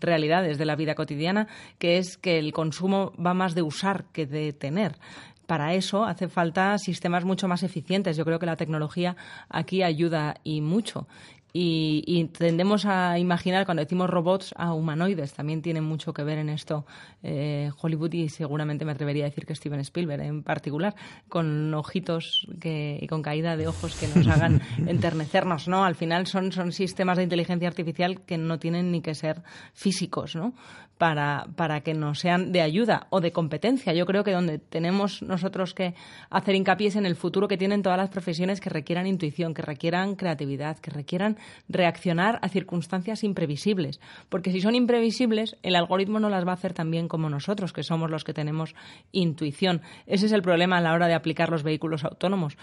realidades 0.00 0.58
de 0.58 0.64
la 0.64 0.76
vida 0.76 0.94
cotidiana, 0.94 1.48
que 1.78 1.98
es 1.98 2.16
que 2.16 2.38
el 2.38 2.52
consumo 2.52 3.12
va 3.14 3.34
más 3.34 3.54
de 3.54 3.62
usar 3.62 4.04
que 4.12 4.26
de 4.26 4.52
tener. 4.52 4.96
Para 5.46 5.72
eso 5.72 6.04
hace 6.04 6.28
falta 6.28 6.76
sistemas 6.76 7.24
mucho 7.24 7.48
más 7.48 7.62
eficientes. 7.62 8.18
Yo 8.18 8.26
creo 8.26 8.38
que 8.38 8.44
la 8.44 8.56
tecnología 8.56 9.16
aquí 9.48 9.82
ayuda 9.82 10.36
y 10.44 10.60
mucho. 10.60 11.06
Y, 11.52 12.04
y 12.06 12.24
tendemos 12.26 12.84
a 12.84 13.18
imaginar, 13.18 13.64
cuando 13.64 13.82
decimos 13.82 14.10
robots, 14.10 14.54
a 14.56 14.74
humanoides. 14.74 15.32
También 15.32 15.62
tiene 15.62 15.80
mucho 15.80 16.12
que 16.12 16.22
ver 16.22 16.38
en 16.38 16.50
esto 16.50 16.84
eh, 17.22 17.70
Hollywood 17.80 18.12
y 18.12 18.28
seguramente 18.28 18.84
me 18.84 18.92
atrevería 18.92 19.24
a 19.24 19.28
decir 19.28 19.46
que 19.46 19.54
Steven 19.54 19.80
Spielberg 19.80 20.22
en 20.22 20.42
particular, 20.42 20.94
con 21.28 21.72
ojitos 21.74 22.46
que, 22.60 22.98
y 23.00 23.06
con 23.06 23.22
caída 23.22 23.56
de 23.56 23.66
ojos 23.66 23.96
que 23.96 24.08
nos 24.08 24.26
hagan 24.28 24.60
enternecernos. 24.86 25.68
¿no? 25.68 25.84
Al 25.84 25.94
final 25.94 26.26
son, 26.26 26.52
son 26.52 26.72
sistemas 26.72 27.16
de 27.16 27.24
inteligencia 27.24 27.68
artificial 27.68 28.20
que 28.24 28.36
no 28.38 28.58
tienen 28.58 28.92
ni 28.92 29.00
que 29.00 29.14
ser 29.14 29.42
físicos, 29.72 30.36
¿no? 30.36 30.54
Para, 30.98 31.46
para 31.54 31.80
que 31.80 31.94
nos 31.94 32.18
sean 32.18 32.50
de 32.50 32.60
ayuda 32.60 33.06
o 33.10 33.20
de 33.20 33.30
competencia. 33.30 33.94
Yo 33.94 34.04
creo 34.04 34.24
que 34.24 34.32
donde 34.32 34.58
tenemos 34.58 35.22
nosotros 35.22 35.72
que 35.72 35.94
hacer 36.28 36.56
hincapié 36.56 36.88
es 36.88 36.96
en 36.96 37.06
el 37.06 37.14
futuro 37.14 37.46
que 37.46 37.56
tienen 37.56 37.82
todas 37.82 37.98
las 37.98 38.10
profesiones 38.10 38.60
que 38.60 38.68
requieran 38.68 39.06
intuición, 39.06 39.54
que 39.54 39.62
requieran 39.62 40.16
creatividad, 40.16 40.78
que 40.78 40.90
requieran 40.90 41.36
reaccionar 41.68 42.40
a 42.42 42.48
circunstancias 42.48 43.22
imprevisibles. 43.22 44.00
Porque 44.28 44.50
si 44.50 44.60
son 44.60 44.74
imprevisibles, 44.74 45.56
el 45.62 45.76
algoritmo 45.76 46.18
no 46.18 46.30
las 46.30 46.44
va 46.44 46.50
a 46.50 46.54
hacer 46.54 46.74
tan 46.74 46.90
bien 46.90 47.06
como 47.06 47.30
nosotros, 47.30 47.72
que 47.72 47.82
somos 47.84 48.10
los 48.10 48.24
que 48.24 48.34
tenemos 48.34 48.74
intuición. 49.12 49.82
Ese 50.06 50.26
es 50.26 50.32
el 50.32 50.42
problema 50.42 50.78
a 50.78 50.80
la 50.80 50.92
hora 50.92 51.06
de 51.06 51.14
aplicar 51.14 51.50
los 51.50 51.62
vehículos 51.62 52.04
autónomos. 52.04 52.56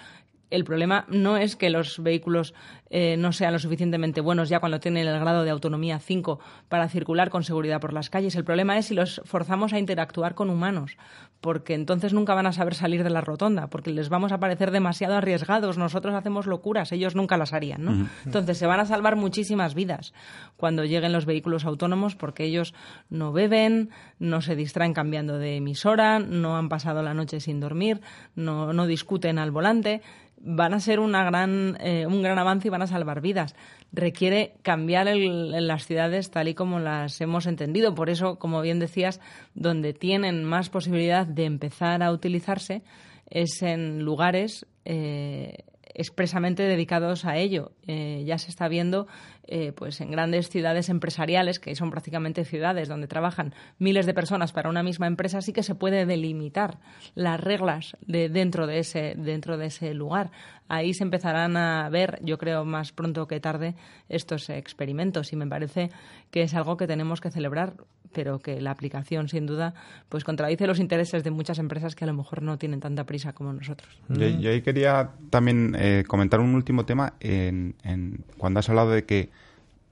El 0.50 0.64
problema 0.64 1.06
no 1.10 1.38
es 1.38 1.56
que 1.56 1.70
los 1.70 2.02
vehículos 2.02 2.54
eh, 2.90 3.18
no 3.18 3.32
sean 3.32 3.52
lo 3.52 3.60
suficientemente 3.60 4.22
buenos 4.22 4.48
ya 4.48 4.60
cuando 4.60 4.80
tienen 4.80 5.08
el 5.08 5.20
grado 5.20 5.44
de 5.44 5.50
autonomía 5.50 6.00
5 6.00 6.40
para 6.70 6.88
circular 6.88 7.30
con 7.30 7.44
seguridad 7.44 7.82
por 7.82 7.94
las 7.94 8.10
calles. 8.10 8.36
El 8.36 8.44
problema 8.44 8.78
es 8.78 8.86
si 8.86 8.94
los 8.94 9.22
forzamos 9.26 9.74
a 9.74 9.80
interactuar 9.80 10.36
con 10.36 10.50
humanos, 10.50 10.98
porque 11.42 11.74
entonces 11.74 12.14
nunca 12.14 12.36
van 12.36 12.46
a 12.46 12.54
saber 12.54 12.76
salir 12.76 13.04
de 13.04 13.10
la 13.10 13.22
rotonda, 13.22 13.68
porque 13.68 13.92
les 13.92 14.10
vamos 14.10 14.32
a 14.32 14.40
parecer 14.40 14.72
demasiado 14.72 15.16
arriesgados. 15.16 15.78
Nosotros 15.78 16.14
hacemos 16.14 16.46
locuras, 16.46 16.92
ellos 16.92 17.16
nunca 17.16 17.38
las 17.38 17.54
harían. 17.54 17.84
¿no? 17.84 18.08
Entonces 18.26 18.58
se 18.58 18.68
van 18.68 18.80
a 18.80 18.86
salvar 18.86 19.16
muchísimas 19.16 19.74
vidas 19.74 20.14
cuando 20.56 20.86
lleguen 20.86 21.12
los 21.12 21.26
vehículos 21.26 21.66
autónomos, 21.66 22.16
porque 22.16 22.46
ellos 22.46 22.74
no 23.10 23.32
beben, 23.32 23.90
no 24.20 24.42
se 24.42 24.56
distraen 24.56 24.94
cambiando 24.94 25.38
de 25.38 25.58
emisora, 25.58 26.20
no 26.20 26.56
han 26.56 26.70
pasado 26.70 27.02
la 27.02 27.14
noche 27.14 27.40
sin 27.40 27.60
dormir, 27.60 28.02
no, 28.36 28.74
no 28.74 28.86
discuten 28.86 29.40
al 29.40 29.52
volante 29.52 30.02
van 30.48 30.74
a 30.74 30.80
ser 30.80 31.00
una 31.00 31.24
gran, 31.24 31.76
eh, 31.82 32.06
un 32.06 32.22
gran 32.22 32.38
avance 32.38 32.68
y 32.68 32.72
van 32.72 32.84
a 32.84 32.88
salvar 32.88 33.20
vidas. 33.20 33.56
Requiere 33.92 34.54
cambiar 34.62 35.08
el- 35.08 35.68
las 35.68 35.86
ciudades 35.88 36.30
tal 36.30 36.48
y 36.48 36.54
como 36.54 36.80
las 36.80 37.20
hemos 37.20 37.48
entendido. 37.48 37.96
Por 37.96 38.10
eso, 38.10 38.38
como 38.38 38.62
bien 38.62 38.80
decías, 38.80 39.20
donde 39.56 39.94
tienen 39.94 40.44
más 40.44 40.70
posibilidad 40.70 41.26
de 41.26 41.46
empezar 41.46 42.04
a 42.04 42.12
utilizarse 42.12 42.84
es 43.30 43.62
en 43.64 44.04
lugares 44.04 44.68
eh, 44.86 45.64
expresamente 45.96 46.62
dedicados 46.64 47.26
a 47.26 47.38
ello. 47.38 47.72
Eh, 47.88 48.24
ya 48.28 48.38
se 48.38 48.50
está 48.52 48.68
viendo 48.68 49.08
eh, 49.48 49.72
pues 49.74 50.02
en 50.02 50.12
grandes 50.12 50.50
ciudades 50.50 50.90
empresariales, 50.90 51.60
que 51.60 51.76
son 51.76 51.92
prácticamente 51.92 52.46
ciudades 52.46 52.88
donde 52.88 53.08
trabajan 53.08 53.54
miles 53.80 54.06
de 54.06 54.14
personas 54.14 54.52
para 54.54 54.70
una 54.70 54.84
misma 54.84 55.08
empresa, 55.08 55.42
sí 55.42 55.54
que 55.54 55.64
se 55.64 55.76
puede 55.76 56.06
delimitar 56.06 56.80
las 57.14 57.40
reglas 57.40 57.96
de 58.06 58.30
dentro 58.30 58.66
de 58.68 58.80
ese 58.80 59.16
dentro 59.18 59.58
de 59.58 59.68
ese 59.68 59.94
lugar. 59.94 60.32
Ahí 60.68 60.94
se 60.94 61.04
empezarán 61.04 61.58
a 61.58 61.88
ver, 61.90 62.18
yo 62.24 62.38
creo 62.40 62.66
más 62.66 62.92
pronto 62.92 63.28
que 63.28 63.40
tarde, 63.40 63.76
estos 64.10 64.50
experimentos 64.50 65.32
y 65.32 65.36
me 65.36 65.46
parece 65.48 65.92
que 66.32 66.42
es 66.42 66.54
algo 66.56 66.76
que 66.76 66.88
tenemos 66.88 67.22
que 67.22 67.30
celebrar, 67.30 67.74
pero 68.14 68.40
que 68.40 68.62
la 68.62 68.72
aplicación 68.72 69.28
sin 69.28 69.46
duda 69.46 69.74
pues 70.10 70.24
contradice 70.24 70.66
los 70.66 70.80
intereses 70.80 71.24
de 71.24 71.30
muchas 71.32 71.60
empresas 71.60 71.96
que 71.96 72.06
a 72.06 72.08
lo 72.08 72.14
mejor 72.14 72.42
no 72.42 72.58
tienen 72.58 72.80
tanta 72.80 73.04
prisa 73.06 73.34
como 73.34 73.54
nosotros. 73.54 73.96
Yo, 74.10 74.28
yo 74.28 74.50
ahí 74.50 74.62
quería 74.62 75.12
también 75.30 75.76
eh, 75.78 76.04
comentar 76.08 76.40
un 76.40 76.56
último 76.56 76.86
tema 76.86 77.14
en, 77.20 77.76
en- 77.84 78.24
cuando 78.38 78.60
has 78.60 78.70
hablado 78.70 78.90
de 78.92 79.04
que 79.06 79.30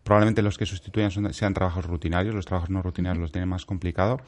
probablemente 0.04 0.42
los 0.42 0.58
que 0.58 0.66
sustituyan 0.66 1.12
son- 1.12 1.34
sean 1.34 1.54
trabajos 1.54 1.86
rutinarios, 1.86 2.36
los 2.36 2.46
trabajos 2.46 2.70
no 2.70 2.82
rutinarios 2.82 3.22
los 3.22 3.32
tienen 3.32 3.50
más 3.50 3.66
complicado. 3.66 4.20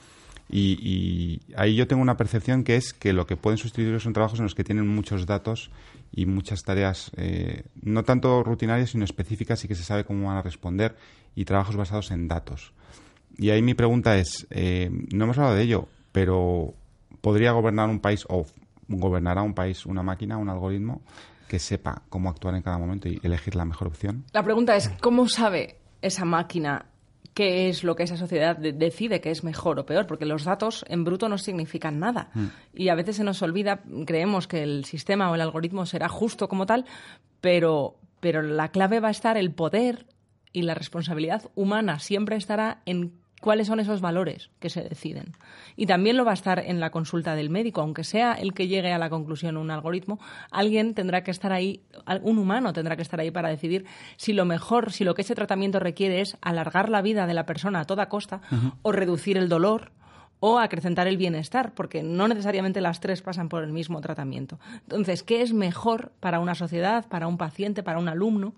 Y, 0.47 0.77
y 0.81 1.41
ahí 1.57 1.75
yo 1.75 1.87
tengo 1.87 2.01
una 2.03 2.17
percepción 2.17 2.63
que 2.63 2.75
es 2.75 2.93
que 2.93 3.13
lo 3.13 3.25
que 3.25 3.35
pueden 3.35 3.57
sustituir 3.57 3.99
son 3.99 4.13
trabajos 4.13 4.37
en 4.39 4.43
los 4.43 4.53
que 4.53 4.63
tienen 4.63 4.87
muchos 4.87 5.25
datos 5.25 5.71
y 6.13 6.27
muchas 6.27 6.63
tareas, 6.63 7.11
eh, 7.17 7.63
no 7.81 8.03
tanto 8.03 8.43
rutinarias, 8.43 8.91
sino 8.91 9.03
específicas 9.05 9.63
y 9.65 9.67
que 9.67 9.73
se 9.75 9.83
sabe 9.83 10.05
cómo 10.05 10.27
van 10.27 10.37
a 10.37 10.41
responder 10.43 10.95
y 11.35 11.45
trabajos 11.45 11.75
basados 11.75 12.11
en 12.11 12.27
datos. 12.27 12.73
Y 13.37 13.49
ahí 13.49 13.61
mi 13.63 13.73
pregunta 13.73 14.17
es, 14.17 14.45
eh, 14.51 14.89
no 15.11 15.23
hemos 15.25 15.37
hablado 15.39 15.55
de 15.55 15.63
ello, 15.63 15.87
pero 16.11 16.73
¿podría 17.21 17.51
gobernar 17.51 17.89
un 17.89 17.99
país 17.99 18.23
o 18.29 18.45
gobernará 18.87 19.41
un 19.41 19.55
país 19.55 19.85
una 19.87 20.03
máquina, 20.03 20.37
un 20.37 20.47
algoritmo 20.49 21.01
que 21.47 21.59
sepa 21.59 22.01
cómo 22.09 22.29
actuar 22.29 22.55
en 22.55 22.61
cada 22.61 22.77
momento 22.77 23.07
y 23.09 23.19
elegir 23.23 23.55
la 23.55 23.65
mejor 23.65 23.87
opción? 23.87 24.25
La 24.33 24.43
pregunta 24.43 24.75
es, 24.75 24.89
¿cómo 25.01 25.27
sabe 25.27 25.77
esa 26.01 26.25
máquina 26.25 26.85
qué 27.33 27.67
es 27.69 27.83
lo 27.83 27.95
que 27.95 28.03
esa 28.03 28.15
sociedad 28.17 28.55
de- 28.57 28.71
decide 28.73 29.19
que 29.21 29.29
es 29.31 29.43
mejor 29.43 29.77
o 29.79 29.85
peor? 29.85 30.07
Porque 30.07 30.25
los 30.25 30.43
datos 30.45 30.85
en 30.87 31.03
bruto 31.03 31.27
no 31.29 31.37
significan 31.37 31.99
nada. 31.99 32.29
Y 32.73 32.89
a 32.89 32.95
veces 32.95 33.17
se 33.17 33.23
nos 33.23 33.41
olvida, 33.41 33.83
creemos 34.05 34.47
que 34.47 34.63
el 34.63 34.85
sistema 34.85 35.29
o 35.29 35.35
el 35.35 35.41
algoritmo 35.41 35.85
será 35.85 36.07
justo 36.09 36.47
como 36.47 36.65
tal, 36.65 36.85
pero, 37.41 37.97
pero 38.19 38.41
la 38.41 38.69
clave 38.69 38.99
va 38.99 39.09
a 39.09 39.11
estar 39.11 39.37
el 39.37 39.51
poder 39.51 40.05
y 40.53 40.61
la 40.61 40.73
responsabilidad 40.73 41.43
humana 41.55 41.99
siempre 41.99 42.37
estará 42.37 42.81
en 42.85 43.13
cuáles 43.45 43.67
son 43.67 43.79
esos 43.79 44.01
valores 44.01 44.49
que 44.59 44.71
se 44.71 44.81
deciden. 44.81 45.33
Y 45.75 45.85
también 45.85 46.17
lo 46.17 46.25
va 46.25 46.31
a 46.31 46.33
estar 46.33 46.57
en 46.57 46.79
la 46.79 46.89
consulta 46.89 47.35
del 47.35 47.51
médico, 47.51 47.79
aunque 47.79 48.03
sea 48.03 48.33
el 48.33 48.55
que 48.55 48.67
llegue 48.67 48.91
a 48.91 48.97
la 48.97 49.11
conclusión 49.11 49.55
un 49.55 49.69
algoritmo, 49.69 50.19
alguien 50.49 50.95
tendrá 50.95 51.23
que 51.23 51.29
estar 51.29 51.53
ahí, 51.53 51.83
un 52.23 52.39
humano 52.39 52.73
tendrá 52.73 52.95
que 52.95 53.03
estar 53.03 53.19
ahí 53.19 53.29
para 53.29 53.49
decidir 53.49 53.85
si 54.17 54.33
lo 54.33 54.45
mejor, 54.45 54.91
si 54.91 55.03
lo 55.03 55.13
que 55.13 55.21
ese 55.21 55.35
tratamiento 55.35 55.79
requiere 55.79 56.21
es 56.21 56.37
alargar 56.41 56.89
la 56.89 57.03
vida 57.03 57.27
de 57.27 57.35
la 57.35 57.45
persona 57.45 57.81
a 57.81 57.85
toda 57.85 58.09
costa 58.09 58.41
o 58.81 58.91
reducir 58.91 59.37
el 59.37 59.47
dolor 59.47 59.91
o 60.39 60.57
acrecentar 60.57 61.07
el 61.07 61.17
bienestar, 61.17 61.75
porque 61.75 62.01
no 62.01 62.27
necesariamente 62.27 62.81
las 62.81 62.99
tres 62.99 63.21
pasan 63.21 63.47
por 63.47 63.63
el 63.63 63.71
mismo 63.71 64.01
tratamiento. 64.01 64.57
Entonces, 64.81 65.21
¿qué 65.21 65.43
es 65.43 65.53
mejor 65.53 66.13
para 66.19 66.39
una 66.39 66.55
sociedad, 66.55 67.07
para 67.07 67.27
un 67.27 67.37
paciente, 67.37 67.83
para 67.83 67.99
un 67.99 68.07
alumno? 68.07 68.55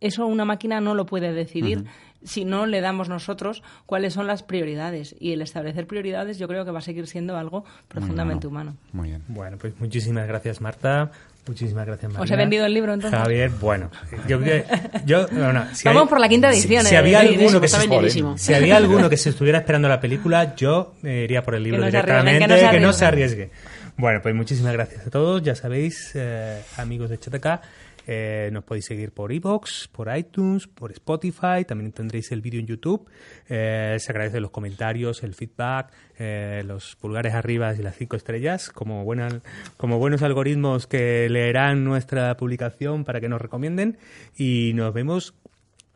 Eso 0.00 0.26
una 0.26 0.44
máquina 0.44 0.80
no 0.80 0.94
lo 0.94 1.06
puede 1.06 1.32
decidir 1.32 1.86
si 2.24 2.44
no 2.44 2.66
le 2.66 2.80
damos 2.80 3.08
nosotros 3.08 3.62
cuáles 3.86 4.14
son 4.14 4.26
las 4.26 4.42
prioridades. 4.42 5.14
Y 5.20 5.32
el 5.32 5.42
establecer 5.42 5.86
prioridades 5.86 6.38
yo 6.38 6.48
creo 6.48 6.64
que 6.64 6.70
va 6.70 6.80
a 6.80 6.82
seguir 6.82 7.06
siendo 7.06 7.36
algo 7.36 7.64
profundamente 7.88 8.46
humano. 8.46 8.76
Muy 8.92 9.08
bien. 9.08 9.22
Bueno, 9.28 9.56
pues 9.58 9.74
muchísimas 9.78 10.26
gracias, 10.26 10.60
Marta. 10.60 11.10
Muchísimas 11.46 11.86
gracias, 11.86 12.12
María. 12.12 12.24
¿Os 12.24 12.30
he 12.30 12.36
vendido 12.36 12.66
el 12.66 12.74
libro, 12.74 12.92
entonces? 12.92 13.18
Javier, 13.18 13.48
bueno, 13.58 13.90
yo, 14.26 14.38
creo 14.38 14.64
que- 14.66 14.90
yo 15.06 15.26
bueno, 15.28 15.64
si 15.72 15.84
Vamos 15.88 16.02
hay- 16.02 16.08
por 16.08 16.20
la 16.20 16.28
quinta 16.28 16.50
edición, 16.50 16.82
Si, 16.82 16.88
si 16.90 16.94
eh, 16.94 16.98
había 16.98 17.20
alguno 17.20 17.60
que 17.60 17.68
se, 17.68 18.36
si 18.36 18.52
había 18.54 18.76
alguno 18.76 19.08
que 19.08 19.16
se 19.16 19.30
estuviera 19.30 19.58
esperando 19.58 19.88
la 19.88 19.98
película, 19.98 20.54
yo 20.56 20.92
eh, 21.02 21.22
iría 21.24 21.42
por 21.42 21.54
el 21.54 21.62
libro 21.62 21.82
directamente, 21.86 22.40
que 22.40 22.48
no 22.48 22.56
se 22.56 22.70
que 22.70 22.80
no 22.80 22.92
se 22.92 23.04
arriesguen. 23.06 23.48
arriesgue. 23.50 23.78
Bueno, 23.96 24.20
pues 24.22 24.34
muchísimas 24.34 24.74
gracias 24.74 25.06
a 25.06 25.10
todos. 25.10 25.42
Ya 25.42 25.54
sabéis, 25.54 26.12
eh, 26.14 26.60
amigos 26.76 27.08
de 27.08 27.18
Chataca, 27.18 27.62
eh, 28.10 28.48
nos 28.52 28.64
podéis 28.64 28.86
seguir 28.86 29.12
por 29.12 29.30
iVoox, 29.30 29.88
por 29.92 30.08
iTunes, 30.16 30.66
por 30.66 30.90
Spotify. 30.92 31.64
También 31.66 31.92
tendréis 31.92 32.32
el 32.32 32.40
vídeo 32.40 32.58
en 32.58 32.66
YouTube. 32.66 33.06
Eh, 33.48 33.96
se 33.98 34.10
agradecen 34.12 34.40
los 34.40 34.50
comentarios, 34.50 35.22
el 35.22 35.34
feedback, 35.34 35.92
eh, 36.18 36.62
los 36.64 36.96
pulgares 36.96 37.34
arriba 37.34 37.74
y 37.74 37.82
las 37.82 37.94
cinco 37.96 38.16
estrellas, 38.16 38.70
como, 38.70 39.04
buena- 39.04 39.42
como 39.76 39.98
buenos 39.98 40.22
algoritmos 40.22 40.86
que 40.86 41.28
leerán 41.28 41.84
nuestra 41.84 42.34
publicación 42.38 43.04
para 43.04 43.20
que 43.20 43.28
nos 43.28 43.40
recomienden. 43.42 43.98
Y 44.36 44.72
nos 44.74 44.94
vemos 44.94 45.34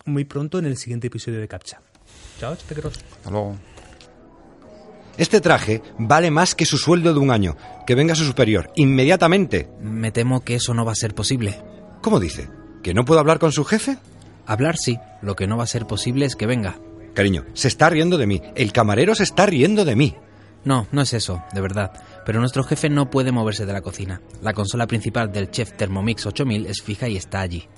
muy 0.04 0.24
pronto 0.24 0.58
en 0.58 0.66
el 0.66 0.76
siguiente 0.76 1.06
episodio 1.06 1.40
de 1.40 1.48
Captcha. 1.48 1.80
Chao, 2.38 2.54
chatequeros. 2.54 2.98
Hasta 2.98 3.30
luego. 3.30 3.56
Este 5.18 5.40
traje 5.40 5.82
vale 5.98 6.30
más 6.30 6.54
que 6.54 6.64
su 6.64 6.78
sueldo 6.78 7.12
de 7.12 7.20
un 7.20 7.30
año. 7.30 7.56
Que 7.86 7.94
venga 7.94 8.14
su 8.14 8.24
superior, 8.24 8.70
inmediatamente. 8.76 9.68
Me 9.80 10.10
temo 10.10 10.42
que 10.42 10.54
eso 10.56 10.72
no 10.74 10.84
va 10.84 10.92
a 10.92 10.96
ser 10.96 11.14
posible. 11.14 11.54
¿Cómo 12.02 12.18
dice? 12.18 12.50
¿Que 12.82 12.94
no 12.94 13.04
puedo 13.04 13.20
hablar 13.20 13.38
con 13.38 13.52
su 13.52 13.64
jefe? 13.64 13.96
Hablar 14.44 14.76
sí, 14.76 14.98
lo 15.22 15.36
que 15.36 15.46
no 15.46 15.56
va 15.56 15.62
a 15.62 15.68
ser 15.68 15.86
posible 15.86 16.26
es 16.26 16.34
que 16.34 16.46
venga. 16.46 16.80
Cariño, 17.14 17.44
se 17.54 17.68
está 17.68 17.88
riendo 17.90 18.18
de 18.18 18.26
mí. 18.26 18.42
El 18.56 18.72
camarero 18.72 19.14
se 19.14 19.22
está 19.22 19.46
riendo 19.46 19.84
de 19.84 19.94
mí. 19.94 20.16
No, 20.64 20.88
no 20.90 21.02
es 21.02 21.12
eso, 21.12 21.44
de 21.52 21.60
verdad. 21.60 21.92
Pero 22.26 22.40
nuestro 22.40 22.64
jefe 22.64 22.88
no 22.88 23.08
puede 23.08 23.30
moverse 23.30 23.66
de 23.66 23.72
la 23.72 23.82
cocina. 23.82 24.20
La 24.42 24.52
consola 24.52 24.88
principal 24.88 25.30
del 25.30 25.52
chef 25.52 25.76
Thermomix 25.76 26.26
8000 26.26 26.66
es 26.66 26.82
fija 26.82 27.08
y 27.08 27.16
está 27.16 27.40
allí. 27.40 27.68